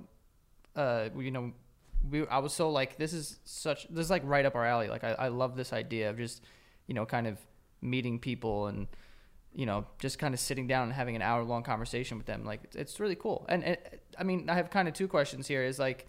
uh, 0.76 1.08
you 1.16 1.30
know, 1.30 1.52
we 2.09 2.26
I 2.26 2.38
was 2.38 2.53
so 2.53 2.70
like, 2.70 2.98
this 2.98 3.12
is 3.12 3.38
such 3.44 3.88
this 3.88 4.05
is 4.05 4.11
like 4.11 4.22
right 4.24 4.44
up 4.44 4.55
our 4.55 4.66
alley. 4.66 4.88
Like 4.88 5.05
I, 5.05 5.12
I 5.12 5.28
love 5.28 5.57
this 5.57 5.72
idea 5.72 6.11
of 6.11 6.16
just, 6.16 6.42
you 6.86 6.94
know, 6.94 7.07
kind 7.07 7.26
of 7.26 7.38
meeting 7.80 8.18
people 8.18 8.68
and 8.68 8.86
you 9.55 9.66
know 9.66 9.84
just 9.98 10.18
kind 10.18 10.32
of 10.32 10.40
sitting 10.40 10.66
down 10.66 10.84
and 10.84 10.92
having 10.92 11.16
an 11.16 11.22
hour 11.22 11.44
long 11.44 11.62
conversation 11.62 12.16
with 12.16 12.26
them. 12.26 12.44
Like 12.44 12.61
it's, 12.64 12.76
it's 12.76 13.00
really 13.00 13.16
cool. 13.16 13.46
And, 13.48 13.64
and 13.64 13.78
I 14.18 14.24
mean, 14.24 14.48
I 14.48 14.55
have 14.55 14.70
kind 14.70 14.88
of 14.88 14.94
two 14.94 15.09
questions 15.09 15.46
here. 15.46 15.64
Is 15.64 15.78
like 15.78 16.07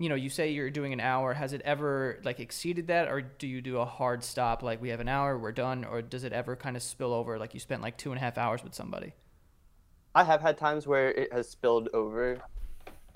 you 0.00 0.08
know, 0.08 0.14
you 0.14 0.30
say 0.30 0.50
you're 0.50 0.70
doing 0.70 0.94
an 0.94 1.00
hour. 1.00 1.34
Has 1.34 1.52
it 1.52 1.60
ever 1.62 2.20
like 2.24 2.40
exceeded 2.40 2.86
that, 2.86 3.08
or 3.08 3.20
do 3.20 3.46
you 3.46 3.60
do 3.60 3.76
a 3.76 3.84
hard 3.84 4.24
stop? 4.24 4.62
Like 4.62 4.80
we 4.80 4.88
have 4.88 5.00
an 5.00 5.08
hour, 5.08 5.36
we're 5.38 5.52
done, 5.52 5.84
or 5.84 6.00
does 6.00 6.24
it 6.24 6.32
ever 6.32 6.56
kind 6.56 6.74
of 6.74 6.82
spill 6.82 7.12
over? 7.12 7.38
Like 7.38 7.52
you 7.52 7.60
spent 7.60 7.82
like 7.82 7.98
two 7.98 8.10
and 8.10 8.16
a 8.16 8.20
half 8.20 8.38
hours 8.38 8.64
with 8.64 8.74
somebody. 8.74 9.12
I 10.14 10.24
have 10.24 10.40
had 10.40 10.56
times 10.56 10.86
where 10.86 11.10
it 11.10 11.30
has 11.34 11.50
spilled 11.50 11.90
over, 11.92 12.40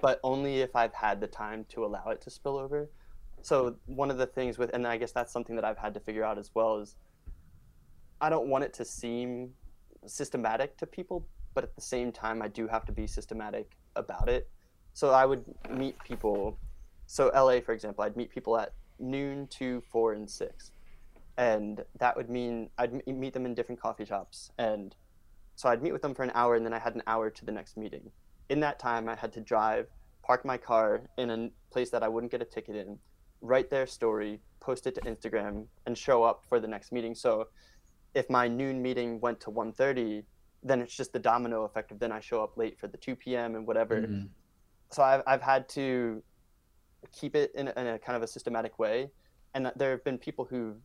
but 0.00 0.20
only 0.22 0.60
if 0.60 0.74
I've 0.76 0.94
had 0.94 1.20
the 1.20 1.26
time 1.26 1.64
to 1.70 1.84
allow 1.84 2.08
it 2.08 2.20
to 2.22 2.30
spill 2.30 2.58
over. 2.58 2.90
So 3.42 3.76
one 3.86 4.10
of 4.10 4.18
the 4.18 4.26
things 4.26 4.58
with, 4.58 4.70
and 4.74 4.86
I 4.86 4.96
guess 4.96 5.12
that's 5.12 5.32
something 5.32 5.56
that 5.56 5.64
I've 5.64 5.78
had 5.78 5.94
to 5.94 6.00
figure 6.00 6.24
out 6.24 6.38
as 6.38 6.50
well 6.54 6.78
is, 6.78 6.96
I 8.20 8.30
don't 8.30 8.48
want 8.48 8.64
it 8.64 8.72
to 8.74 8.84
seem 8.84 9.52
systematic 10.06 10.76
to 10.78 10.86
people, 10.86 11.26
but 11.54 11.64
at 11.64 11.74
the 11.74 11.82
same 11.82 12.10
time, 12.10 12.42
I 12.42 12.48
do 12.48 12.66
have 12.68 12.84
to 12.86 12.92
be 12.92 13.06
systematic 13.06 13.72
about 13.96 14.28
it. 14.28 14.48
So 14.94 15.10
I 15.10 15.26
would 15.26 15.44
meet 15.70 15.98
people. 16.04 16.58
So 17.06 17.30
LA, 17.34 17.60
for 17.60 17.72
example, 17.72 18.04
I'd 18.04 18.16
meet 18.16 18.30
people 18.30 18.58
at 18.58 18.72
noon, 18.98 19.46
two, 19.48 19.82
four, 19.90 20.12
and 20.14 20.30
six, 20.30 20.72
and 21.36 21.84
that 21.98 22.16
would 22.16 22.30
mean 22.30 22.70
I'd 22.78 23.06
meet 23.06 23.34
them 23.34 23.44
in 23.44 23.54
different 23.54 23.80
coffee 23.80 24.04
shops 24.04 24.52
and 24.56 24.94
so 25.56 25.68
I'd 25.68 25.82
meet 25.82 25.92
with 25.92 26.02
them 26.02 26.14
for 26.14 26.22
an 26.22 26.32
hour, 26.34 26.56
and 26.56 26.66
then 26.66 26.72
I 26.72 26.78
had 26.78 26.94
an 26.94 27.02
hour 27.06 27.30
to 27.30 27.44
the 27.44 27.52
next 27.52 27.76
meeting. 27.76 28.10
In 28.48 28.60
that 28.60 28.78
time, 28.78 29.08
I 29.08 29.14
had 29.14 29.32
to 29.34 29.40
drive, 29.40 29.88
park 30.22 30.44
my 30.44 30.56
car 30.56 31.02
in 31.18 31.30
a 31.30 31.50
place 31.70 31.90
that 31.90 32.02
I 32.02 32.08
wouldn't 32.08 32.30
get 32.30 32.42
a 32.42 32.44
ticket 32.44 32.76
in, 32.76 32.98
write 33.40 33.70
their 33.70 33.86
story, 33.86 34.40
post 34.60 34.86
it 34.86 34.94
to 34.96 35.00
Instagram, 35.02 35.66
and 35.86 35.96
show 35.96 36.22
up 36.22 36.44
for 36.48 36.60
the 36.60 36.68
next 36.68 36.92
meeting. 36.92 37.14
So 37.14 37.48
if 38.14 38.28
my 38.30 38.48
noon 38.48 38.80
meeting 38.82 39.20
went 39.20 39.40
to 39.40 39.50
1.30, 39.50 40.24
then 40.62 40.80
it's 40.80 40.96
just 40.96 41.12
the 41.12 41.18
domino 41.18 41.64
effect 41.64 41.90
of 41.90 41.98
then 41.98 42.12
I 42.12 42.20
show 42.20 42.42
up 42.42 42.56
late 42.56 42.78
for 42.78 42.86
the 42.86 42.96
2 42.96 43.16
p.m. 43.16 43.54
and 43.54 43.66
whatever. 43.66 44.02
Mhm. 44.02 44.28
So 44.90 45.02
I've, 45.02 45.22
I've 45.26 45.42
had 45.42 45.68
to 45.70 46.22
keep 47.12 47.36
it 47.36 47.52
in 47.54 47.68
a, 47.68 47.72
in 47.76 47.86
a 47.86 47.98
kind 47.98 48.16
of 48.16 48.22
a 48.22 48.26
systematic 48.26 48.78
way. 48.78 49.10
And 49.54 49.70
there 49.76 49.90
have 49.90 50.04
been 50.04 50.18
people 50.18 50.44
who've 50.44 50.76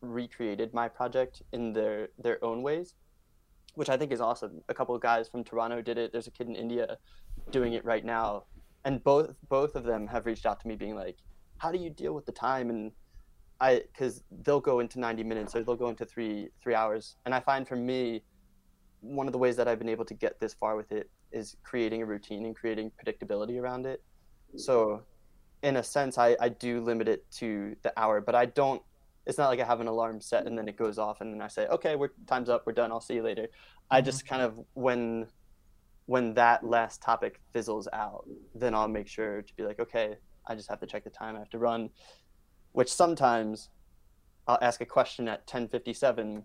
recreated 0.00 0.74
my 0.74 0.88
project 0.88 1.42
in 1.52 1.72
their, 1.72 2.08
their 2.18 2.42
own 2.44 2.62
ways 2.62 2.94
which 3.78 3.88
I 3.88 3.96
think 3.96 4.10
is 4.10 4.20
awesome. 4.20 4.60
A 4.68 4.74
couple 4.74 4.92
of 4.96 5.00
guys 5.00 5.28
from 5.28 5.44
Toronto 5.44 5.80
did 5.80 5.98
it. 5.98 6.10
There's 6.10 6.26
a 6.26 6.32
kid 6.32 6.48
in 6.48 6.56
India 6.56 6.98
doing 7.52 7.74
it 7.74 7.84
right 7.84 8.04
now, 8.04 8.42
and 8.84 9.02
both 9.04 9.36
both 9.48 9.76
of 9.76 9.84
them 9.84 10.08
have 10.08 10.26
reached 10.26 10.46
out 10.46 10.58
to 10.62 10.66
me, 10.66 10.74
being 10.74 10.96
like, 10.96 11.18
"How 11.58 11.70
do 11.70 11.78
you 11.78 11.88
deal 11.88 12.12
with 12.12 12.26
the 12.26 12.32
time?" 12.32 12.70
And 12.70 12.90
I, 13.60 13.84
because 13.92 14.24
they'll 14.42 14.60
go 14.60 14.80
into 14.80 14.98
90 14.98 15.22
minutes 15.22 15.54
or 15.54 15.62
they'll 15.62 15.76
go 15.76 15.90
into 15.90 16.04
three 16.04 16.48
three 16.60 16.74
hours, 16.74 17.14
and 17.24 17.32
I 17.32 17.38
find 17.38 17.68
for 17.68 17.76
me, 17.76 18.24
one 19.00 19.28
of 19.28 19.32
the 19.32 19.38
ways 19.38 19.54
that 19.54 19.68
I've 19.68 19.78
been 19.78 19.88
able 19.88 20.06
to 20.06 20.14
get 20.14 20.40
this 20.40 20.54
far 20.54 20.74
with 20.74 20.90
it 20.90 21.08
is 21.30 21.56
creating 21.62 22.02
a 22.02 22.06
routine 22.06 22.46
and 22.46 22.56
creating 22.56 22.90
predictability 22.98 23.60
around 23.62 23.86
it. 23.86 24.02
So, 24.56 25.04
in 25.62 25.76
a 25.76 25.84
sense, 25.84 26.18
I 26.18 26.36
I 26.40 26.48
do 26.48 26.80
limit 26.80 27.06
it 27.06 27.30
to 27.42 27.76
the 27.84 27.92
hour, 27.96 28.20
but 28.20 28.34
I 28.34 28.46
don't 28.46 28.82
it's 29.28 29.36
not 29.36 29.48
like 29.48 29.60
I 29.60 29.66
have 29.66 29.80
an 29.80 29.86
alarm 29.86 30.22
set 30.22 30.46
and 30.46 30.56
then 30.56 30.66
it 30.68 30.76
goes 30.76 30.98
off 30.98 31.20
and 31.20 31.32
then 31.32 31.42
I 31.42 31.48
say, 31.48 31.66
okay, 31.66 31.96
we're 31.96 32.10
time's 32.26 32.48
up, 32.48 32.64
we're 32.66 32.72
done, 32.72 32.90
I'll 32.90 33.00
see 33.00 33.14
you 33.14 33.22
later. 33.22 33.48
I 33.90 33.98
mm-hmm. 33.98 34.06
just 34.06 34.26
kind 34.26 34.40
of 34.40 34.58
when 34.72 35.26
when 36.06 36.32
that 36.34 36.64
last 36.64 37.02
topic 37.02 37.38
fizzles 37.52 37.86
out, 37.92 38.26
then 38.54 38.74
I'll 38.74 38.88
make 38.88 39.06
sure 39.06 39.42
to 39.42 39.54
be 39.54 39.64
like, 39.64 39.78
okay, 39.78 40.16
I 40.46 40.54
just 40.54 40.70
have 40.70 40.80
to 40.80 40.86
check 40.86 41.04
the 41.04 41.10
time, 41.10 41.36
I 41.36 41.40
have 41.40 41.50
to 41.50 41.58
run. 41.58 41.90
Which 42.72 42.90
sometimes 42.90 43.68
I'll 44.46 44.58
ask 44.62 44.80
a 44.80 44.86
question 44.86 45.28
at 45.28 45.46
ten 45.46 45.68
fifty 45.68 45.92
seven 45.92 46.44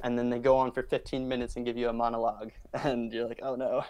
and 0.00 0.16
then 0.16 0.30
they 0.30 0.38
go 0.38 0.56
on 0.56 0.70
for 0.70 0.84
fifteen 0.84 1.26
minutes 1.26 1.56
and 1.56 1.66
give 1.66 1.76
you 1.76 1.88
a 1.88 1.92
monologue 1.92 2.52
and 2.84 3.12
you're 3.12 3.26
like, 3.26 3.40
oh 3.42 3.56
no. 3.56 3.84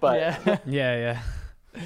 But 0.00 0.20
yeah, 0.20 0.58
Yeah, 0.66 1.20
yeah. 1.74 1.80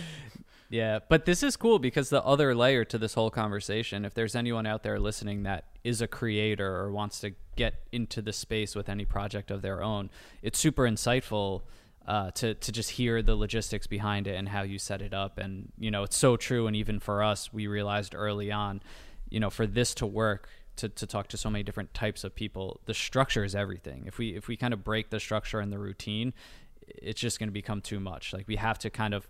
Yeah, 0.70 0.98
but 1.08 1.24
this 1.24 1.42
is 1.42 1.56
cool 1.56 1.78
because 1.78 2.10
the 2.10 2.22
other 2.22 2.54
layer 2.54 2.84
to 2.84 2.98
this 2.98 3.14
whole 3.14 3.30
conversation, 3.30 4.04
if 4.04 4.12
there's 4.12 4.34
anyone 4.34 4.66
out 4.66 4.82
there 4.82 5.00
listening 5.00 5.44
that 5.44 5.64
is 5.82 6.02
a 6.02 6.06
creator 6.06 6.76
or 6.76 6.92
wants 6.92 7.20
to 7.20 7.32
get 7.56 7.86
into 7.90 8.20
the 8.20 8.34
space 8.34 8.76
with 8.76 8.90
any 8.90 9.06
project 9.06 9.50
of 9.50 9.62
their 9.62 9.82
own, 9.82 10.10
it's 10.42 10.58
super 10.58 10.82
insightful 10.82 11.62
uh, 12.06 12.30
to 12.32 12.54
to 12.54 12.72
just 12.72 12.90
hear 12.90 13.22
the 13.22 13.34
logistics 13.34 13.86
behind 13.86 14.26
it 14.26 14.34
and 14.34 14.48
how 14.48 14.62
you 14.62 14.78
set 14.78 15.00
it 15.00 15.14
up. 15.14 15.38
And 15.38 15.72
you 15.78 15.90
know, 15.90 16.02
it's 16.02 16.16
so 16.16 16.36
true. 16.36 16.66
And 16.66 16.76
even 16.76 17.00
for 17.00 17.22
us, 17.22 17.50
we 17.52 17.66
realized 17.66 18.14
early 18.14 18.52
on, 18.52 18.82
you 19.30 19.40
know, 19.40 19.50
for 19.50 19.66
this 19.66 19.94
to 19.94 20.06
work, 20.06 20.48
to, 20.76 20.88
to 20.90 21.06
talk 21.06 21.28
to 21.28 21.36
so 21.36 21.50
many 21.50 21.64
different 21.64 21.92
types 21.94 22.24
of 22.24 22.34
people, 22.34 22.80
the 22.84 22.94
structure 22.94 23.44
is 23.44 23.54
everything. 23.54 24.04
If 24.06 24.18
we 24.18 24.34
if 24.36 24.48
we 24.48 24.56
kind 24.56 24.74
of 24.74 24.84
break 24.84 25.08
the 25.08 25.20
structure 25.20 25.60
and 25.60 25.72
the 25.72 25.78
routine, 25.78 26.34
it's 26.86 27.20
just 27.20 27.38
going 27.38 27.48
to 27.48 27.52
become 27.52 27.80
too 27.80 28.00
much. 28.00 28.32
Like 28.34 28.46
we 28.48 28.56
have 28.56 28.78
to 28.80 28.90
kind 28.90 29.14
of 29.14 29.28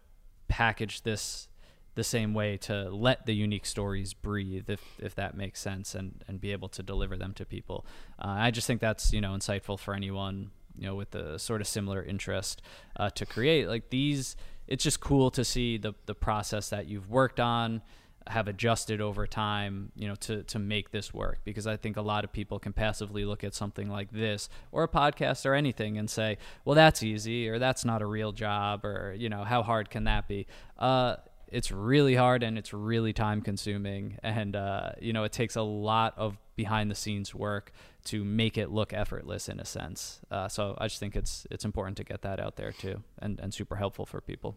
package 0.49 1.03
this 1.03 1.49
the 1.95 2.05
same 2.05 2.33
way 2.33 2.57
to 2.57 2.89
let 2.91 3.27
the 3.27 3.35
unique 3.35 3.67
stories 3.67 4.15
breathe 4.15 4.71
if 4.71 4.81
if 5.01 5.15
that 5.17 5.37
makes 5.37 5.61
sense 5.61 5.95
and 5.95 6.23
and 6.29 6.41
be 6.41 6.53
able 6.53 6.69
to 6.69 6.83
deliver 6.83 7.17
them 7.17 7.33
to 7.35 7.45
people. 7.45 7.85
Uh, 8.19 8.37
i 8.39 8.51
just 8.51 8.67
think 8.67 8.81
that's 8.81 9.13
you 9.13 9.21
know 9.21 9.33
insightful 9.33 9.79
for 9.79 9.95
anyone 9.95 10.51
you 10.79 10.87
know 10.87 10.95
with 10.95 11.15
a 11.15 11.39
sort 11.39 11.61
of 11.61 11.67
similar 11.67 12.03
interest 12.03 12.63
uh, 12.97 13.11
to 13.11 13.27
create. 13.27 13.69
Like 13.69 13.91
these 13.91 14.37
it's 14.67 14.85
just 14.85 15.01
cool 15.01 15.31
to 15.33 15.45
see 15.45 15.77
the 15.77 15.95
the 16.07 16.15
process 16.15 16.71
that 16.71 16.87
you've 16.87 17.11
worked 17.11 17.41
on 17.41 17.83
have 18.29 18.49
adjusted 18.49 19.01
over 19.01 19.27
time, 19.27 19.93
you 19.95 20.09
know, 20.09 20.15
to 20.17 20.43
to 20.45 20.59
make 20.59 20.91
this 20.91 21.13
work. 21.13 21.41
Because 21.45 21.67
I 21.67 21.77
think 21.77 21.97
a 21.97 22.03
lot 22.03 22.25
of 22.25 22.33
people 22.33 22.59
can 22.59 22.73
passively 22.73 23.25
look 23.25 23.45
at 23.45 23.55
something 23.55 23.89
like 23.89 24.11
this 24.11 24.49
or 24.73 24.85
a 24.85 24.89
podcast 24.89 25.47
or 25.47 25.55
anything 25.55 25.99
and 25.99 26.09
say, 26.09 26.39
"Well, 26.65 26.75
that's 26.75 27.03
easy," 27.03 27.49
or 27.49 27.59
"That's 27.59 27.85
not 27.85 28.03
a 28.03 28.07
real 28.07 28.33
job," 28.33 28.85
or 28.85 29.15
you 29.17 29.29
know, 29.29 29.45
"How 29.45 29.63
hard 29.63 29.91
can 29.91 30.05
that 30.05 30.29
be?" 30.29 30.47
Uh, 30.79 31.17
it's 31.51 31.73
really 31.73 32.15
hard 32.15 32.43
and 32.43 32.59
it's 32.59 32.73
really 32.73 33.13
time 33.13 33.41
consuming. 33.41 34.19
And 34.23 34.55
uh, 34.55 34.93
you 35.01 35.13
know 35.13 35.25
it 35.25 35.33
takes 35.33 35.57
a 35.57 35.63
lot 35.63 36.15
of 36.17 36.39
behind 36.57 36.91
the 36.91 36.95
scenes 36.95 37.35
work 37.35 37.73
to 38.05 38.25
make 38.25 38.59
it 38.59 38.71
look 38.71 38.93
effortless 38.93 39.49
in 39.49 39.61
a 39.61 39.65
sense. 39.65 40.21
Uh, 40.31 40.49
so 40.49 40.77
i 40.79 40.87
just 40.87 40.99
think 41.01 41.17
it's 41.17 41.47
it's 41.51 41.65
important 41.65 41.97
to 41.97 42.05
get 42.05 42.23
that 42.23 42.41
out 42.41 42.57
there 42.57 42.73
too 42.73 43.03
and, 43.21 43.39
and 43.41 43.55
super 43.55 43.77
helpful 43.77 44.05
for 44.05 44.21
people. 44.21 44.57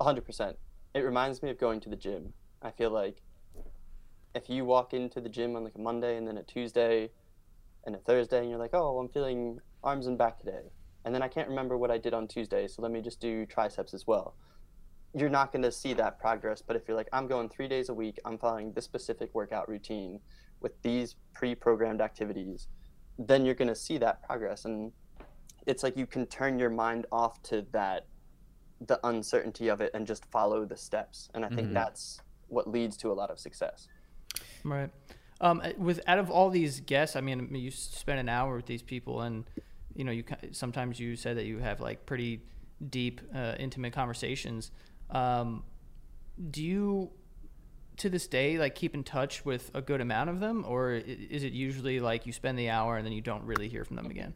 100% 0.00 0.54
it 0.94 1.00
reminds 1.00 1.42
me 1.42 1.50
of 1.50 1.58
going 1.58 1.80
to 1.80 1.88
the 1.88 1.96
gym 1.96 2.32
i 2.62 2.70
feel 2.70 2.90
like 2.90 3.22
if 4.34 4.48
you 4.48 4.64
walk 4.64 4.94
into 4.94 5.20
the 5.20 5.28
gym 5.28 5.56
on 5.56 5.64
like 5.64 5.74
a 5.74 5.80
monday 5.80 6.16
and 6.16 6.26
then 6.26 6.38
a 6.38 6.42
tuesday 6.42 7.10
and 7.84 7.94
a 7.94 7.98
thursday 7.98 8.40
and 8.40 8.50
you're 8.50 8.58
like 8.58 8.74
oh 8.74 8.98
i'm 8.98 9.08
feeling 9.08 9.58
arms 9.82 10.06
and 10.06 10.18
back 10.18 10.38
today 10.38 10.70
and 11.04 11.14
then 11.14 11.22
i 11.22 11.28
can't 11.28 11.48
remember 11.48 11.76
what 11.76 11.90
i 11.90 11.98
did 11.98 12.14
on 12.14 12.28
tuesday 12.28 12.68
so 12.68 12.82
let 12.82 12.90
me 12.90 13.00
just 13.00 13.20
do 13.20 13.46
triceps 13.46 13.94
as 13.94 14.06
well 14.06 14.34
you're 15.14 15.28
not 15.28 15.52
going 15.52 15.62
to 15.62 15.72
see 15.72 15.92
that 15.94 16.18
progress. 16.18 16.62
But 16.62 16.76
if 16.76 16.86
you're 16.86 16.96
like, 16.96 17.08
I'm 17.12 17.26
going 17.26 17.48
three 17.48 17.68
days 17.68 17.88
a 17.88 17.94
week, 17.94 18.18
I'm 18.24 18.38
following 18.38 18.72
this 18.72 18.84
specific 18.84 19.34
workout 19.34 19.68
routine 19.68 20.20
with 20.60 20.80
these 20.82 21.16
pre 21.34 21.54
programmed 21.54 22.00
activities, 22.00 22.68
then 23.18 23.44
you're 23.44 23.54
going 23.54 23.68
to 23.68 23.74
see 23.74 23.98
that 23.98 24.22
progress. 24.22 24.64
And 24.64 24.92
it's 25.66 25.82
like 25.82 25.96
you 25.96 26.06
can 26.06 26.26
turn 26.26 26.58
your 26.58 26.70
mind 26.70 27.06
off 27.10 27.42
to 27.44 27.66
that, 27.72 28.06
the 28.86 29.00
uncertainty 29.04 29.68
of 29.68 29.80
it, 29.80 29.90
and 29.94 30.06
just 30.06 30.24
follow 30.26 30.64
the 30.64 30.76
steps. 30.76 31.28
And 31.34 31.44
I 31.44 31.48
think 31.48 31.68
mm-hmm. 31.68 31.74
that's 31.74 32.20
what 32.50 32.68
leads 32.68 32.96
to 32.98 33.10
a 33.10 33.14
lot 33.14 33.30
of 33.30 33.38
success. 33.38 33.88
Right. 34.64 34.90
Um, 35.40 35.62
with 35.78 36.00
out 36.06 36.18
of 36.18 36.30
all 36.30 36.50
these 36.50 36.80
guests, 36.80 37.16
I 37.16 37.20
mean, 37.20 37.54
you 37.54 37.70
spend 37.70 38.20
an 38.20 38.28
hour 38.28 38.56
with 38.56 38.66
these 38.66 38.82
people, 38.82 39.22
and 39.22 39.44
you 39.94 40.04
know, 40.04 40.12
you 40.12 40.24
sometimes 40.52 41.00
you 41.00 41.16
said 41.16 41.38
that 41.38 41.46
you 41.46 41.58
have 41.58 41.80
like 41.80 42.04
pretty 42.04 42.42
deep, 42.90 43.20
uh, 43.34 43.54
intimate 43.58 43.92
conversations. 43.92 44.70
Um, 45.08 45.64
do 46.50 46.62
you 46.62 47.10
to 48.00 48.08
this 48.08 48.26
day 48.26 48.56
like 48.56 48.74
keep 48.74 48.94
in 48.94 49.04
touch 49.04 49.44
with 49.44 49.70
a 49.74 49.82
good 49.82 50.00
amount 50.00 50.30
of 50.30 50.40
them 50.40 50.64
or 50.66 50.92
is 50.92 51.44
it 51.44 51.52
usually 51.52 52.00
like 52.00 52.24
you 52.24 52.32
spend 52.32 52.58
the 52.58 52.70
hour 52.70 52.96
and 52.96 53.04
then 53.04 53.12
you 53.12 53.20
don't 53.20 53.44
really 53.44 53.68
hear 53.68 53.84
from 53.84 53.96
them 53.96 54.06
again 54.06 54.32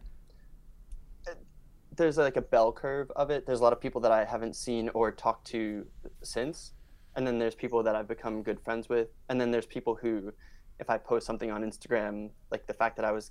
there's 1.96 2.18
like 2.18 2.36
a 2.36 2.42
bell 2.42 2.70
curve 2.70 3.10
of 3.16 3.30
it 3.30 3.46
there's 3.46 3.60
a 3.60 3.62
lot 3.62 3.72
of 3.72 3.80
people 3.80 4.02
that 4.02 4.12
i 4.12 4.22
haven't 4.22 4.54
seen 4.54 4.90
or 4.90 5.10
talked 5.10 5.46
to 5.46 5.86
since 6.22 6.72
and 7.16 7.26
then 7.26 7.38
there's 7.38 7.54
people 7.54 7.82
that 7.82 7.94
i've 7.94 8.08
become 8.08 8.42
good 8.42 8.60
friends 8.60 8.88
with 8.88 9.08
and 9.28 9.40
then 9.40 9.50
there's 9.50 9.66
people 9.66 9.94
who 9.94 10.32
if 10.80 10.90
i 10.90 10.98
post 10.98 11.26
something 11.26 11.50
on 11.50 11.62
instagram 11.62 12.30
like 12.50 12.66
the 12.66 12.74
fact 12.74 12.96
that 12.96 13.04
i 13.04 13.12
was 13.12 13.30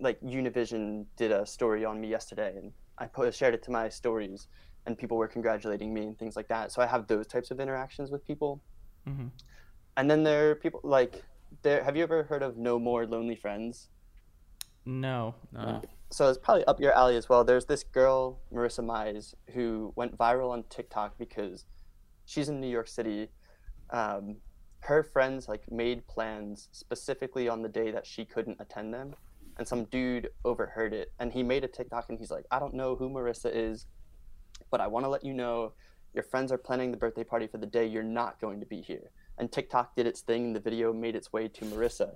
like 0.00 0.20
univision 0.22 1.04
did 1.16 1.30
a 1.30 1.46
story 1.46 1.84
on 1.84 2.00
me 2.00 2.08
yesterday 2.08 2.54
and 2.56 2.72
i 2.98 3.06
post, 3.06 3.38
shared 3.38 3.54
it 3.54 3.62
to 3.62 3.70
my 3.70 3.88
stories 3.88 4.48
and 4.86 4.98
people 4.98 5.16
were 5.16 5.28
congratulating 5.28 5.92
me 5.92 6.02
and 6.02 6.18
things 6.18 6.36
like 6.36 6.48
that. 6.48 6.72
So 6.72 6.82
I 6.82 6.86
have 6.86 7.06
those 7.06 7.26
types 7.26 7.50
of 7.50 7.60
interactions 7.60 8.10
with 8.10 8.26
people. 8.26 8.62
Mm-hmm. 9.08 9.28
And 9.96 10.10
then 10.10 10.22
there 10.22 10.50
are 10.50 10.54
people 10.54 10.80
like 10.82 11.22
there. 11.62 11.82
Have 11.82 11.96
you 11.96 12.02
ever 12.02 12.24
heard 12.24 12.42
of 12.42 12.56
No 12.56 12.78
More 12.78 13.06
Lonely 13.06 13.36
Friends? 13.36 13.88
No. 14.84 15.34
no. 15.52 15.80
So 16.10 16.28
it's 16.28 16.38
probably 16.38 16.64
up 16.66 16.80
your 16.80 16.92
alley 16.92 17.16
as 17.16 17.28
well. 17.28 17.44
There's 17.44 17.64
this 17.64 17.82
girl, 17.82 18.38
Marisa 18.52 18.84
Mize, 18.84 19.34
who 19.54 19.92
went 19.96 20.16
viral 20.18 20.50
on 20.50 20.64
TikTok 20.68 21.16
because 21.18 21.64
she's 22.26 22.48
in 22.48 22.60
New 22.60 22.68
York 22.68 22.88
City. 22.88 23.28
Um, 23.90 24.36
her 24.80 25.02
friends 25.02 25.48
like 25.48 25.70
made 25.70 26.06
plans 26.06 26.68
specifically 26.72 27.48
on 27.48 27.62
the 27.62 27.68
day 27.68 27.90
that 27.90 28.06
she 28.06 28.24
couldn't 28.24 28.58
attend 28.60 28.92
them, 28.92 29.14
and 29.58 29.66
some 29.66 29.84
dude 29.84 30.30
overheard 30.44 30.92
it, 30.92 31.12
and 31.18 31.32
he 31.32 31.42
made 31.42 31.64
a 31.64 31.68
TikTok 31.68 32.06
and 32.08 32.18
he's 32.18 32.30
like, 32.30 32.44
"I 32.50 32.58
don't 32.58 32.74
know 32.74 32.96
who 32.96 33.08
Marisa 33.08 33.50
is 33.52 33.86
but 34.70 34.80
I 34.80 34.86
want 34.86 35.04
to 35.04 35.08
let 35.08 35.24
you 35.24 35.32
know 35.32 35.72
your 36.14 36.24
friends 36.24 36.52
are 36.52 36.58
planning 36.58 36.90
the 36.90 36.96
birthday 36.96 37.24
party 37.24 37.46
for 37.46 37.58
the 37.58 37.66
day 37.66 37.86
you're 37.86 38.02
not 38.02 38.40
going 38.40 38.60
to 38.60 38.66
be 38.66 38.80
here. 38.80 39.10
And 39.38 39.50
TikTok 39.50 39.96
did 39.96 40.06
its 40.06 40.20
thing. 40.20 40.46
And 40.46 40.56
the 40.56 40.60
video 40.60 40.92
made 40.92 41.16
its 41.16 41.32
way 41.32 41.48
to 41.48 41.64
Marisa. 41.64 42.14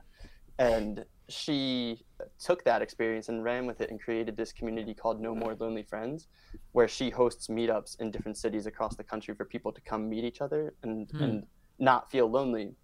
And 0.59 1.05
she 1.29 2.05
took 2.39 2.65
that 2.65 2.83
experience 2.83 3.29
and 3.29 3.45
ran 3.45 3.67
with 3.67 3.81
it 3.81 3.91
and 3.91 4.01
created 4.01 4.37
this 4.37 4.53
community 4.53 4.95
called 4.95 5.21
No 5.21 5.35
More 5.35 5.55
Lonely 5.55 5.83
Friends, 5.83 6.29
where 6.73 6.89
she 6.89 7.11
hosts 7.11 7.49
meetups 7.49 8.01
in 8.01 8.11
different 8.11 8.37
cities 8.37 8.67
across 8.67 8.97
the 8.97 9.05
country 9.05 9.35
for 9.35 9.45
people 9.45 9.73
to 9.73 9.81
come 9.83 10.09
meet 10.09 10.25
each 10.25 10.41
other 10.41 10.75
and, 10.83 11.09
hmm. 11.11 11.23
and 11.23 11.47
not 11.79 12.11
feel 12.11 12.29
lonely. 12.29 12.75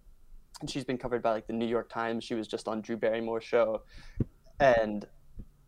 And 0.61 0.69
she's 0.69 0.85
been 0.85 0.97
covered 0.97 1.21
by 1.21 1.31
like 1.31 1.47
the 1.47 1.53
New 1.53 1.65
York 1.65 1.89
Times. 1.89 2.23
She 2.23 2.35
was 2.35 2.47
just 2.47 2.67
on 2.67 2.81
Drew 2.81 2.95
Barrymore's 2.95 3.43
show. 3.43 3.81
And 4.59 5.05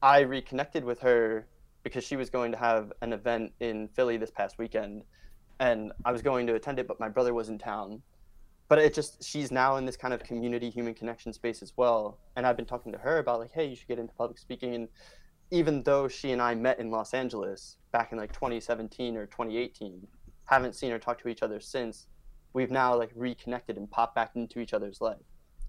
I 0.02 0.22
reconnected 0.22 0.84
with 0.84 1.00
her 1.00 1.48
because 1.84 2.04
she 2.04 2.16
was 2.16 2.30
going 2.30 2.52
to 2.52 2.58
have 2.58 2.92
an 3.02 3.14
event 3.14 3.52
in 3.60 3.88
Philly 3.90 4.18
this 4.18 4.32
past 4.32 4.58
weekend, 4.58 5.04
and 5.60 5.94
I 6.06 6.12
was 6.12 6.22
going 6.22 6.46
to 6.48 6.56
attend 6.56 6.80
it, 6.80 6.88
but 6.88 7.00
my 7.00 7.08
brother 7.08 7.34
was 7.34 7.50
in 7.50 7.58
town. 7.58 8.02
But 8.70 8.80
it 8.80 8.94
just 8.94 9.24
she's 9.24 9.52
now 9.52 9.78
in 9.78 9.86
this 9.86 9.96
kind 9.96 10.14
of 10.14 10.24
community 10.24 10.70
human 10.70 10.94
connection 10.94 11.32
space 11.32 11.62
as 11.62 11.74
well, 11.78 12.18
and 12.36 12.46
I've 12.46 12.58
been 12.58 12.66
talking 12.66 12.92
to 12.92 12.98
her 12.98 13.20
about 13.20 13.40
like, 13.40 13.52
hey, 13.52 13.66
you 13.66 13.76
should 13.76 13.88
get 13.88 14.00
into 14.00 14.14
public 14.14 14.38
speaking. 14.38 14.76
And 14.76 14.88
even 15.52 15.84
though 15.84 16.08
she 16.08 16.32
and 16.32 16.42
I 16.42 16.54
met 16.56 16.80
in 16.80 16.92
Los 16.92 17.14
Angeles 17.14 17.78
back 17.92 18.12
in 18.12 18.18
like 18.18 18.34
2017 18.34 19.16
or 19.16 19.26
2018, 19.28 20.06
haven't 20.48 20.76
seen 20.76 20.92
or 20.92 21.00
talked 21.00 21.22
to 21.22 21.28
each 21.28 21.44
other 21.44 21.60
since. 21.60 22.08
We've 22.54 22.72
now 22.72 22.98
like 22.98 23.12
reconnected 23.16 23.78
and 23.78 23.90
popped 23.90 24.16
back 24.16 24.32
into 24.36 24.60
each 24.60 24.74
other's 24.74 25.00
life. 25.00 25.18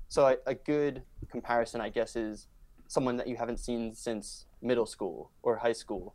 So 0.09 0.27
a, 0.27 0.37
a 0.47 0.55
good 0.55 1.03
comparison, 1.31 1.81
I 1.81 1.91
guess, 1.91 2.17
is 2.17 2.47
someone 2.87 3.17
that 3.19 3.29
you 3.29 3.37
haven't 3.37 3.59
seen 3.59 3.95
since 3.95 4.47
middle 4.63 4.87
school 4.87 5.31
or 5.43 5.57
high 5.57 5.73
school 5.73 6.15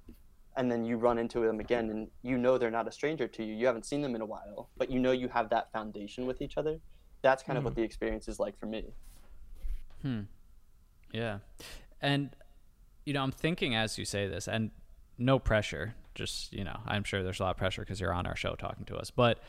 and 0.56 0.72
then 0.72 0.86
you 0.86 0.98
run 0.98 1.18
into 1.18 1.40
them 1.40 1.60
again 1.60 1.90
and 1.90 2.08
you 2.22 2.38
know 2.38 2.58
they're 2.58 2.72
not 2.72 2.88
a 2.88 2.92
stranger 2.92 3.28
to 3.28 3.44
you 3.44 3.54
you 3.54 3.66
haven't 3.66 3.86
seen 3.86 4.02
them 4.02 4.16
in 4.16 4.22
a 4.22 4.26
while 4.26 4.70
but 4.78 4.90
you 4.90 5.00
know 5.00 5.12
you 5.12 5.28
have 5.28 5.50
that 5.50 5.72
foundation 5.72 6.26
with 6.26 6.42
each 6.42 6.58
other 6.58 6.80
that's 7.22 7.44
kind 7.44 7.58
of 7.58 7.64
what 7.64 7.74
hmm. 7.74 7.80
the 7.80 7.86
experience 7.86 8.28
is 8.28 8.40
like 8.40 8.58
for 8.60 8.66
me 8.66 8.86
hmm 10.02 10.22
yeah 11.12 11.40
and 12.02 12.36
you 13.06 13.14
know 13.14 13.22
i'm 13.22 13.32
thinking 13.32 13.76
as 13.76 13.98
you 13.98 14.06
say 14.06 14.28
this 14.28 14.48
and 14.48 14.72
no 15.18 15.40
pressure 15.40 15.96
just 16.16 16.54
you 16.54 16.64
know 16.64 16.80
i'm 16.86 17.04
sure 17.04 17.24
there's 17.24 17.40
a 17.40 17.44
lot 17.44 17.52
of 17.52 17.58
pressure 17.58 17.82
because 17.82 18.00
you're 18.00 18.14
on 18.14 18.26
our 18.26 18.36
show 18.36 18.56
talking 18.56 18.86
to 18.86 18.96
us 18.96 19.12
but 19.12 19.40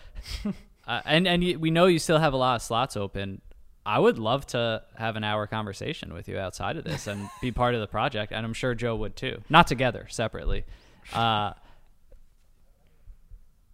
uh, 0.86 1.00
and 1.04 1.26
and 1.26 1.42
we 1.60 1.70
know 1.70 1.86
you 1.86 1.98
still 1.98 2.18
have 2.18 2.32
a 2.32 2.36
lot 2.36 2.56
of 2.56 2.62
slots 2.62 2.96
open 2.96 3.40
I 3.86 3.98
would 3.98 4.18
love 4.18 4.46
to 4.48 4.82
have 4.96 5.16
an 5.16 5.24
hour 5.24 5.46
conversation 5.46 6.14
with 6.14 6.26
you 6.26 6.38
outside 6.38 6.78
of 6.78 6.84
this 6.84 7.06
and 7.06 7.28
be 7.42 7.52
part 7.52 7.74
of 7.74 7.82
the 7.82 7.86
project, 7.86 8.32
and 8.32 8.46
I'm 8.46 8.54
sure 8.54 8.74
Joe 8.74 8.96
would 8.96 9.14
too. 9.14 9.42
Not 9.50 9.66
together, 9.66 10.06
separately. 10.08 10.64
Uh, 11.12 11.52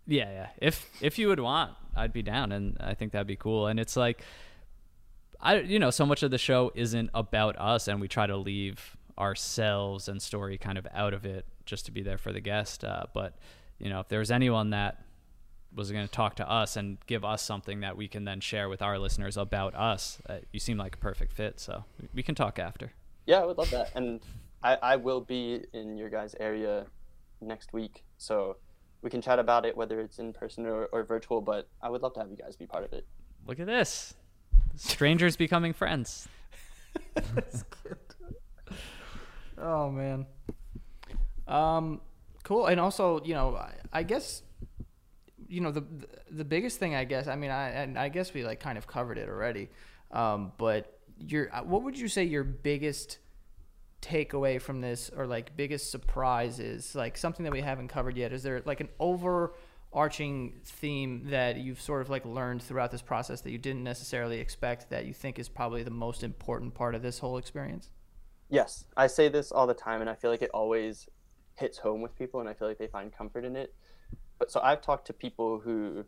yeah, 0.07 0.31
yeah. 0.31 0.49
If 0.59 0.91
if 1.01 1.18
you 1.18 1.28
would 1.28 1.41
want, 1.41 1.72
I'd 1.97 2.12
be 2.12 2.22
down, 2.22 2.53
and 2.53 2.76
I 2.81 2.95
think 2.95 3.12
that'd 3.12 3.26
be 3.26 3.37
cool. 3.37 3.66
And 3.66 3.78
it's 3.78 3.97
like, 3.97 4.22
I 5.41 5.61
you 5.61 5.78
know, 5.78 5.91
so 5.91 6.05
much 6.05 6.22
of 6.22 6.31
the 6.31 6.39
show 6.39 6.72
isn't 6.74 7.11
about 7.14 7.59
us, 7.59 7.89
and 7.89 8.01
we 8.01 8.09
try 8.09 8.26
to 8.26 8.37
leave 8.37 8.97
ourselves 9.18 10.09
and 10.09 10.20
story 10.20 10.57
kind 10.57 10.78
of 10.78 10.87
out 10.95 11.12
of 11.12 11.26
it 11.26 11.45
just 11.66 11.85
to 11.87 11.93
be 11.93 12.03
there 12.03 12.18
for 12.18 12.33
the 12.33 12.41
guest. 12.41 12.85
Uh, 12.85 13.05
but 13.14 13.37
you 13.78 13.89
know, 13.89 14.01
if 14.01 14.09
there's 14.09 14.31
anyone 14.31 14.70
that 14.70 15.05
was 15.74 15.93
going 15.93 16.05
to 16.05 16.11
talk 16.11 16.37
to 16.37 16.51
us 16.51 16.76
and 16.76 16.99
give 17.07 17.24
us 17.24 17.43
something 17.43 17.81
that 17.81 17.97
we 17.97 18.09
can 18.09 18.24
then 18.24 18.41
share 18.41 18.68
with 18.68 18.83
our 18.83 18.99
listeners 18.99 19.37
about 19.37 19.74
us. 19.74 20.18
Uh, 20.28 20.39
you 20.53 20.59
seem 20.59 20.76
like 20.76 20.97
a 20.97 20.99
perfect 20.99 21.33
fit, 21.33 21.61
so 21.61 21.85
we 22.14 22.22
can 22.22 22.35
talk 22.35 22.59
after. 22.59 22.93
Yeah, 23.26 23.41
I 23.41 23.47
would 23.47 23.59
love 23.59 23.70
that, 23.70 23.93
and 23.95 24.20
I, 24.62 24.76
I 24.83 24.97
will 24.97 25.20
be 25.20 25.62
in 25.72 25.97
your 25.97 26.09
guys' 26.09 26.35
area 26.41 26.87
next 27.41 27.72
week, 27.72 28.05
so 28.18 28.57
we 29.03 29.11
can 29.11 29.22
chat 29.22 29.38
about 29.38 29.64
it 29.64 29.76
whether 29.76 30.01
it's 30.01 30.18
in 30.18 30.32
person 30.32 30.66
or, 30.66 30.86
or 30.86 31.05
virtual. 31.05 31.41
But 31.41 31.68
I 31.82 31.88
would 31.88 32.03
love 32.03 32.14
to 32.14 32.20
have 32.20 32.30
you 32.30 32.36
guys 32.36 32.57
be 32.57 32.66
part 32.66 32.84
of 32.84 32.93
it. 32.93 33.07
Look 33.47 33.61
at 33.61 33.66
this, 33.66 34.14
strangers 34.76 35.36
becoming 35.36 35.72
friends. 35.72 36.28
oh 39.59 39.91
man. 39.91 40.26
Um, 41.49 42.01
cool, 42.45 42.66
and 42.66 42.80
also 42.80 43.22
you 43.24 43.34
know 43.34 43.57
I, 43.57 43.74
I 43.93 44.03
guess 44.03 44.43
you 45.49 45.61
know 45.61 45.72
the 45.72 45.84
the 46.30 46.45
biggest 46.45 46.78
thing 46.78 46.95
I 46.95 47.05
guess 47.05 47.26
I 47.26 47.36
mean 47.36 47.51
I 47.51 47.70
and 47.70 47.99
I 47.99 48.09
guess 48.09 48.32
we 48.32 48.45
like 48.45 48.61
kind 48.61 48.78
of 48.78 48.86
covered 48.86 49.18
it 49.18 49.28
already, 49.28 49.68
um, 50.12 50.53
but 50.59 50.99
your 51.18 51.55
uh, 51.55 51.62
what 51.62 51.82
would 51.82 51.99
you 51.99 52.09
say 52.09 52.24
your 52.24 52.45
biggest 52.45 53.18
takeaway 54.03 54.61
from 54.61 54.81
this 54.81 55.11
or 55.17 55.27
like 55.27 55.57
biggest 55.57 55.91
surprises, 55.91 56.95
like 56.95 57.17
something 57.17 57.45
that 57.45 57.53
we 57.53 57.61
haven't 57.61 57.89
covered 57.89 58.17
yet? 58.17 58.33
Is 58.33 58.43
there 58.43 58.63
like 58.65 58.81
an 58.81 58.89
overarching 58.99 60.61
theme 60.65 61.27
that 61.31 61.59
you've 61.59 61.81
sort 61.81 62.03
of 62.03 62.11
like 62.11 62.25
learned 62.25 62.63
throughout 62.63 62.91
this 62.91 63.03
process 63.03 63.41
that 63.43 63.51
you 63.51 63.59
didn't 63.59 63.85
necessarily 63.85 64.39
expect 64.39 64.91
that 64.91 65.07
you 65.07 65.13
think 65.13 65.39
is 65.39 65.49
probably 65.49 65.83
the 65.83 65.91
most 65.91 66.23
important 66.23 66.75
part 66.75 66.95
of 66.95 67.03
this 67.03 67.19
whole 67.19 67.37
experience? 67.37 67.91
Yes, 68.49 68.85
I 68.97 69.07
say 69.07 69.29
this 69.29 69.53
all 69.53 69.67
the 69.67 69.75
time, 69.75 70.01
and 70.01 70.11
I 70.11 70.17
feel 70.17 70.31
like 70.31 70.43
it 70.43 70.51
always 70.53 71.09
hits 71.55 71.79
home 71.79 72.01
with 72.01 72.17
people, 72.17 72.41
and 72.41 72.49
I 72.49 72.55
feel 72.55 72.67
like 72.67 72.79
they 72.79 72.89
find 72.89 73.17
comfort 73.17 73.45
in 73.45 73.55
it 73.55 73.73
but 74.41 74.51
so 74.51 74.59
I've 74.61 74.81
talked 74.81 75.07
to 75.07 75.13
people 75.13 75.61
who 75.61 76.05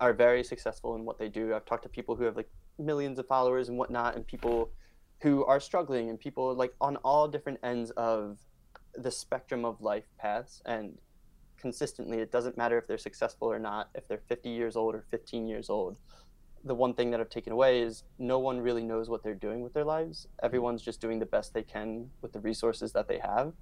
are 0.00 0.12
very 0.12 0.44
successful 0.44 0.96
in 0.96 1.06
what 1.06 1.18
they 1.18 1.28
do. 1.28 1.54
I've 1.54 1.64
talked 1.64 1.84
to 1.84 1.88
people 1.88 2.16
who 2.16 2.24
have 2.24 2.36
like 2.36 2.50
millions 2.78 3.18
of 3.18 3.26
followers 3.26 3.70
and 3.70 3.78
whatnot, 3.78 4.16
and 4.16 4.26
people 4.26 4.70
who 5.20 5.44
are 5.44 5.60
struggling, 5.60 6.10
and 6.10 6.18
people 6.18 6.54
like 6.54 6.74
on 6.80 6.96
all 6.98 7.28
different 7.28 7.58
ends 7.62 7.90
of 7.92 8.38
the 8.94 9.10
spectrum 9.10 9.64
of 9.64 9.80
life 9.80 10.06
paths. 10.18 10.62
And 10.64 10.98
consistently. 11.58 12.18
It 12.18 12.32
doesn't 12.32 12.56
matter 12.56 12.78
if 12.78 12.86
they're 12.86 12.98
successful 12.98 13.50
or 13.50 13.58
not, 13.58 13.90
if 13.94 14.06
they're 14.08 14.22
50 14.28 14.48
years 14.48 14.76
old 14.76 14.94
or 14.94 15.04
15 15.10 15.46
years 15.46 15.68
old. 15.68 15.98
The 16.64 16.74
one 16.74 16.94
thing 16.94 17.10
that 17.10 17.20
I've 17.20 17.30
taken 17.30 17.52
away 17.52 17.82
is 17.82 18.04
no 18.18 18.38
one 18.38 18.60
really 18.60 18.82
knows 18.82 19.08
what 19.08 19.22
they're 19.22 19.34
doing 19.34 19.60
with 19.60 19.74
their 19.74 19.84
lives. 19.84 20.26
Everyone's 20.42 20.82
just 20.82 21.00
doing 21.00 21.18
the 21.18 21.26
best 21.26 21.54
they 21.54 21.62
can 21.62 22.10
with 22.20 22.32
the 22.32 22.40
resources 22.40 22.92
that 22.92 23.08
they 23.08 23.18
have. 23.18 23.52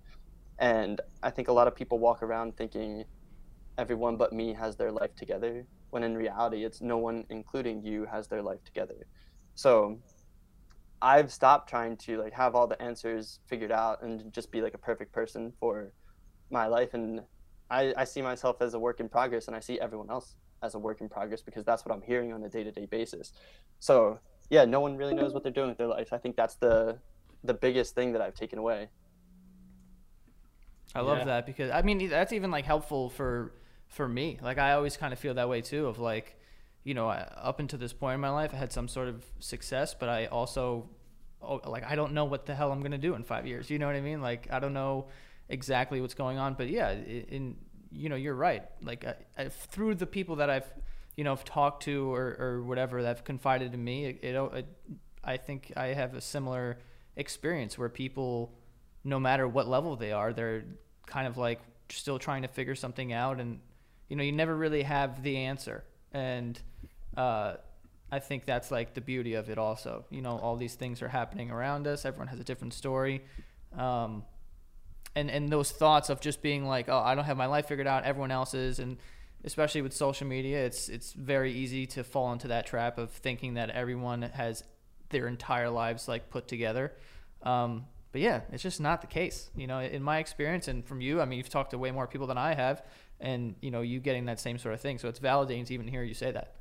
And 0.58 1.00
I 1.22 1.30
think 1.30 1.48
a 1.48 1.52
lot 1.52 1.68
of 1.68 1.74
people 1.74 1.98
walk 1.98 2.22
around 2.22 2.56
thinking 2.56 3.04
everyone 3.76 4.16
but 4.16 4.32
me 4.32 4.54
has 4.54 4.76
their 4.76 4.90
life 4.90 5.14
together, 5.14 5.66
when 5.90 6.02
in 6.02 6.16
reality, 6.16 6.64
it's 6.64 6.80
no 6.80 6.96
one, 6.96 7.26
including 7.28 7.82
you, 7.82 8.06
has 8.06 8.26
their 8.26 8.42
life 8.42 8.64
together. 8.64 9.06
So 9.54 9.98
I've 11.02 11.32
stopped 11.32 11.68
trying 11.68 11.96
to 11.98 12.18
like 12.18 12.32
have 12.32 12.54
all 12.54 12.66
the 12.66 12.80
answers 12.80 13.40
figured 13.46 13.72
out 13.72 14.02
and 14.02 14.32
just 14.32 14.50
be 14.50 14.60
like 14.62 14.74
a 14.74 14.78
perfect 14.78 15.12
person 15.12 15.52
for 15.60 15.92
my 16.50 16.66
life. 16.66 16.94
And 16.94 17.20
I, 17.70 17.92
I 17.96 18.04
see 18.04 18.22
myself 18.22 18.62
as 18.62 18.74
a 18.74 18.78
work 18.78 19.00
in 19.00 19.08
progress 19.08 19.46
and 19.46 19.56
I 19.56 19.60
see 19.60 19.78
everyone 19.80 20.10
else 20.10 20.36
as 20.62 20.74
a 20.74 20.78
work 20.78 21.00
in 21.00 21.08
progress 21.08 21.42
because 21.42 21.64
that's 21.64 21.84
what 21.84 21.94
I'm 21.94 22.02
hearing 22.02 22.32
on 22.32 22.42
a 22.44 22.48
day 22.48 22.64
to 22.64 22.72
day 22.72 22.86
basis. 22.86 23.32
So 23.78 24.20
yeah, 24.50 24.64
no 24.64 24.80
one 24.80 24.96
really 24.96 25.14
knows 25.14 25.34
what 25.34 25.42
they're 25.42 25.52
doing 25.52 25.68
with 25.68 25.78
their 25.78 25.88
life. 25.88 26.12
I 26.12 26.18
think 26.18 26.36
that's 26.36 26.56
the 26.56 26.98
the 27.44 27.54
biggest 27.54 27.94
thing 27.94 28.12
that 28.12 28.22
I've 28.22 28.34
taken 28.34 28.58
away. 28.58 28.88
I 30.94 31.00
love 31.00 31.18
Yeah. 31.18 31.24
that 31.24 31.46
because 31.46 31.70
I 31.70 31.82
mean 31.82 32.08
that's 32.08 32.32
even 32.32 32.50
like 32.50 32.64
helpful 32.64 33.10
for 33.10 33.52
for 33.88 34.08
me. 34.08 34.38
Like 34.42 34.58
I 34.58 34.72
always 34.72 34.96
kind 34.96 35.12
of 35.12 35.18
feel 35.18 35.34
that 35.34 35.48
way 35.48 35.60
too. 35.60 35.86
Of 35.86 35.98
like, 35.98 36.38
you 36.86 36.94
know, 36.94 37.08
up 37.08 37.58
until 37.58 37.80
this 37.80 37.92
point 37.92 38.14
in 38.14 38.20
my 38.20 38.30
life, 38.30 38.54
I 38.54 38.58
had 38.58 38.72
some 38.72 38.86
sort 38.86 39.08
of 39.08 39.24
success, 39.40 39.92
but 39.92 40.08
I 40.08 40.26
also, 40.26 40.88
oh, 41.42 41.60
like, 41.66 41.82
I 41.82 41.96
don't 41.96 42.12
know 42.12 42.26
what 42.26 42.46
the 42.46 42.54
hell 42.54 42.70
I'm 42.70 42.80
gonna 42.80 42.96
do 42.96 43.14
in 43.14 43.24
five 43.24 43.44
years. 43.44 43.68
You 43.70 43.80
know 43.80 43.86
what 43.86 43.96
I 43.96 44.00
mean? 44.00 44.22
Like 44.22 44.46
I 44.52 44.60
don't 44.60 44.72
know 44.72 45.08
exactly 45.48 46.00
what's 46.00 46.14
going 46.14 46.38
on. 46.38 46.54
But 46.54 46.68
yeah, 46.68 46.92
in 46.92 47.56
you 47.90 48.08
know, 48.08 48.14
you're 48.14 48.36
right. 48.36 48.62
Like 48.80 49.04
I, 49.04 49.16
I, 49.36 49.48
through 49.48 49.96
the 49.96 50.06
people 50.06 50.36
that 50.36 50.48
I've 50.48 50.72
you 51.16 51.24
know 51.24 51.30
have 51.30 51.44
talked 51.44 51.82
to 51.84 52.14
or 52.14 52.36
or 52.38 52.62
whatever 52.62 53.02
that 53.02 53.08
have 53.08 53.24
confided 53.24 53.74
in 53.74 53.82
me, 53.82 54.04
it, 54.04 54.20
it, 54.22 54.36
it 54.36 54.66
I 55.24 55.38
think 55.38 55.72
I 55.76 55.86
have 55.86 56.14
a 56.14 56.20
similar 56.20 56.78
experience 57.16 57.76
where 57.76 57.88
people 57.88 58.52
no 59.02 59.18
matter 59.18 59.48
what 59.48 59.66
level 59.66 59.96
they 59.96 60.12
are, 60.12 60.32
they're 60.32 60.62
kind 61.06 61.26
of 61.26 61.36
like 61.36 61.60
still 61.88 62.20
trying 62.20 62.42
to 62.42 62.48
figure 62.48 62.76
something 62.76 63.12
out, 63.12 63.40
and 63.40 63.58
you 64.08 64.14
know, 64.14 64.22
you 64.22 64.30
never 64.30 64.54
really 64.54 64.84
have 64.84 65.24
the 65.24 65.36
answer. 65.38 65.82
And 66.12 66.60
uh, 67.16 67.54
I 68.10 68.18
think 68.20 68.46
that's 68.46 68.70
like 68.70 68.94
the 68.94 69.00
beauty 69.00 69.34
of 69.34 69.50
it. 69.50 69.58
Also, 69.58 70.04
you 70.10 70.22
know, 70.22 70.38
all 70.38 70.56
these 70.56 70.74
things 70.74 71.02
are 71.02 71.08
happening 71.08 71.50
around 71.50 71.86
us. 71.86 72.04
Everyone 72.04 72.28
has 72.28 72.38
a 72.38 72.44
different 72.44 72.74
story, 72.74 73.24
um, 73.76 74.24
and 75.14 75.30
and 75.30 75.48
those 75.48 75.72
thoughts 75.72 76.08
of 76.08 76.20
just 76.20 76.40
being 76.42 76.66
like, 76.66 76.88
oh, 76.88 76.98
I 76.98 77.14
don't 77.14 77.24
have 77.24 77.36
my 77.36 77.46
life 77.46 77.66
figured 77.66 77.86
out. 77.86 78.04
Everyone 78.04 78.30
else 78.30 78.54
is, 78.54 78.78
and 78.78 78.98
especially 79.44 79.82
with 79.82 79.92
social 79.92 80.26
media, 80.26 80.64
it's 80.64 80.88
it's 80.88 81.12
very 81.12 81.52
easy 81.52 81.86
to 81.86 82.04
fall 82.04 82.32
into 82.32 82.48
that 82.48 82.66
trap 82.66 82.98
of 82.98 83.10
thinking 83.10 83.54
that 83.54 83.70
everyone 83.70 84.22
has 84.22 84.62
their 85.10 85.26
entire 85.26 85.70
lives 85.70 86.06
like 86.06 86.30
put 86.30 86.46
together. 86.46 86.92
Um, 87.42 87.86
but 88.12 88.20
yeah, 88.20 88.42
it's 88.52 88.62
just 88.62 88.80
not 88.80 89.00
the 89.00 89.06
case. 89.08 89.50
You 89.56 89.66
know, 89.66 89.80
in 89.80 90.02
my 90.02 90.18
experience 90.18 90.68
and 90.68 90.86
from 90.86 91.00
you, 91.00 91.20
I 91.20 91.24
mean, 91.24 91.38
you've 91.38 91.48
talked 91.48 91.72
to 91.72 91.78
way 91.78 91.90
more 91.90 92.06
people 92.06 92.28
than 92.28 92.38
I 92.38 92.54
have, 92.54 92.82
and 93.20 93.56
you 93.60 93.72
know, 93.72 93.80
you 93.80 93.98
getting 93.98 94.26
that 94.26 94.38
same 94.38 94.58
sort 94.58 94.74
of 94.74 94.80
thing. 94.80 94.98
So 94.98 95.08
it's 95.08 95.18
validating 95.20 95.66
to 95.66 95.74
even 95.74 95.88
hear 95.88 96.04
you 96.04 96.14
say 96.14 96.30
that. 96.30 96.54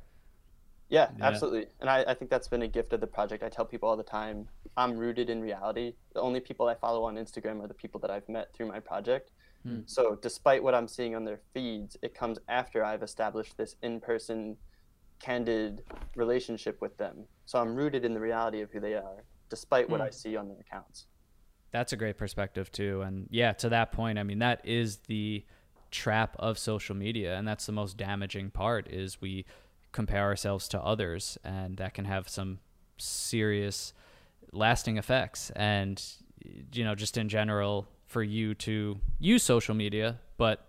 Yeah, 0.88 1.10
Yeah. 1.18 1.26
absolutely. 1.26 1.66
And 1.80 1.90
I, 1.90 2.04
I 2.06 2.14
think 2.14 2.30
that's 2.30 2.48
been 2.48 2.62
a 2.62 2.68
gift 2.68 2.92
of 2.92 3.00
the 3.00 3.06
project. 3.06 3.42
I 3.42 3.48
tell 3.48 3.64
people 3.64 3.88
all 3.88 3.96
the 3.96 4.02
time, 4.02 4.48
I'm 4.76 4.96
rooted 4.96 5.30
in 5.30 5.40
reality. 5.40 5.94
The 6.14 6.20
only 6.20 6.40
people 6.40 6.68
I 6.68 6.74
follow 6.74 7.04
on 7.04 7.16
Instagram 7.16 7.62
are 7.62 7.66
the 7.66 7.74
people 7.74 7.98
that 8.00 8.10
I've 8.10 8.28
met 8.28 8.52
through 8.54 8.66
my 8.68 8.78
project. 8.80 9.32
Hmm. 9.64 9.80
So 9.86 10.16
despite 10.22 10.62
what 10.62 10.74
I'm 10.74 10.86
seeing 10.86 11.16
on 11.16 11.24
their 11.24 11.40
feeds, 11.54 11.96
it 12.02 12.14
comes 12.14 12.38
after 12.48 12.84
I've 12.84 13.02
established 13.02 13.56
this 13.56 13.74
in 13.82 14.00
person, 14.00 14.56
candid 15.18 15.82
relationship 16.14 16.80
with 16.80 16.96
them. 16.98 17.24
So 17.46 17.58
I'm 17.60 17.74
rooted 17.74 18.04
in 18.04 18.14
the 18.14 18.20
reality 18.20 18.60
of 18.60 18.70
who 18.70 18.80
they 18.80 18.94
are, 18.94 19.24
despite 19.48 19.88
what 19.88 20.00
Hmm. 20.00 20.06
I 20.06 20.10
see 20.10 20.36
on 20.36 20.48
their 20.48 20.58
accounts. 20.60 21.06
That's 21.72 21.92
a 21.92 21.96
great 21.96 22.16
perspective 22.16 22.70
too. 22.70 23.02
And 23.02 23.26
yeah, 23.30 23.52
to 23.54 23.68
that 23.70 23.92
point, 23.92 24.18
I 24.18 24.22
mean, 24.22 24.38
that 24.38 24.60
is 24.64 24.98
the 25.08 25.44
trap 25.90 26.36
of 26.38 26.58
social 26.58 26.94
media 26.94 27.36
and 27.36 27.46
that's 27.46 27.64
the 27.66 27.72
most 27.72 27.96
damaging 27.96 28.50
part 28.50 28.88
is 28.88 29.20
we 29.20 29.46
compare 29.96 30.22
ourselves 30.22 30.68
to 30.68 30.80
others 30.80 31.38
and 31.42 31.78
that 31.78 31.94
can 31.94 32.04
have 32.04 32.28
some 32.28 32.60
serious 32.98 33.94
lasting 34.52 34.98
effects. 34.98 35.50
And 35.56 36.00
you 36.72 36.84
know, 36.84 36.94
just 36.94 37.16
in 37.16 37.28
general 37.28 37.88
for 38.06 38.22
you 38.22 38.54
to 38.54 39.00
use 39.18 39.42
social 39.42 39.74
media, 39.74 40.20
but 40.36 40.68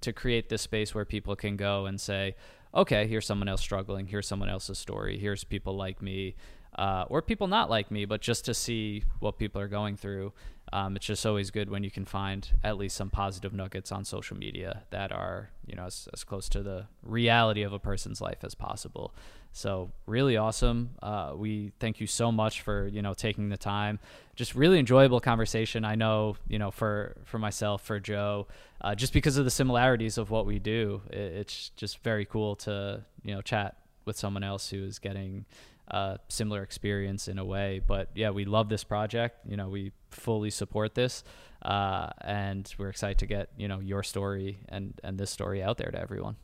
to 0.00 0.12
create 0.12 0.48
this 0.48 0.62
space 0.62 0.94
where 0.94 1.04
people 1.04 1.34
can 1.36 1.56
go 1.56 1.86
and 1.86 2.00
say, 2.00 2.36
okay, 2.72 3.06
here's 3.06 3.26
someone 3.26 3.48
else 3.48 3.60
struggling, 3.60 4.06
here's 4.06 4.28
someone 4.28 4.48
else's 4.48 4.78
story, 4.78 5.18
here's 5.18 5.42
people 5.42 5.76
like 5.76 6.00
me, 6.00 6.36
uh, 6.78 7.04
or 7.08 7.20
people 7.20 7.48
not 7.48 7.68
like 7.68 7.90
me, 7.90 8.04
but 8.04 8.20
just 8.20 8.44
to 8.44 8.54
see 8.54 9.02
what 9.18 9.38
people 9.38 9.60
are 9.60 9.68
going 9.68 9.96
through. 9.96 10.32
Um, 10.72 10.96
it's 10.96 11.06
just 11.06 11.24
always 11.24 11.50
good 11.50 11.70
when 11.70 11.82
you 11.82 11.90
can 11.90 12.04
find 12.04 12.48
at 12.62 12.76
least 12.76 12.96
some 12.96 13.10
positive 13.10 13.52
nuggets 13.52 13.90
on 13.92 14.04
social 14.04 14.36
media 14.36 14.82
that 14.90 15.12
are, 15.12 15.50
you 15.66 15.74
know, 15.74 15.84
as, 15.84 16.08
as 16.12 16.24
close 16.24 16.48
to 16.50 16.62
the 16.62 16.86
reality 17.02 17.62
of 17.62 17.72
a 17.72 17.78
person's 17.78 18.20
life 18.20 18.42
as 18.42 18.54
possible. 18.54 19.14
So 19.52 19.90
really 20.06 20.36
awesome. 20.36 20.90
Uh, 21.02 21.32
we 21.34 21.72
thank 21.80 22.00
you 22.00 22.06
so 22.06 22.30
much 22.30 22.60
for 22.60 22.86
you 22.86 23.02
know 23.02 23.14
taking 23.14 23.48
the 23.48 23.56
time. 23.56 23.98
Just 24.36 24.54
really 24.54 24.78
enjoyable 24.78 25.20
conversation. 25.20 25.84
I 25.84 25.94
know 25.94 26.36
you 26.48 26.58
know 26.58 26.70
for 26.70 27.16
for 27.24 27.38
myself, 27.38 27.82
for 27.82 27.98
Joe, 27.98 28.46
uh, 28.80 28.94
just 28.94 29.12
because 29.12 29.36
of 29.36 29.44
the 29.44 29.50
similarities 29.50 30.18
of 30.18 30.30
what 30.30 30.46
we 30.46 30.58
do. 30.58 31.02
It, 31.10 31.18
it's 31.18 31.70
just 31.70 32.02
very 32.04 32.24
cool 32.24 32.56
to 32.56 33.04
you 33.24 33.34
know 33.34 33.42
chat 33.42 33.76
with 34.04 34.16
someone 34.16 34.44
else 34.44 34.70
who 34.70 34.84
is 34.84 34.98
getting 34.98 35.44
a 35.88 36.18
similar 36.28 36.62
experience 36.62 37.28
in 37.28 37.38
a 37.38 37.44
way. 37.44 37.80
But 37.84 38.10
yeah, 38.14 38.30
we 38.30 38.44
love 38.44 38.68
this 38.68 38.84
project. 38.84 39.38
You 39.48 39.56
know, 39.56 39.68
we 39.68 39.92
fully 40.10 40.50
support 40.50 40.94
this, 40.94 41.24
uh, 41.62 42.10
and 42.20 42.72
we're 42.78 42.88
excited 42.88 43.18
to 43.18 43.26
get 43.26 43.50
you 43.56 43.68
know 43.68 43.80
your 43.80 44.02
story 44.02 44.58
and 44.68 44.98
and 45.02 45.18
this 45.18 45.30
story 45.30 45.62
out 45.62 45.76
there 45.78 45.90
to 45.90 46.00
everyone. 46.00 46.36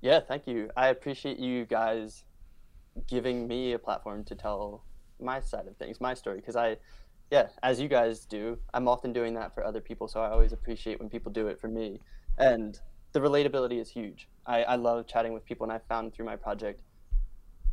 Yeah, 0.00 0.18
thank 0.18 0.46
you. 0.48 0.68
I 0.76 0.88
appreciate 0.88 1.38
you 1.38 1.64
guys 1.64 2.24
giving 3.06 3.46
me 3.46 3.72
a 3.72 3.78
platform 3.78 4.24
to 4.24 4.34
tell 4.34 4.84
my 5.20 5.40
side 5.40 5.66
of 5.66 5.76
things, 5.76 6.00
my 6.00 6.14
story, 6.14 6.36
because 6.36 6.56
I, 6.56 6.76
yeah, 7.30 7.48
as 7.62 7.80
you 7.80 7.88
guys 7.88 8.24
do, 8.24 8.58
I'm 8.74 8.88
often 8.88 9.12
doing 9.12 9.34
that 9.34 9.54
for 9.54 9.64
other 9.64 9.80
people. 9.80 10.08
So 10.08 10.20
I 10.20 10.30
always 10.30 10.52
appreciate 10.52 10.98
when 10.98 11.08
people 11.08 11.32
do 11.32 11.46
it 11.46 11.60
for 11.60 11.68
me. 11.68 12.00
And 12.38 12.78
the 13.12 13.20
relatability 13.20 13.80
is 13.80 13.88
huge. 13.88 14.28
I, 14.46 14.64
I 14.64 14.74
love 14.74 15.06
chatting 15.06 15.32
with 15.32 15.44
people, 15.44 15.64
and 15.64 15.72
I 15.72 15.78
found 15.88 16.12
through 16.12 16.26
my 16.26 16.36
project, 16.36 16.82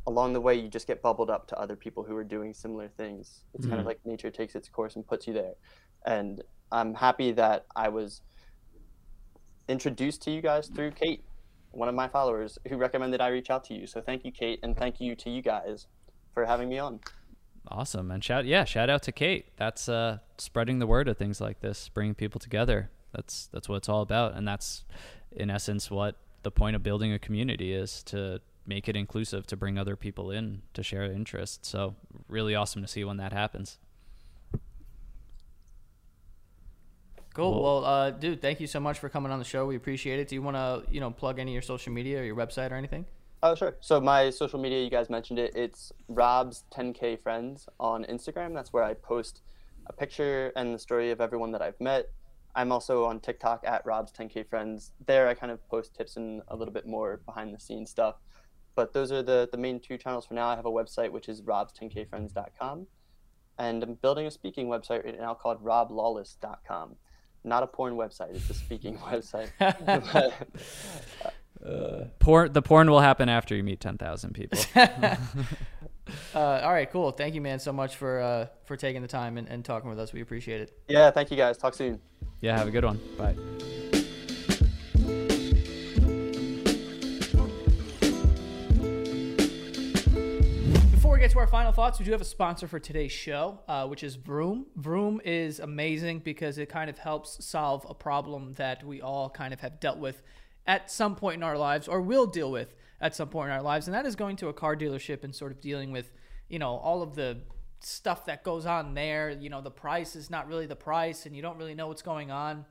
along 0.09 0.33
the 0.33 0.41
way, 0.41 0.55
you 0.55 0.67
just 0.67 0.87
get 0.87 1.01
bubbled 1.01 1.29
up 1.29 1.47
to 1.47 1.59
other 1.59 1.75
people 1.75 2.03
who 2.03 2.15
are 2.15 2.23
doing 2.23 2.53
similar 2.53 2.87
things. 2.87 3.43
It's 3.53 3.67
kind 3.67 3.79
of 3.79 3.85
like 3.85 3.99
nature 4.05 4.31
takes 4.31 4.55
its 4.55 4.67
course 4.67 4.95
and 4.95 5.07
puts 5.07 5.27
you 5.27 5.33
there. 5.33 5.53
And 6.05 6.43
I'm 6.71 6.95
happy 6.95 7.31
that 7.33 7.67
I 7.75 7.89
was 7.89 8.21
introduced 9.67 10.23
to 10.23 10.31
you 10.31 10.41
guys 10.41 10.67
through 10.67 10.91
Kate 10.91 11.23
one 11.71 11.87
of 11.87 11.93
my 11.93 12.07
followers 12.07 12.57
who 12.67 12.77
recommended 12.77 13.21
I 13.21 13.27
reach 13.27 13.51
out 13.51 13.63
to 13.65 13.75
you. 13.75 13.85
So 13.85 14.01
thank 14.01 14.25
you, 14.25 14.31
Kate, 14.31 14.59
and 14.63 14.75
thank 14.75 14.99
you 14.99 15.15
to 15.17 15.29
you 15.29 15.43
guys 15.43 15.85
for 16.33 16.43
having 16.43 16.67
me 16.67 16.79
on. 16.79 16.99
Awesome. 17.67 18.09
And 18.09 18.23
shout 18.23 18.45
yeah, 18.45 18.63
shout 18.63 18.89
out 18.89 19.03
to 19.03 19.11
Kate. 19.11 19.45
That's 19.57 19.87
uh 19.87 20.17
spreading 20.39 20.79
the 20.79 20.87
word 20.87 21.07
of 21.07 21.17
things 21.17 21.39
like 21.39 21.59
this, 21.59 21.87
bringing 21.89 22.15
people 22.15 22.39
together. 22.39 22.89
That's 23.13 23.47
that's 23.53 23.69
what 23.69 23.75
it's 23.75 23.89
all 23.89 24.01
about 24.01 24.35
and 24.35 24.47
that's 24.47 24.85
in 25.31 25.51
essence 25.51 25.91
what 25.91 26.15
the 26.41 26.49
point 26.49 26.75
of 26.75 26.81
building 26.81 27.13
a 27.13 27.19
community 27.19 27.73
is 27.73 28.01
to 28.03 28.41
make 28.69 28.87
it 28.87 28.95
inclusive, 28.95 29.45
to 29.47 29.57
bring 29.57 29.77
other 29.77 29.95
people 29.97 30.29
in, 30.31 30.61
to 30.75 30.83
share 30.83 31.03
interests. 31.03 31.67
So, 31.67 31.95
really 32.29 32.53
awesome 32.55 32.81
to 32.83 32.87
see 32.87 33.03
when 33.03 33.17
that 33.17 33.33
happens. 33.33 33.79
Cool. 37.33 37.51
Well- 37.61 37.81
Well, 37.81 37.85
uh, 37.85 38.11
dude, 38.11 38.41
thank 38.41 38.59
you 38.59 38.67
so 38.67 38.79
much 38.79 38.99
for 38.99 39.09
coming 39.09 39.31
on 39.31 39.39
the 39.39 39.45
show. 39.45 39.65
We 39.65 39.75
appreciate 39.75 40.19
it. 40.19 40.27
Do 40.27 40.35
you 40.35 40.41
want 40.41 40.55
to, 40.57 40.83
you 40.91 40.99
know, 40.99 41.11
plug 41.11 41.39
any 41.39 41.51
of 41.51 41.53
your 41.53 41.61
social 41.61 41.91
media 41.91 42.19
or 42.19 42.23
your 42.23 42.35
website 42.35 42.71
or 42.71 42.75
anything? 42.75 43.05
Oh, 43.41 43.55
sure. 43.55 43.75
So 43.79 43.99
my 44.01 44.29
social 44.29 44.59
media, 44.59 44.83
you 44.83 44.89
guys 44.89 45.09
mentioned 45.09 45.39
it. 45.39 45.55
It's 45.55 45.91
Rob's 46.07 46.63
10K 46.71 47.15
Friends 47.21 47.67
on 47.79 48.03
Instagram. 48.05 48.53
That's 48.53 48.71
where 48.73 48.83
I 48.83 48.93
post 48.93 49.41
a 49.87 49.93
picture 49.93 50.51
and 50.55 50.73
the 50.73 50.79
story 50.79 51.09
of 51.11 51.21
everyone 51.21 51.51
that 51.53 51.61
I've 51.61 51.79
met. 51.79 52.09
I'm 52.55 52.71
also 52.71 53.05
on 53.05 53.19
TikTok 53.21 53.63
at 53.65 53.85
Rob's 53.85 54.11
10K 54.11 54.43
Friends. 54.49 54.91
There, 55.05 55.27
I 55.27 55.33
kind 55.35 55.51
of 55.51 55.65
post 55.69 55.95
tips 55.95 56.17
and 56.17 56.41
a 56.49 56.55
little 56.55 56.73
bit 56.73 56.85
more 56.85 57.21
behind 57.25 57.53
the 57.55 57.59
scenes 57.59 57.89
stuff. 57.89 58.15
But 58.79 58.93
those 58.93 59.11
are 59.11 59.21
the, 59.21 59.49
the 59.51 59.57
main 59.57 59.81
two 59.81 59.97
channels 59.97 60.25
for 60.25 60.35
now. 60.35 60.47
I 60.47 60.55
have 60.55 60.65
a 60.65 60.71
website, 60.71 61.11
which 61.11 61.27
is 61.27 61.41
robs10kfriends.com. 61.41 62.87
And 63.57 63.83
I'm 63.83 63.95
building 63.95 64.25
a 64.25 64.31
speaking 64.31 64.67
website 64.67 65.03
right 65.03 65.19
now 65.19 65.33
called 65.33 65.61
roblawless.com. 65.61 66.95
Not 67.43 67.63
a 67.63 67.67
porn 67.67 67.95
website, 67.95 68.33
it's 68.33 68.49
a 68.49 68.53
speaking 68.53 68.97
website. 68.99 69.49
Porn 72.19 72.53
the 72.53 72.61
porn 72.61 72.89
will 72.89 73.01
happen 73.01 73.27
after 73.27 73.53
you 73.53 73.63
meet 73.63 73.81
10,000 73.81 74.33
people. 74.33 74.57
Uh, 76.33 76.61
all 76.63 76.71
right, 76.71 76.89
cool. 76.89 77.11
Thank 77.11 77.35
you, 77.35 77.41
man, 77.41 77.59
so 77.59 77.71
much 77.71 77.95
for 77.95 78.19
uh, 78.19 78.47
for 78.65 78.75
taking 78.75 79.03
the 79.03 79.07
time 79.07 79.37
and, 79.37 79.47
and 79.47 79.63
talking 79.63 79.91
with 79.91 79.99
us. 79.99 80.11
We 80.11 80.21
appreciate 80.21 80.59
it. 80.59 80.75
yeah, 80.87 81.11
thank 81.11 81.29
you 81.29 81.37
guys. 81.37 81.55
Talk 81.55 81.75
soon. 81.75 82.01
yeah, 82.41 82.57
have 82.57 82.67
a 82.67 82.71
good 82.71 82.83
one. 82.83 82.99
Bye. 83.15 83.35
Get 91.29 91.33
to 91.33 91.39
our 91.39 91.45
final 91.45 91.71
thoughts, 91.71 91.99
we 91.99 92.05
do 92.05 92.11
have 92.11 92.21
a 92.21 92.25
sponsor 92.25 92.67
for 92.67 92.79
today's 92.79 93.11
show, 93.11 93.59
uh, 93.67 93.85
which 93.85 94.03
is 94.03 94.15
Vroom. 94.15 94.65
Vroom 94.75 95.21
is 95.23 95.59
amazing 95.59 96.17
because 96.17 96.57
it 96.57 96.69
kind 96.69 96.89
of 96.89 96.97
helps 96.97 97.45
solve 97.45 97.85
a 97.87 97.93
problem 97.93 98.53
that 98.53 98.83
we 98.83 98.99
all 98.99 99.29
kind 99.29 99.53
of 99.53 99.59
have 99.59 99.79
dealt 99.79 99.99
with 99.99 100.23
at 100.65 100.89
some 100.89 101.15
point 101.15 101.35
in 101.35 101.43
our 101.43 101.55
lives 101.55 101.87
or 101.87 102.01
will 102.01 102.25
deal 102.25 102.49
with 102.49 102.73
at 102.99 103.15
some 103.15 103.29
point 103.29 103.49
in 103.49 103.55
our 103.55 103.61
lives. 103.61 103.87
And 103.87 103.93
that 103.93 104.07
is 104.07 104.15
going 104.15 104.37
to 104.37 104.47
a 104.47 104.53
car 104.53 104.75
dealership 104.75 105.23
and 105.23 105.35
sort 105.35 105.51
of 105.51 105.61
dealing 105.61 105.91
with, 105.91 106.11
you 106.47 106.57
know, 106.57 106.77
all 106.77 107.03
of 107.03 107.13
the 107.13 107.37
stuff 107.79 108.25
that 108.25 108.43
goes 108.43 108.65
on 108.65 108.95
there. 108.95 109.29
You 109.29 109.51
know, 109.51 109.61
the 109.61 109.69
price 109.69 110.15
is 110.15 110.31
not 110.31 110.47
really 110.47 110.65
the 110.65 110.75
price 110.75 111.27
and 111.27 111.35
you 111.35 111.43
don't 111.43 111.59
really 111.59 111.75
know 111.75 111.89
what's 111.89 112.01
going 112.01 112.31
on. 112.31 112.65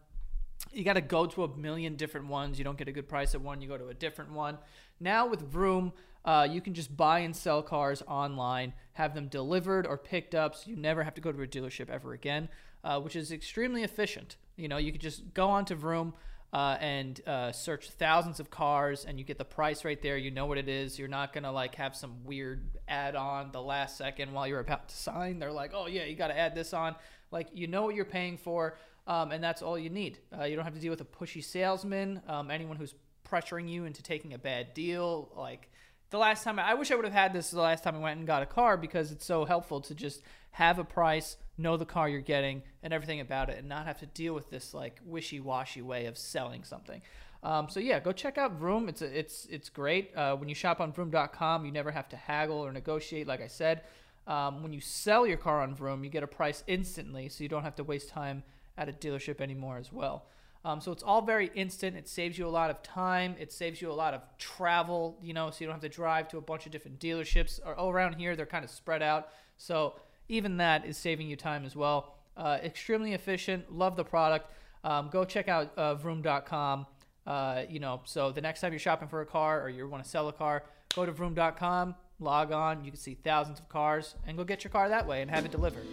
You 0.72 0.82
got 0.82 0.94
to 0.94 1.00
go 1.00 1.26
to 1.26 1.44
a 1.44 1.56
million 1.56 1.94
different 1.94 2.26
ones. 2.26 2.59
You 2.59 2.64
don't 2.64 2.76
get 2.76 2.88
a 2.88 2.92
good 2.92 3.09
price 3.09 3.36
at 3.36 3.40
one, 3.40 3.61
you 3.61 3.68
go 3.68 3.78
to 3.78 3.86
a 3.86 3.94
different 3.94 4.32
one. 4.32 4.59
Now 4.98 5.28
with 5.28 5.42
Vroom, 5.42 5.92
uh, 6.24 6.46
you 6.50 6.60
can 6.60 6.74
just 6.74 6.96
buy 6.96 7.20
and 7.20 7.34
sell 7.34 7.62
cars 7.62 8.02
online, 8.06 8.72
have 8.94 9.14
them 9.14 9.28
delivered 9.28 9.86
or 9.86 9.96
picked 9.96 10.34
up, 10.34 10.54
so 10.54 10.70
you 10.70 10.76
never 10.76 11.02
have 11.02 11.14
to 11.14 11.20
go 11.20 11.32
to 11.32 11.42
a 11.42 11.46
dealership 11.46 11.88
ever 11.88 12.12
again, 12.12 12.48
uh, 12.84 13.00
which 13.00 13.16
is 13.16 13.32
extremely 13.32 13.82
efficient. 13.82 14.36
You 14.56 14.68
know, 14.68 14.76
you 14.76 14.92
could 14.92 15.00
just 15.00 15.32
go 15.34 15.48
onto 15.48 15.74
Vroom 15.74 16.14
uh, 16.52 16.76
and 16.80 17.20
uh, 17.26 17.52
search 17.52 17.90
thousands 17.90 18.40
of 18.40 18.50
cars, 18.50 19.04
and 19.04 19.18
you 19.18 19.24
get 19.24 19.38
the 19.38 19.44
price 19.44 19.84
right 19.84 20.00
there. 20.00 20.16
You 20.16 20.30
know 20.30 20.46
what 20.46 20.58
it 20.58 20.68
is. 20.68 20.98
You're 20.98 21.08
not 21.08 21.32
gonna 21.32 21.52
like 21.52 21.74
have 21.74 21.94
some 21.94 22.24
weird 22.24 22.78
add-on 22.88 23.52
the 23.52 23.60
last 23.62 23.96
second 23.98 24.32
while 24.32 24.46
you're 24.46 24.60
about 24.60 24.88
to 24.88 24.96
sign. 24.96 25.38
They're 25.38 25.52
like, 25.52 25.72
"Oh 25.74 25.86
yeah, 25.86 26.04
you 26.04 26.16
got 26.16 26.28
to 26.28 26.38
add 26.38 26.54
this 26.54 26.72
on." 26.72 26.96
Like 27.30 27.48
you 27.52 27.66
know 27.66 27.82
what 27.82 27.94
you're 27.94 28.06
paying 28.06 28.38
for, 28.38 28.78
um, 29.06 29.30
and 29.32 29.44
that's 29.44 29.60
all 29.60 29.78
you 29.78 29.90
need. 29.90 30.18
Uh, 30.36 30.44
you 30.44 30.56
don't 30.56 30.64
have 30.64 30.74
to 30.74 30.80
deal 30.80 30.90
with 30.90 31.02
a 31.02 31.04
pushy 31.04 31.44
salesman, 31.44 32.22
um, 32.26 32.50
anyone 32.50 32.76
who's 32.76 32.94
pressuring 33.30 33.68
you 33.68 33.84
into 33.84 34.02
taking 34.02 34.32
a 34.32 34.38
bad 34.38 34.72
deal, 34.72 35.30
like 35.36 35.70
the 36.11 36.18
last 36.18 36.44
time 36.44 36.59
I 36.59 36.74
wish 36.74 36.90
I 36.90 36.94
would 36.94 37.04
have 37.04 37.14
had 37.14 37.32
this 37.32 37.50
the 37.50 37.61
last 37.61 37.84
time 37.84 37.96
I 37.96 37.98
went 37.98 38.18
and 38.18 38.26
got 38.26 38.42
a 38.42 38.46
car 38.46 38.76
because 38.76 39.12
it's 39.12 39.24
so 39.24 39.44
helpful 39.44 39.80
to 39.82 39.94
just 39.94 40.22
have 40.52 40.78
a 40.78 40.84
price, 40.84 41.36
know 41.56 41.76
the 41.76 41.84
car 41.84 42.09
you're 42.09 42.20
getting, 42.20 42.62
and 42.82 42.92
everything 42.92 43.20
about 43.20 43.50
it, 43.50 43.59
and 43.59 43.68
not 43.68 43.86
have 43.86 43.98
to 44.00 44.06
deal 44.06 44.34
with 44.34 44.50
this 44.50 44.72
like 44.72 45.00
wishy-washy 45.04 45.82
way 45.82 46.06
of 46.06 46.16
selling 46.16 46.64
something. 46.64 47.02
Um, 47.42 47.68
so 47.68 47.78
yeah, 47.78 48.00
go 48.00 48.12
check 48.12 48.38
out 48.38 48.52
Vroom. 48.52 48.88
It's 48.88 49.02
a, 49.02 49.18
it's 49.18 49.46
it's 49.50 49.68
great. 49.68 50.16
Uh, 50.16 50.34
when 50.36 50.48
you 50.48 50.54
shop 50.54 50.80
on 50.80 50.92
Vroom.com, 50.92 51.64
you 51.64 51.72
never 51.72 51.90
have 51.90 52.09
to 52.09 52.16
haggle 52.16 52.59
or 52.59 52.72
negotiate. 52.72 53.26
Like 53.26 53.40
I 53.40 53.46
said, 53.46 53.82
um, 54.26 54.62
when 54.62 54.72
you 54.72 54.80
sell 54.80 55.26
your 55.26 55.36
car 55.36 55.62
on 55.62 55.74
Vroom, 55.74 56.02
you 56.04 56.11
get 56.11 56.22
a 56.22 56.26
price 56.26 56.64
instantly, 56.66 57.28
so 57.28 57.42
you 57.42 57.48
don't 57.48 57.62
have 57.62 57.76
to 57.76 57.84
waste 57.84 58.09
time 58.09 58.42
at 58.76 58.88
a 58.88 58.92
dealership 58.92 59.40
anymore 59.40 59.76
as 59.78 59.92
well. 59.92 60.24
Um, 60.64 60.80
so 60.80 60.92
it's 60.92 61.02
all 61.02 61.22
very 61.22 61.50
instant. 61.54 61.96
It 61.96 62.09
saves 62.09 62.36
you 62.36 62.46
a 62.46 62.50
lot 62.50 62.70
of 62.70 62.82
time. 62.82 63.36
It 63.38 63.52
saves 63.52 63.80
you 63.80 63.90
a 63.90 63.94
lot 63.94 64.14
of 64.14 64.22
travel, 64.38 65.18
you 65.22 65.32
know, 65.32 65.50
so 65.50 65.59
you 65.61 65.66
don't 65.66 65.74
have 65.74 65.82
to 65.82 65.88
drive 65.88 66.28
to 66.28 66.38
a 66.38 66.40
bunch 66.40 66.66
of 66.66 66.72
different 66.72 66.98
dealerships. 66.98 67.61
Or 67.64 67.74
all 67.74 67.90
around 67.90 68.14
here, 68.14 68.36
they're 68.36 68.46
kind 68.46 68.64
of 68.64 68.70
spread 68.70 69.02
out. 69.02 69.28
So 69.56 69.94
even 70.28 70.56
that 70.59 70.84
is 70.84 70.96
saving 70.96 71.28
you 71.28 71.36
time 71.36 71.64
as 71.64 71.76
well. 71.76 72.16
Uh, 72.36 72.59
extremely 72.62 73.14
efficient. 73.14 73.72
Love 73.72 73.96
the 73.96 74.04
product. 74.04 74.50
Um, 74.84 75.09
go 75.11 75.24
check 75.24 75.48
out 75.48 75.72
uh, 75.76 75.94
Vroom.com. 75.94 76.86
Uh, 77.26 77.62
you 77.68 77.78
know, 77.78 78.00
so 78.04 78.32
the 78.32 78.40
next 78.40 78.61
time 78.61 78.72
you're 78.72 78.78
shopping 78.78 79.09
for 79.09 79.20
a 79.20 79.26
car 79.26 79.62
or 79.62 79.68
you 79.68 79.86
want 79.86 80.02
to 80.02 80.09
sell 80.09 80.28
a 80.28 80.32
car, 80.32 80.64
go 80.94 81.04
to 81.04 81.12
Vroom.com, 81.12 81.94
log 82.20 82.52
on. 82.52 82.84
You 82.84 82.90
can 82.90 83.00
see 83.00 83.14
thousands 83.14 83.59
of 83.59 83.68
cars 83.68 84.14
and 84.26 84.36
go 84.36 84.44
get 84.44 84.64
your 84.64 84.70
car 84.70 84.88
that 84.88 85.06
way 85.06 85.20
and 85.20 85.30
have 85.30 85.44
it 85.44 85.50
delivered. 85.50 85.86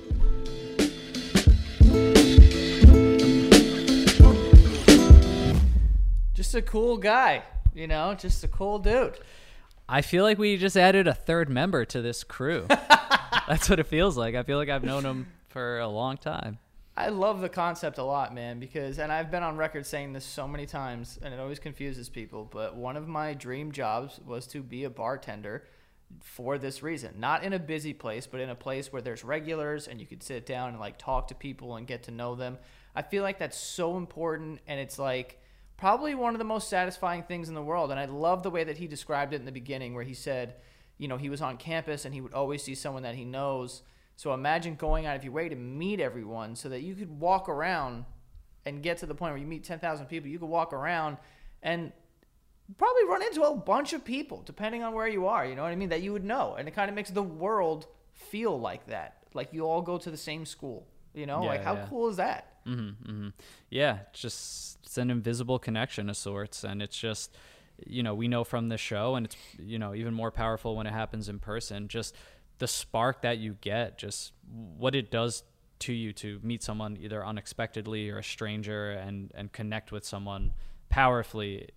Just 6.46 6.54
a 6.54 6.62
cool 6.62 6.96
guy, 6.96 7.41
you 7.74 7.88
know, 7.88 8.14
just 8.14 8.43
a 8.43 8.48
cool 8.48 8.78
dude. 8.78 9.18
I 9.89 10.04
feel 10.04 10.24
like 10.24 10.38
we 10.38 10.58
just 10.58 10.78
added 10.78 11.08
a 11.08 11.14
third 11.14 11.50
member 11.50 11.86
to 11.86 12.04
this 12.04 12.24
crew. 12.24 12.68
That's 13.48 13.68
what 13.68 13.80
it 13.80 13.88
feels 13.88 14.16
like. 14.16 14.36
I 14.36 14.43
feel 14.43 14.60
like 14.60 14.70
I've 14.70 14.84
known 14.84 15.04
him 15.04 15.26
for 15.50 15.80
a 15.80 15.88
long 15.88 16.18
time. 16.18 16.60
I 16.96 17.10
love 17.10 17.41
the 17.41 17.50
concept 17.50 17.98
a 17.98 18.04
lot, 18.04 18.32
man, 18.32 18.60
because, 18.60 19.00
and 19.00 19.12
I've 19.12 19.32
been 19.32 19.41
on 19.41 19.58
record 19.58 19.88
saying 19.88 20.14
this 20.14 20.24
so 20.24 20.48
many 20.48 20.68
times, 20.68 21.18
and 21.20 21.34
it 21.34 21.39
always 21.39 21.58
confuses 21.58 22.10
people, 22.10 22.48
but 22.50 22.76
one 22.76 22.96
of 22.96 23.08
my 23.08 23.34
dream 23.34 23.72
jobs 23.72 24.20
was 24.24 24.46
to 24.48 24.62
be 24.62 24.84
a 24.84 24.89
bartender 24.91 25.64
for 26.22 26.60
this 26.60 26.84
reason. 26.84 27.16
Not 27.18 27.43
in 27.43 27.54
a 27.54 27.60
busy 27.60 27.93
place, 27.93 28.28
but 28.28 28.39
in 28.39 28.52
a 28.52 28.56
place 28.56 28.93
where 28.93 29.02
there's 29.02 29.24
regulars 29.24 29.88
and 29.88 30.00
you 30.00 30.06
could 30.06 30.22
sit 30.22 30.46
down 30.46 30.70
and 30.70 30.80
like 30.80 31.00
talk 31.00 31.30
to 31.30 31.36
people 31.36 31.76
and 31.76 31.88
get 31.88 32.04
to 32.04 32.12
know 32.12 32.36
them. 32.36 32.60
I 32.96 33.02
feel 33.02 33.24
like 33.24 33.39
that's 33.39 33.58
so 33.58 33.98
important, 33.98 34.60
and 34.68 34.80
it's 34.80 35.00
like, 35.00 35.39
probably 35.78 36.15
one 36.15 36.34
of 36.34 36.39
the 36.39 36.45
most 36.45 36.69
satisfying 36.69 37.23
things 37.23 37.49
in 37.49 37.55
the 37.55 37.61
world. 37.61 37.91
And 37.91 37.99
I 37.99 38.05
love 38.05 38.43
the 38.43 38.51
way 38.51 38.63
that 38.63 38.78
he 38.78 38.88
described 38.88 39.34
it 39.34 39.38
in 39.38 39.45
the 39.45 39.51
beginning, 39.51 39.93
where 39.93 40.03
he 40.03 40.13
said, 40.13 40.55
you 40.97 41.07
know, 41.07 41.17
he 41.17 41.30
was 41.30 41.41
on 41.41 41.57
campus 41.57 42.05
and 42.05 42.13
he 42.13 42.21
would 42.21 42.34
always 42.34 42.63
see 42.63 42.76
someone 42.76 43.03
that 43.03 43.15
he 43.15 43.26
knows. 43.26 43.82
So 44.15 44.34
imagine 44.34 44.76
going 44.76 45.05
out 45.05 45.17
of 45.17 45.23
your 45.23 45.34
way 45.34 45.49
to 45.49 45.55
meet 45.55 45.99
everyone 45.99 46.55
so 46.55 46.69
that 46.69 46.82
you 46.82 46.95
could 46.95 47.19
walk 47.19 47.49
around 47.49 48.05
and 48.65 48.82
get 48.82 48.97
to 48.99 49.05
the 49.05 49.13
point 49.13 49.34
where 49.34 49.39
you 49.41 49.45
meet 49.47 49.63
10,000 49.63 50.05
people. 50.05 50.30
You 50.30 50.39
could 50.39 50.49
walk 50.49 50.71
around 50.71 51.17
and 51.61 51.91
probably 52.78 53.03
run 53.05 53.21
into 53.21 53.43
a 53.43 53.55
bunch 53.55 53.93
of 53.93 54.03
people, 54.05 54.41
depending 54.45 54.84
on 54.84 54.93
where 54.93 55.07
you 55.07 55.28
are. 55.28 55.45
You 55.45 55.55
know 55.55 55.63
what 55.63 55.71
I 55.71 55.76
mean? 55.76 55.89
That 55.89 56.01
you 56.01 56.13
would 56.13 56.23
know. 56.23 56.55
And 56.57 56.67
it 56.67 56.71
kind 56.71 56.89
of 56.89 56.95
makes 56.95 57.09
the 57.09 57.21
world 57.21 57.88
feel 58.13 58.57
like 58.59 58.88
that. 58.88 59.17
Like 59.34 59.53
you 59.53 59.65
all 59.65 59.82
go 59.82 59.97
to 59.97 60.09
the 60.09 60.17
same 60.17 60.45
school. 60.45 60.88
You 61.13 61.26
know, 61.26 61.43
Yeah, 61.43 61.49
like 61.49 61.63
how 61.63 61.73
yeah. 61.76 61.86
cool 61.89 62.09
is 62.09 62.17
that? 62.17 62.53
Mm-hmm, 62.65 63.11
mm-hmm. 63.11 63.28
Yeah, 63.69 63.99
just 64.13 64.85
it's 64.96 65.02
an 65.02 65.12
invisible 65.12 65.60
connection 65.60 66.10
of 66.10 66.16
sorts, 66.16 66.64
and 66.64 66.82
it's 66.82 66.98
just 66.98 67.36
you 67.86 68.02
know 68.02 68.16
we 68.16 68.30
know 68.30 68.46
from 68.46 68.70
the 68.70 68.78
show, 68.78 69.16
and 69.16 69.26
it's 69.26 69.36
you 69.60 69.78
know 69.78 69.93
even 69.93 70.14
more 70.14 70.32
powerful 70.32 70.78
when 70.78 70.88
it 70.88 70.93
happens 70.93 71.28
in 71.28 71.38
person. 71.38 71.89
Just 71.89 72.16
the 72.60 72.68
spark 72.68 73.22
that 73.22 73.38
you 73.38 73.58
get, 73.60 73.98
just 73.98 74.32
what 74.78 74.96
it 74.96 75.12
does 75.12 75.43
to 75.80 75.91
you 75.91 76.14
to 76.14 76.39
meet 76.41 76.64
someone 76.64 76.98
either 76.98 77.26
unexpectedly 77.26 78.10
or 78.10 78.20
a 78.20 78.24
stranger, 78.24 78.91
and 78.91 79.34
and 79.36 79.52
connect 79.52 79.91
with 79.91 80.06
someone 80.06 80.54
powerfully 80.88 81.68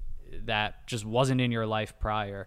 that 0.44 0.86
just 0.86 1.04
wasn't 1.04 1.40
in 1.40 1.50
your 1.50 1.66
life 1.66 1.98
prior. 1.98 2.46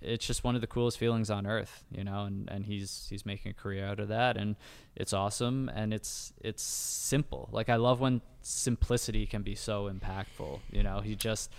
It's 0.00 0.26
just 0.26 0.44
one 0.44 0.54
of 0.54 0.60
the 0.60 0.66
coolest 0.66 0.98
feelings 0.98 1.30
on 1.30 1.46
earth, 1.46 1.84
you 1.90 2.04
know, 2.04 2.24
and, 2.24 2.48
and 2.48 2.64
he's 2.66 3.06
he's 3.10 3.26
making 3.26 3.50
a 3.50 3.54
career 3.54 3.84
out 3.86 3.98
of 3.98 4.08
that 4.08 4.36
and 4.36 4.56
it's 4.94 5.12
awesome 5.12 5.68
and 5.74 5.92
it's 5.92 6.32
it's 6.40 6.62
simple. 6.62 7.48
Like 7.52 7.68
I 7.68 7.76
love 7.76 8.00
when 8.00 8.20
simplicity 8.40 9.26
can 9.26 9.42
be 9.42 9.54
so 9.54 9.90
impactful, 9.90 10.60
you 10.70 10.82
know. 10.82 11.00
He 11.00 11.16
just 11.16 11.52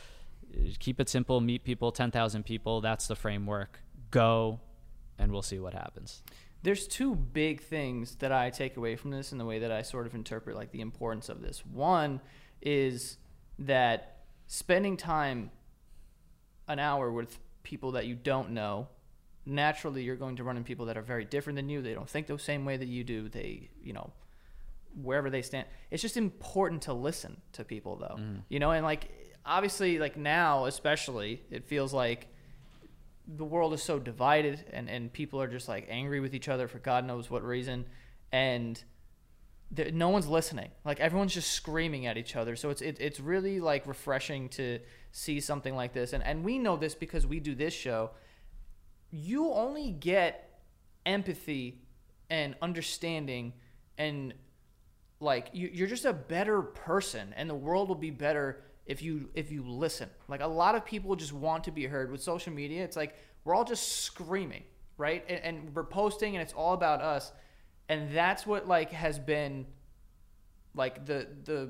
keep 0.79 0.99
it 0.99 1.09
simple, 1.09 1.41
meet 1.41 1.63
people, 1.63 1.91
10,000 1.91 2.43
people, 2.43 2.81
that's 2.81 3.07
the 3.07 3.15
framework. 3.15 3.81
Go 4.09 4.59
and 5.17 5.31
we'll 5.31 5.41
see 5.41 5.59
what 5.59 5.73
happens. 5.73 6.23
there's 6.63 6.87
two 6.87 7.15
big 7.15 7.61
things 7.61 8.15
that 8.15 8.31
I 8.31 8.49
take 8.49 8.77
away 8.77 8.95
from 8.95 9.11
this 9.11 9.31
and 9.31 9.39
the 9.39 9.45
way 9.45 9.59
that 9.59 9.71
I 9.71 9.81
sort 9.81 10.05
of 10.07 10.15
interpret 10.15 10.55
like 10.55 10.71
the 10.71 10.81
importance 10.81 11.29
of 11.29 11.41
this. 11.41 11.65
One 11.65 12.19
is 12.61 13.17
that 13.59 14.23
spending 14.47 14.97
time 14.97 15.51
an 16.67 16.79
hour 16.79 17.11
with 17.11 17.39
people 17.63 17.93
that 17.93 18.05
you 18.05 18.15
don't 18.15 18.51
know, 18.51 18.87
naturally 19.45 20.03
you're 20.03 20.15
going 20.15 20.35
to 20.37 20.43
run 20.43 20.57
into 20.57 20.67
people 20.67 20.85
that 20.85 20.97
are 20.97 21.01
very 21.01 21.25
different 21.25 21.57
than 21.57 21.69
you. 21.69 21.81
They 21.81 21.93
don't 21.93 22.09
think 22.09 22.27
the 22.27 22.37
same 22.39 22.65
way 22.65 22.77
that 22.77 22.87
you 22.87 23.03
do. 23.03 23.29
They, 23.29 23.69
you 23.83 23.93
know, 23.93 24.11
wherever 25.01 25.29
they 25.29 25.41
stand. 25.41 25.67
It's 25.91 26.01
just 26.01 26.17
important 26.17 26.83
to 26.83 26.93
listen 26.93 27.41
to 27.53 27.63
people 27.63 27.97
though. 27.97 28.15
Mm-hmm. 28.15 28.39
You 28.49 28.59
know, 28.59 28.71
and 28.71 28.85
like 28.85 29.09
obviously 29.45 29.99
like 29.99 30.17
now 30.17 30.65
especially 30.65 31.41
it 31.49 31.65
feels 31.65 31.93
like 31.93 32.27
the 33.27 33.45
world 33.45 33.73
is 33.73 33.81
so 33.81 33.99
divided 33.99 34.65
and, 34.73 34.89
and 34.89 35.11
people 35.13 35.41
are 35.41 35.47
just 35.47 35.67
like 35.67 35.87
angry 35.89 36.19
with 36.19 36.33
each 36.33 36.49
other 36.49 36.67
for 36.67 36.79
God 36.79 37.05
knows 37.05 37.29
what 37.29 37.43
reason. 37.43 37.85
And 38.31 38.81
there, 39.71 39.91
no 39.91 40.09
one's 40.09 40.27
listening. 40.27 40.69
Like 40.83 40.99
everyone's 40.99 41.33
just 41.33 41.51
screaming 41.51 42.05
at 42.05 42.17
each 42.17 42.35
other. 42.35 42.55
So 42.55 42.69
it's 42.69 42.81
it, 42.81 42.97
it's 42.99 43.19
really 43.19 43.59
like 43.59 43.85
refreshing 43.85 44.49
to 44.49 44.79
see 45.11 45.39
something 45.39 45.75
like 45.75 45.93
this. 45.93 46.13
And 46.13 46.23
and 46.23 46.43
we 46.43 46.57
know 46.57 46.75
this 46.75 46.95
because 46.95 47.27
we 47.27 47.39
do 47.39 47.55
this 47.55 47.73
show. 47.73 48.11
You 49.11 49.51
only 49.51 49.91
get 49.91 50.61
empathy 51.05 51.81
and 52.29 52.55
understanding 52.61 53.53
and 53.97 54.33
like 55.19 55.49
you, 55.53 55.69
you're 55.71 55.87
just 55.87 56.05
a 56.05 56.13
better 56.13 56.61
person 56.61 57.33
and 57.35 57.49
the 57.49 57.55
world 57.55 57.87
will 57.89 57.95
be 57.95 58.11
better 58.11 58.61
if 58.85 59.01
you 59.01 59.29
if 59.33 59.51
you 59.51 59.63
listen 59.63 60.09
like 60.27 60.41
a 60.41 60.47
lot 60.47 60.75
of 60.75 60.85
people 60.85 61.15
just 61.15 61.33
want 61.33 61.63
to 61.63 61.71
be 61.71 61.85
heard 61.85 62.11
with 62.11 62.21
social 62.21 62.53
media 62.53 62.83
it's 62.83 62.95
like 62.95 63.15
we're 63.43 63.55
all 63.55 63.65
just 63.65 64.03
screaming 64.03 64.63
right 64.97 65.25
and, 65.27 65.39
and 65.43 65.75
we're 65.75 65.83
posting 65.83 66.35
and 66.35 66.41
it's 66.41 66.53
all 66.53 66.73
about 66.73 67.01
us 67.01 67.31
and 67.89 68.13
that's 68.13 68.47
what 68.47 68.67
like 68.67 68.91
has 68.91 69.19
been 69.19 69.65
like 70.73 71.05
the 71.05 71.27
the 71.43 71.69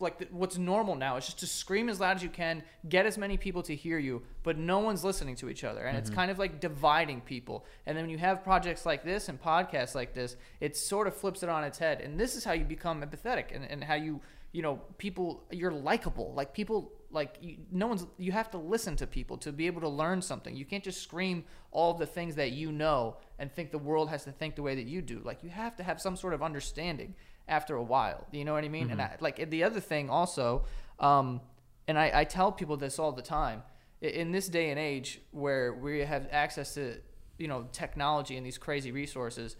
like 0.00 0.18
the, 0.18 0.26
what's 0.32 0.58
normal 0.58 0.96
now 0.96 1.16
is 1.16 1.26
just 1.26 1.38
to 1.38 1.46
scream 1.46 1.88
as 1.88 2.00
loud 2.00 2.16
as 2.16 2.22
you 2.22 2.28
can 2.28 2.64
get 2.88 3.06
as 3.06 3.16
many 3.16 3.36
people 3.36 3.62
to 3.62 3.74
hear 3.74 3.98
you 3.98 4.22
but 4.42 4.58
no 4.58 4.80
one's 4.80 5.04
listening 5.04 5.36
to 5.36 5.48
each 5.48 5.62
other. 5.62 5.84
And 5.84 5.96
it's 5.96 6.10
mm-hmm. 6.10 6.18
kind 6.18 6.30
of 6.32 6.38
like 6.38 6.60
dividing 6.60 7.20
people. 7.20 7.64
And 7.86 7.96
then 7.96 8.04
when 8.04 8.10
you 8.10 8.18
have 8.18 8.42
projects 8.42 8.84
like 8.84 9.04
this 9.04 9.28
and 9.28 9.40
podcasts 9.40 9.94
like 9.94 10.12
this 10.12 10.36
it 10.60 10.76
sort 10.76 11.06
of 11.06 11.14
flips 11.14 11.44
it 11.44 11.48
on 11.48 11.62
its 11.62 11.78
head. 11.78 12.00
And 12.00 12.18
this 12.18 12.34
is 12.34 12.42
how 12.44 12.52
you 12.52 12.64
become 12.64 13.02
empathetic 13.02 13.54
and, 13.54 13.64
and 13.64 13.84
how 13.84 13.94
you 13.94 14.20
you 14.52 14.60
know, 14.60 14.80
people 14.98 15.44
you're 15.50 15.72
likable. 15.72 16.34
Like 16.34 16.52
people 16.52 16.92
like 17.12 17.36
you, 17.40 17.58
no 17.70 17.86
one's 17.86 18.06
you 18.18 18.32
have 18.32 18.50
to 18.50 18.58
listen 18.58 18.96
to 18.96 19.06
people 19.06 19.36
to 19.38 19.52
be 19.52 19.66
able 19.66 19.80
to 19.82 19.88
learn 19.88 20.22
something. 20.22 20.56
You 20.56 20.64
can't 20.64 20.82
just 20.82 21.02
scream 21.02 21.44
all 21.70 21.94
the 21.94 22.06
things 22.06 22.34
that 22.36 22.52
you 22.52 22.72
know 22.72 23.16
and 23.38 23.52
think 23.52 23.70
the 23.70 23.78
world 23.78 24.08
has 24.08 24.24
to 24.24 24.32
think 24.32 24.56
the 24.56 24.62
way 24.62 24.74
that 24.74 24.86
you 24.86 25.02
do. 25.02 25.20
Like 25.24 25.42
you 25.42 25.50
have 25.50 25.76
to 25.76 25.82
have 25.82 26.00
some 26.00 26.16
sort 26.16 26.34
of 26.34 26.42
understanding 26.42 27.14
after 27.48 27.76
a 27.76 27.82
while. 27.82 28.26
You 28.32 28.44
know 28.44 28.52
what 28.52 28.64
I 28.64 28.68
mean? 28.68 28.90
And 28.90 29.00
I, 29.00 29.16
like 29.20 29.50
the 29.50 29.64
other 29.64 29.80
thing 29.80 30.10
also, 30.10 30.64
um, 30.98 31.40
and 31.86 31.98
I, 31.98 32.10
I 32.14 32.24
tell 32.24 32.50
people 32.50 32.76
this 32.76 32.98
all 32.98 33.12
the 33.12 33.22
time. 33.22 33.62
In 34.00 34.32
this 34.32 34.48
day 34.48 34.70
and 34.70 34.80
age 34.80 35.20
where 35.30 35.72
we 35.72 36.00
have 36.00 36.26
access 36.32 36.74
to 36.74 36.96
you 37.38 37.46
know 37.46 37.68
technology 37.72 38.36
and 38.36 38.44
these 38.44 38.58
crazy 38.58 38.90
resources, 38.90 39.56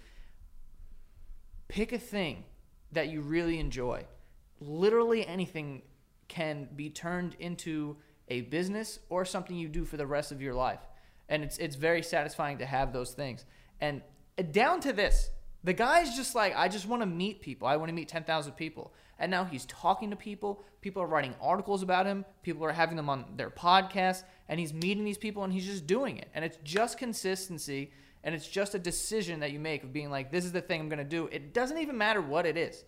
pick 1.69 1.93
a 1.93 1.99
thing 1.99 2.45
that 2.93 3.09
you 3.09 3.21
really 3.21 3.59
enjoy. 3.59 4.05
Literally 4.61 5.27
anything 5.27 5.83
can 6.29 6.69
be 6.75 6.91
turned 6.91 7.37
into 7.39 7.97
a 8.29 8.43
business 8.43 8.99
or 9.09 9.25
something 9.25 9.57
you 9.57 9.69
do 9.69 9.85
for 9.85 9.97
the 9.97 10.07
rest 10.07 10.33
of 10.33 10.41
your 10.41 10.55
life. 10.55 10.81
And 11.29 11.43
it's 11.43 11.59
it's 11.59 11.77
very 11.77 12.03
satisfying 12.03 12.59
to 12.59 12.67
have 12.67 12.93
those 12.93 13.13
things. 13.13 13.45
And 13.81 14.03
uh, 14.39 14.43
down 14.43 14.81
to 14.81 14.93
this, 14.93 15.31
the 15.65 15.73
guy's 15.73 16.17
just 16.17 16.35
like, 16.35 16.55
I 16.57 16.69
just 16.69 16.89
want 16.89 17.03
to 17.03 17.07
meet 17.07 17.41
people. 17.41 17.69
I 17.69 17.77
want 17.77 17.89
to 17.89 17.95
meet 17.95 18.09
10,000 18.09 18.53
people. 18.53 18.93
And 19.19 19.31
now 19.31 19.45
he's 19.45 19.65
talking 19.67 20.11
to 20.11 20.17
people. 20.17 20.65
People 20.81 21.03
are 21.03 21.07
writing 21.07 21.35
articles 21.41 21.83
about 21.83 22.07
him. 22.07 22.25
People 22.43 22.65
are 22.65 22.73
having 22.73 22.97
them 22.97 23.09
on 23.09 23.25
their 23.37 23.51
podcast. 23.51 24.25
And 24.49 24.59
he's 24.59 24.75
meeting 24.75 25.05
these 25.05 25.19
people 25.19 25.45
and 25.45 25.53
he's 25.53 25.67
just 25.67 25.87
doing 25.87 26.17
it. 26.19 26.29
And 26.35 26.45
it's 26.45 26.59
just 26.65 26.99
consistency. 26.99 27.93
And 28.25 28.35
it's 28.35 28.49
just 28.49 28.75
a 28.75 28.79
decision 28.79 29.41
that 29.41 29.53
you 29.53 29.61
make 29.61 29.85
of 29.85 29.93
being 29.93 30.11
like, 30.11 30.33
this 30.33 30.45
is 30.45 30.53
the 30.53 30.61
thing 30.61 30.81
I'm 30.81 30.89
going 30.89 30.99
to 30.99 31.05
do. 31.05 31.29
It 31.31 31.55
doesn't 31.55 31.79
even 31.79 31.97
matter 31.97 32.21
what 32.21 32.47
it 32.47 32.57
is. 32.57 32.85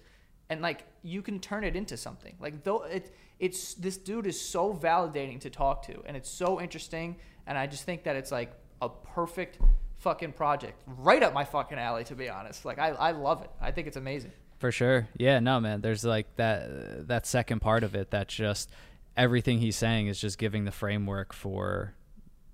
And 0.50 0.60
like, 0.60 0.84
you 1.02 1.22
can 1.22 1.40
turn 1.40 1.64
it 1.64 1.76
into 1.76 1.96
something. 1.96 2.34
Like, 2.38 2.64
though 2.64 2.82
it, 2.82 3.14
it's, 3.38 3.74
this 3.74 3.96
dude 3.96 4.26
is 4.26 4.40
so 4.40 4.74
validating 4.74 5.40
to 5.40 5.50
talk 5.50 5.86
to. 5.86 6.02
And 6.06 6.16
it's 6.16 6.30
so 6.30 6.60
interesting. 6.60 7.16
And 7.46 7.56
I 7.56 7.66
just 7.66 7.84
think 7.84 8.04
that 8.04 8.16
it's 8.16 8.30
like 8.30 8.52
a 8.82 8.88
perfect 8.88 9.58
fucking 9.98 10.32
project. 10.32 10.82
Right 10.86 11.22
up 11.22 11.32
my 11.32 11.44
fucking 11.44 11.78
alley, 11.78 12.04
to 12.04 12.14
be 12.14 12.28
honest. 12.28 12.64
Like, 12.64 12.78
I, 12.78 12.90
I 12.90 13.10
love 13.12 13.42
it. 13.42 13.50
I 13.60 13.70
think 13.70 13.86
it's 13.86 13.96
amazing. 13.96 14.32
For 14.58 14.70
sure. 14.70 15.08
Yeah, 15.16 15.40
no, 15.40 15.60
man. 15.60 15.80
There's 15.80 16.04
like 16.04 16.36
that 16.36 17.08
that 17.08 17.26
second 17.26 17.60
part 17.60 17.84
of 17.84 17.94
it 17.94 18.12
that 18.12 18.28
just 18.28 18.70
everything 19.16 19.58
he's 19.58 19.76
saying 19.76 20.06
is 20.06 20.20
just 20.20 20.38
giving 20.38 20.64
the 20.64 20.70
framework 20.70 21.32
for 21.32 21.94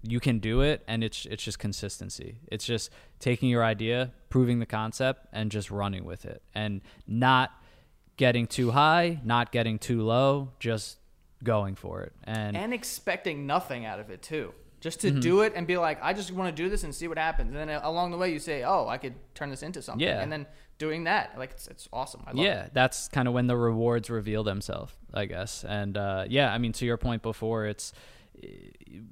you 0.03 0.19
can 0.19 0.39
do 0.39 0.63
it 0.63 0.83
and 0.89 1.05
it's 1.05 1.27
it's 1.27 1.43
just 1.43 1.59
consistency. 1.59 2.39
It's 2.51 2.65
just 2.65 2.91
taking 3.19 3.49
your 3.49 3.63
idea, 3.63 4.13
proving 4.29 4.59
the 4.59 4.67
concept 4.67 5.27
and 5.33 5.51
just 5.51 5.71
running 5.71 6.05
with 6.05 6.25
it 6.25 6.43
and 6.55 6.81
not 7.07 7.53
getting 8.21 8.47
too 8.47 8.71
high, 8.71 9.19
not 9.25 9.51
getting 9.51 9.79
too 9.79 10.03
low, 10.03 10.51
just 10.61 10.99
going 11.43 11.75
for 11.75 12.03
it. 12.03 12.13
And, 12.25 12.55
and 12.55 12.75
expecting 12.75 13.47
nothing 13.47 13.87
out 13.87 13.99
of 13.99 14.11
it 14.11 14.21
too. 14.21 14.53
Just 14.83 15.01
to 15.01 15.09
Mm-hmm. 15.11 15.21
do 15.21 15.41
it 15.41 15.55
and 15.57 15.67
be 15.67 15.79
like, 15.79 15.99
I 16.03 16.13
just 16.13 16.31
want 16.31 16.55
to 16.55 16.63
do 16.63 16.69
this 16.69 16.85
and 16.85 16.95
see 16.95 17.09
what 17.09 17.17
happens. 17.17 17.49
And 17.49 17.57
then 17.57 17.71
uh, 17.71 17.81
along 17.83 18.11
the 18.11 18.19
way, 18.19 18.31
you 18.31 18.39
say, 18.39 18.63
Oh, 18.63 18.87
I 18.89 18.99
could 18.99 19.15
turn 19.35 19.49
this 19.49 19.63
into 19.63 19.81
something. 19.81 20.07
Yeah. 20.07 20.21
And 20.21 20.31
then 20.31 20.45
doing 20.77 21.05
that, 21.05 21.33
like 21.39 21.53
it's, 21.53 21.67
it's 21.67 21.89
awesome. 21.95 22.23
I 22.27 22.33
love 22.33 22.45
yeah, 22.45 22.65
it. 22.65 22.75
that's 22.75 23.09
kind 23.09 23.27
of 23.27 23.33
when 23.33 23.47
the 23.47 23.57
rewards 23.57 24.11
reveal 24.11 24.45
themselves, 24.45 24.93
I 25.15 25.25
guess. 25.25 25.65
And 25.65 25.97
uh, 25.97 26.25
yeah, 26.29 26.53
I 26.53 26.59
mean, 26.59 26.73
to 26.75 26.85
your 26.85 26.99
point 26.99 27.23
before, 27.23 27.65
it's 27.65 27.95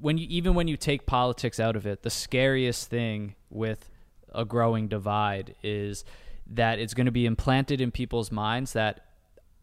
when 0.01 0.19
you 0.19 0.27
even 0.29 0.53
when 0.55 0.69
you 0.69 0.77
take 0.77 1.07
politics 1.07 1.59
out 1.59 1.77
of 1.77 1.87
it, 1.87 2.03
the 2.03 2.11
scariest 2.11 2.91
thing 2.91 3.35
with 3.49 3.89
a 4.35 4.45
growing 4.45 4.87
divide 4.89 5.55
is 5.63 6.05
that 6.49 6.79
it's 6.79 6.95
going 6.95 7.07
to 7.07 7.13
be 7.13 7.27
implanted 7.27 7.81
in 7.81 7.91
people's 7.91 8.33
minds 8.33 8.73
that 8.73 9.05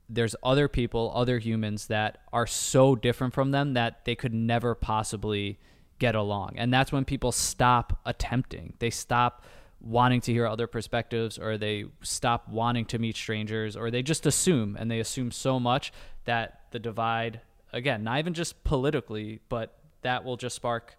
there's 0.08 0.36
other 0.44 0.68
people, 0.68 1.12
other 1.16 1.40
humans 1.40 1.88
that 1.88 2.20
are 2.32 2.46
so 2.46 2.96
different 2.96 3.34
from 3.34 3.52
them 3.52 3.74
that 3.74 4.06
they 4.06 4.16
could 4.16 4.34
never 4.34 4.76
possibly 4.76 5.58
get 5.98 6.14
along. 6.14 6.54
And 6.58 6.74
that's 6.74 6.92
when 6.92 7.06
people 7.06 7.32
stop 7.32 8.00
attempting. 8.06 8.74
They 8.80 8.92
stop 8.92 9.46
wanting 9.82 10.22
to 10.22 10.32
hear 10.32 10.46
other 10.46 10.68
perspectives 10.68 11.38
or 11.38 11.58
they 11.58 11.86
stop 12.02 12.48
wanting 12.50 12.86
to 12.86 13.00
meet 13.00 13.16
strangers 13.16 13.76
or 13.76 13.90
they 13.90 14.04
just 14.04 14.26
assume 14.26 14.76
and 14.80 14.90
they 14.90 15.00
assume 15.00 15.32
so 15.32 15.60
much 15.60 15.92
that 16.26 16.62
the 16.72 16.80
divide 16.80 17.42
again, 17.74 18.04
not 18.04 18.20
even 18.20 18.34
just 18.34 18.64
politically, 18.64 19.42
but 19.50 19.78
that 20.02 20.24
will 20.24 20.38
just 20.38 20.56
spark 20.56 20.98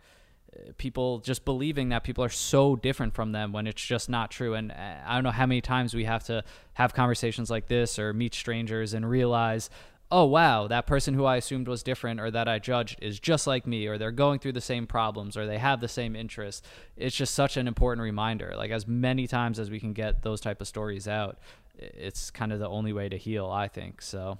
people 0.78 1.18
just 1.18 1.44
believing 1.44 1.90
that 1.90 2.04
people 2.04 2.24
are 2.24 2.28
so 2.28 2.76
different 2.76 3.14
from 3.14 3.32
them 3.32 3.52
when 3.52 3.66
it's 3.66 3.82
just 3.82 4.08
not 4.08 4.30
true. 4.30 4.54
And 4.54 4.72
uh, 4.72 4.74
I 5.06 5.14
don't 5.14 5.24
know 5.24 5.30
how 5.30 5.46
many 5.46 5.60
times 5.60 5.94
we 5.94 6.04
have 6.04 6.24
to 6.24 6.44
have 6.74 6.94
conversations 6.94 7.50
like 7.50 7.68
this 7.68 7.98
or 7.98 8.12
meet 8.12 8.34
strangers 8.34 8.94
and 8.94 9.08
realize, 9.08 9.70
oh, 10.10 10.24
wow, 10.24 10.68
that 10.68 10.86
person 10.86 11.14
who 11.14 11.24
I 11.24 11.36
assumed 11.36 11.66
was 11.66 11.82
different 11.82 12.20
or 12.20 12.30
that 12.30 12.48
I 12.48 12.58
judged 12.58 12.98
is 13.02 13.18
just 13.18 13.46
like 13.46 13.66
me, 13.66 13.86
or 13.86 13.98
they're 13.98 14.12
going 14.12 14.38
through 14.38 14.52
the 14.52 14.60
same 14.60 14.86
problems 14.86 15.36
or 15.36 15.46
they 15.46 15.58
have 15.58 15.80
the 15.80 15.88
same 15.88 16.14
interests. 16.14 16.62
It's 16.96 17.16
just 17.16 17.34
such 17.34 17.56
an 17.56 17.66
important 17.66 18.02
reminder. 18.02 18.54
Like, 18.56 18.70
as 18.70 18.86
many 18.86 19.26
times 19.26 19.58
as 19.58 19.70
we 19.70 19.80
can 19.80 19.92
get 19.92 20.22
those 20.22 20.40
type 20.40 20.60
of 20.60 20.68
stories 20.68 21.08
out, 21.08 21.38
it's 21.78 22.30
kind 22.30 22.52
of 22.52 22.58
the 22.58 22.68
only 22.68 22.92
way 22.92 23.08
to 23.08 23.16
heal, 23.16 23.50
I 23.50 23.68
think. 23.68 24.00
So, 24.00 24.38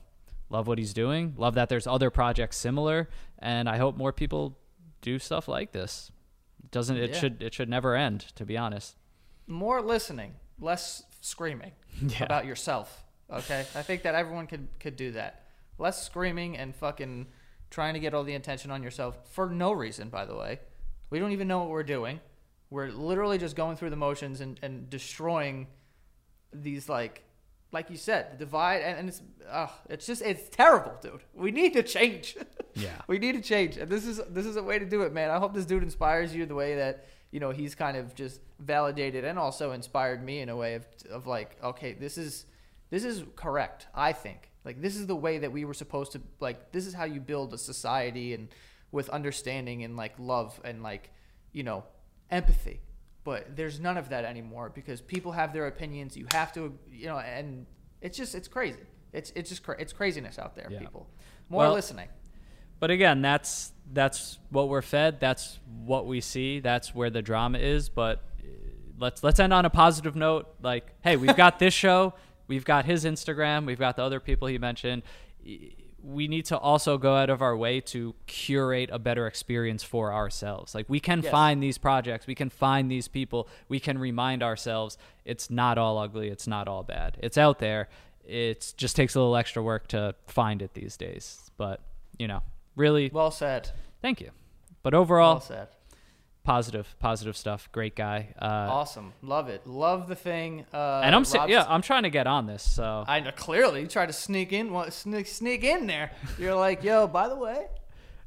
love 0.51 0.69
what 0.69 0.79
he's 0.79 0.95
doing. 0.95 1.35
Love 1.37 1.55
that 1.55 1.69
there's 1.69 1.87
other 1.87 2.11
projects 2.11 2.57
similar, 2.57 3.09
and 3.39 3.69
I 3.69 3.79
hope 3.79 3.97
more 3.97 4.13
people 4.13 4.57
do 5.07 5.19
stuff 5.21 5.47
like 5.47 5.71
this. 5.73 6.11
It 6.65 6.71
doesn't 6.73 6.97
it 6.97 7.11
Yeah. 7.11 7.19
should 7.21 7.41
it 7.43 7.55
should 7.55 7.69
never 7.69 7.95
end, 7.95 8.21
to 8.35 8.45
be 8.45 8.57
honest. 8.59 8.97
More 9.47 9.81
listening, 9.81 10.35
less 10.59 11.05
screaming 11.21 11.73
Yeah. 12.03 12.25
about 12.25 12.45
yourself. 12.45 13.05
Okay. 13.31 13.61
I 13.75 13.83
think 13.83 14.03
that 14.03 14.15
everyone 14.17 14.47
could, 14.49 14.67
could 14.81 14.97
do 14.97 15.13
that. 15.13 15.45
Less 15.79 16.05
screaming 16.05 16.57
and 16.57 16.75
fucking 16.75 17.27
trying 17.71 17.95
to 17.95 18.01
get 18.01 18.15
all 18.15 18.25
the 18.25 18.35
attention 18.35 18.71
on 18.73 18.83
yourself 18.83 19.17
for 19.31 19.49
no 19.49 19.71
reason, 19.73 20.09
by 20.09 20.25
the 20.25 20.35
way. 20.35 20.59
We 21.11 21.19
don't 21.21 21.31
even 21.33 21.47
know 21.49 21.61
what 21.61 21.69
we're 21.71 21.83
doing. 21.85 22.19
We're 22.71 22.89
literally 22.89 23.39
just 23.39 23.55
going 23.55 23.77
through 23.77 23.91
the 23.91 23.97
motions 23.97 24.41
and, 24.41 24.59
and 24.63 24.91
destroying 24.91 25.69
these 26.53 26.89
like 26.89 27.23
like 27.73 27.91
you 27.91 27.97
said, 27.97 28.33
the 28.33 28.37
divide 28.37 28.83
and, 28.83 28.99
and 28.99 29.09
it's 29.09 29.23
uh, 29.51 29.69
it's 29.89 30.07
just 30.07 30.23
it's 30.23 30.49
terrible, 30.49 30.93
dude. 31.01 31.23
We 31.35 31.51
need 31.51 31.73
to 31.75 31.83
change. 31.83 32.37
Yeah. 32.79 33.01
we 33.09 33.19
need 33.19 33.33
to 33.33 33.41
change. 33.41 33.79
And 33.79 33.91
this 33.91 34.05
is 34.07 34.21
this 34.29 34.45
is 34.45 34.57
a 34.57 34.63
way 34.63 34.79
to 34.79 34.85
do 34.85 35.01
it, 35.01 35.11
man. 35.11 35.31
I 35.31 35.39
hope 35.39 35.55
this 35.55 35.65
dude 35.65 35.83
inspires 35.83 36.35
you 36.35 36.45
the 36.45 36.55
way 36.55 36.77
that 36.77 37.07
you 37.31 37.41
know 37.41 37.51
he's 37.51 37.75
kind 37.75 37.97
of 37.97 38.15
just 38.15 38.43
validated 38.59 39.25
and 39.25 39.39
also 39.39 39.73
inspired 39.73 40.23
me 40.23 40.41
in 40.41 40.51
a 40.51 40.57
way 40.57 40.75
of 40.75 40.87
of 41.11 41.27
like, 41.27 41.57
okay, 41.65 41.95
this 41.95 42.19
is 42.19 42.45
this 42.91 43.03
is 43.03 43.25
correct. 43.35 43.87
I 43.95 44.13
think 44.13 44.51
like 44.63 44.83
this 44.83 44.95
is 44.97 45.07
the 45.07 45.17
way 45.17 45.39
that 45.39 45.53
we 45.53 45.65
were 45.65 45.73
supposed 45.73 46.13
to 46.13 46.21
like. 46.39 46.71
This 46.73 46.87
is 46.87 46.93
how 46.93 47.05
you 47.05 47.19
build 47.19 47.55
a 47.55 47.59
society 47.59 48.35
and 48.35 48.49
with 48.93 49.09
understanding 49.09 49.83
and 49.83 49.97
like 49.97 50.13
love 50.19 50.61
and 50.63 50.83
like 50.83 51.11
you 51.53 51.63
know 51.63 51.85
empathy 52.31 52.81
but 53.27 53.41
there's 53.59 53.79
none 53.89 53.99
of 54.03 54.07
that 54.09 54.25
anymore 54.25 54.67
because 54.79 54.99
people 55.15 55.33
have 55.41 55.53
their 55.53 55.67
opinions 55.75 56.17
you 56.17 56.27
have 56.33 56.51
to 56.57 56.61
you 56.91 57.07
know 57.11 57.19
and 57.19 57.67
it's 58.01 58.17
just 58.17 58.35
it's 58.39 58.49
crazy 58.57 58.85
it's 59.13 59.31
it's 59.39 59.51
just 59.51 59.63
cra- 59.67 59.81
it's 59.85 59.93
craziness 59.93 60.39
out 60.39 60.55
there 60.59 60.69
Yeah. 60.71 60.79
people 60.85 61.03
more 61.51 61.65
Well- 61.65 61.75
listening 61.75 62.09
But 62.79 62.91
again, 62.91 63.23
that's 63.23 63.73
that's 63.93 64.39
what 64.51 64.69
we're 64.69 64.83
fed. 64.97 65.19
That's 65.19 65.59
what 65.91 66.05
we 66.13 66.21
see. 66.21 66.61
That's 66.61 66.89
where 66.95 67.09
the 67.17 67.23
drama 67.23 67.59
is. 67.59 67.89
But 67.89 68.17
uh, 68.19 68.49
let's 69.05 69.25
let's 69.27 69.41
end 69.41 69.53
on 69.59 69.65
a 69.65 69.71
positive 69.71 70.15
note. 70.15 70.45
Like, 70.71 70.85
hey, 71.07 71.17
we've 71.17 71.37
got 71.45 71.59
this 71.59 71.73
show. 71.85 72.13
We've 72.49 72.67
got 72.67 72.85
his 72.85 73.07
Instagram. 73.07 73.65
We've 73.65 73.79
got 73.87 73.97
the 73.97 74.03
other 74.09 74.21
people 74.21 74.47
he 74.49 74.59
mentioned. 74.59 75.03
We 76.09 76.29
need 76.29 76.45
to 76.47 76.57
also 76.59 76.99
go 76.99 77.17
out 77.17 77.31
of 77.31 77.43
our 77.43 77.57
way 77.57 77.81
to 77.81 78.15
curate 78.29 78.91
a 78.93 78.99
better 78.99 79.27
experience 79.27 79.83
for 79.83 80.13
ourselves. 80.13 80.73
Like 80.73 80.89
we 80.89 81.01
can 81.01 81.21
Yes. 81.21 81.33
find 81.33 81.61
these 81.61 81.79
projects, 81.79 82.29
we 82.29 82.37
can 82.37 82.49
find 82.49 82.89
these 82.89 83.09
people, 83.09 83.49
we 83.69 83.81
can 83.81 83.99
remind 83.99 84.41
ourselves 84.41 84.97
it's 85.25 85.51
not 85.51 85.79
all 85.79 85.99
ugly, 85.99 86.29
it's 86.29 86.47
not 86.47 86.69
all 86.69 86.85
bad. 86.85 87.17
It's 87.21 87.37
out 87.37 87.59
there. 87.59 87.89
It 88.25 88.73
just 88.77 88.95
takes 88.95 89.17
a 89.17 89.19
little 89.19 89.35
extra 89.37 89.61
work 89.63 89.89
to 89.89 90.15
find 90.29 90.63
it 90.63 90.75
these 90.75 90.97
days. 90.97 91.51
But, 91.57 91.81
you 92.19 92.29
know, 92.29 92.43
really 92.77 93.11
well 93.13 93.33
said 93.33 93.71
thank 94.01 94.21
you. 94.21 94.31
But 94.85 94.95
overall, 94.95 95.35
well 95.35 95.41
said 95.41 95.69
positive, 96.47 96.95
positive 97.01 97.37
stuff. 97.37 97.69
Great 97.73 97.95
guy. 97.97 98.33
Uh, 98.41 98.47
awesome 98.71 99.13
love 99.21 99.49
it 99.49 99.67
love 99.67 100.07
the 100.09 100.15
thing 100.15 100.65
uh 100.73 101.01
and 101.05 101.15
I'm 101.15 101.25
si- 101.25 101.39
yeah, 101.49 101.65
I'm 101.69 101.83
trying 101.83 102.05
to 102.05 102.11
get 102.11 102.27
on 102.27 102.47
this. 102.47 102.63
So 102.63 103.05
I 103.07 103.21
know 103.21 103.33
clearly 103.33 103.83
you 103.83 103.87
try 103.89 104.07
to 104.07 104.13
sneak 104.13 104.53
in 104.53 104.73
sneak 104.91 105.27
sneak 105.27 105.65
in 105.65 105.87
there 105.87 106.13
you're 106.39 106.55
like 106.55 106.83
yo 106.85 107.07
by 107.07 107.29
the 107.29 107.37
way 107.37 107.67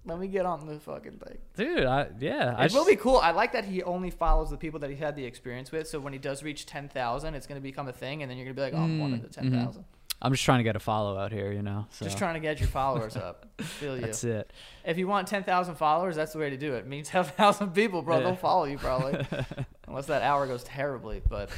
let 0.05 0.17
me 0.19 0.27
get 0.27 0.45
on 0.45 0.65
the 0.67 0.79
fucking 0.79 1.17
thing 1.23 1.37
dude, 1.55 1.85
I, 1.85 2.07
yeah, 2.19 2.55
I 2.57 2.65
it 2.65 2.71
will 2.73 2.79
just- 2.79 2.87
be 2.89 2.95
cool. 2.95 3.17
I 3.17 3.31
like 3.31 3.51
that 3.53 3.65
he 3.65 3.83
only 3.83 4.09
follows 4.11 4.49
the 4.49 4.57
people 4.57 4.79
that 4.81 4.89
he 4.89 4.95
had 4.95 5.15
the 5.15 5.25
experience 5.25 5.71
with. 5.71 5.87
So 5.87 5.99
when 5.99 6.13
he 6.13 6.19
does 6.19 6.41
reach 6.43 6.65
ten 6.65 6.87
thousand, 6.89 7.35
it's 7.35 7.47
going 7.47 7.59
to 7.59 7.63
become 7.63 7.87
a 7.87 7.93
thing, 7.93 8.21
and 8.21 8.29
then 8.31 8.37
you're 8.37 8.45
going 8.45 8.55
to 8.55 8.59
be 8.61 8.65
like, 8.65 8.73
"Oh, 8.73 8.83
I'm 8.85 8.97
one 8.99 9.13
of 9.13 9.21
the 9.21 9.27
Mm, 9.27 9.51
10,000. 9.51 9.83
I'm 10.21 10.31
just 10.33 10.43
trying 10.43 10.59
to 10.59 10.63
get 10.63 10.75
a 10.75 10.79
follow 10.79 11.17
out 11.17 11.31
here. 11.31 11.51
You 11.51 11.61
know, 11.61 11.87
so 11.91 12.05
Just 12.05 12.17
trying 12.17 12.33
to 12.33 12.39
get 12.39 12.59
your 12.59 12.67
followers 12.69 13.15
up. 13.15 13.47
Feel 13.61 13.95
you. 13.95 14.01
that's 14.01 14.23
it. 14.23 14.51
If 14.85 14.97
you 14.97 15.07
want 15.07 15.27
ten 15.27 15.43
thousand 15.43 15.75
followers, 15.75 16.15
that's 16.15 16.33
the 16.33 16.39
way 16.39 16.49
to 16.49 16.57
do 16.57 16.73
it. 16.73 16.85
Me 16.87 17.01
ten 17.03 17.23
thousand 17.23 17.71
people, 17.73 18.01
bro, 18.01 18.17
Yeah. 18.17 18.23
they'll 18.25 18.35
follow 18.35 18.65
you 18.65 18.77
probably, 18.77 19.25
unless 19.87 20.07
that 20.07 20.21
hour 20.21 20.45
goes 20.47 20.63
terribly. 20.63 21.21
But 21.27 21.49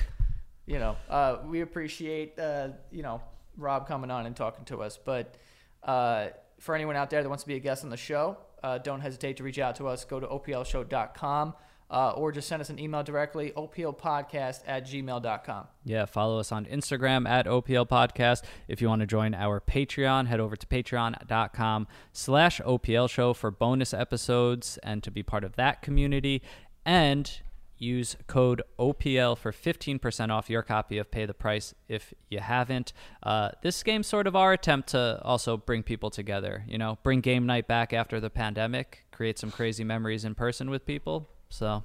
you 0.65 0.77
know, 0.79 0.95
uh, 1.09 1.37
we 1.45 1.61
appreciate 1.61 2.37
uh, 2.39 2.69
you 2.91 3.01
know 3.03 3.21
Rob 3.57 3.87
coming 3.87 4.11
on 4.11 4.25
and 4.25 4.35
talking 4.35 4.65
to 4.65 4.81
us. 4.83 4.97
But 5.03 5.35
uh, 5.83 6.27
for 6.59 6.75
anyone 6.75 6.95
out 6.95 7.09
there 7.09 7.23
that 7.23 7.29
wants 7.29 7.43
to 7.43 7.47
be 7.47 7.55
a 7.55 7.59
guest 7.59 7.83
on 7.83 7.89
the 7.89 7.97
show, 7.97 8.37
uh, 8.63 8.77
don't 8.77 9.01
hesitate 9.01 9.37
to 9.37 9.43
reach 9.43 9.57
out 9.59 9.75
to 9.77 9.87
us. 9.87 10.05
Go 10.05 10.19
to 10.19 10.27
oplshow.com 10.27 11.53
uh, 11.91 12.11
or 12.11 12.31
just 12.31 12.47
send 12.47 12.61
us 12.61 12.69
an 12.69 12.79
email 12.79 13.03
directly, 13.03 13.51
oplpodcast 13.51 14.61
at 14.65 14.87
gmail.com. 14.87 15.67
Yeah, 15.83 16.05
follow 16.05 16.39
us 16.39 16.51
on 16.51 16.65
Instagram 16.65 17.27
at 17.27 17.45
OPL 17.45 17.87
Podcast. 17.87 18.43
If 18.67 18.81
you 18.81 18.87
want 18.87 19.01
to 19.01 19.07
join 19.07 19.33
our 19.33 19.59
Patreon, 19.59 20.27
head 20.27 20.39
over 20.39 20.55
to 20.55 20.65
patreon.com 20.65 21.87
slash 22.13 22.61
OPL 22.61 23.09
Show 23.09 23.33
for 23.33 23.51
bonus 23.51 23.93
episodes 23.93 24.79
and 24.81 25.03
to 25.03 25.11
be 25.11 25.21
part 25.21 25.43
of 25.43 25.57
that 25.57 25.81
community. 25.81 26.41
And 26.85 27.41
use 27.77 28.15
code 28.27 28.61
OPL 28.79 29.37
for 29.37 29.51
15% 29.51 30.29
off 30.29 30.49
your 30.49 30.61
copy 30.61 30.99
of 30.99 31.09
Pay 31.09 31.25
the 31.25 31.33
Price 31.33 31.73
if 31.89 32.13
you 32.29 32.39
haven't. 32.39 32.93
Uh, 33.23 33.49
this 33.63 33.81
game's 33.83 34.07
sort 34.07 34.27
of 34.27 34.35
our 34.35 34.53
attempt 34.53 34.89
to 34.89 35.19
also 35.23 35.57
bring 35.57 35.81
people 35.81 36.11
together, 36.11 36.63
you 36.67 36.77
know, 36.77 36.99
bring 37.03 37.21
game 37.21 37.45
night 37.45 37.67
back 37.67 37.91
after 37.91 38.19
the 38.19 38.29
pandemic, 38.29 39.05
create 39.11 39.39
some 39.39 39.51
crazy 39.51 39.83
memories 39.83 40.23
in 40.23 40.35
person 40.35 40.69
with 40.69 40.85
people. 40.85 41.27
So 41.51 41.83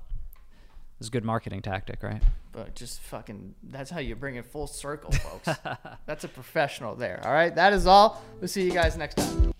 it's 0.98 1.08
a 1.08 1.10
good 1.10 1.24
marketing 1.24 1.60
tactic, 1.60 2.02
right? 2.02 2.22
But 2.52 2.74
just 2.74 3.00
fucking, 3.02 3.54
that's 3.64 3.90
how 3.90 3.98
you 4.00 4.16
bring 4.16 4.36
it 4.36 4.46
full 4.46 4.66
circle, 4.66 5.12
folks. 5.12 5.58
that's 6.06 6.24
a 6.24 6.28
professional 6.28 6.94
there. 6.94 7.20
All 7.24 7.32
right. 7.32 7.54
That 7.54 7.74
is 7.74 7.86
all. 7.86 8.22
We'll 8.40 8.48
see 8.48 8.64
you 8.64 8.72
guys 8.72 8.96
next 8.96 9.16
time. 9.16 9.52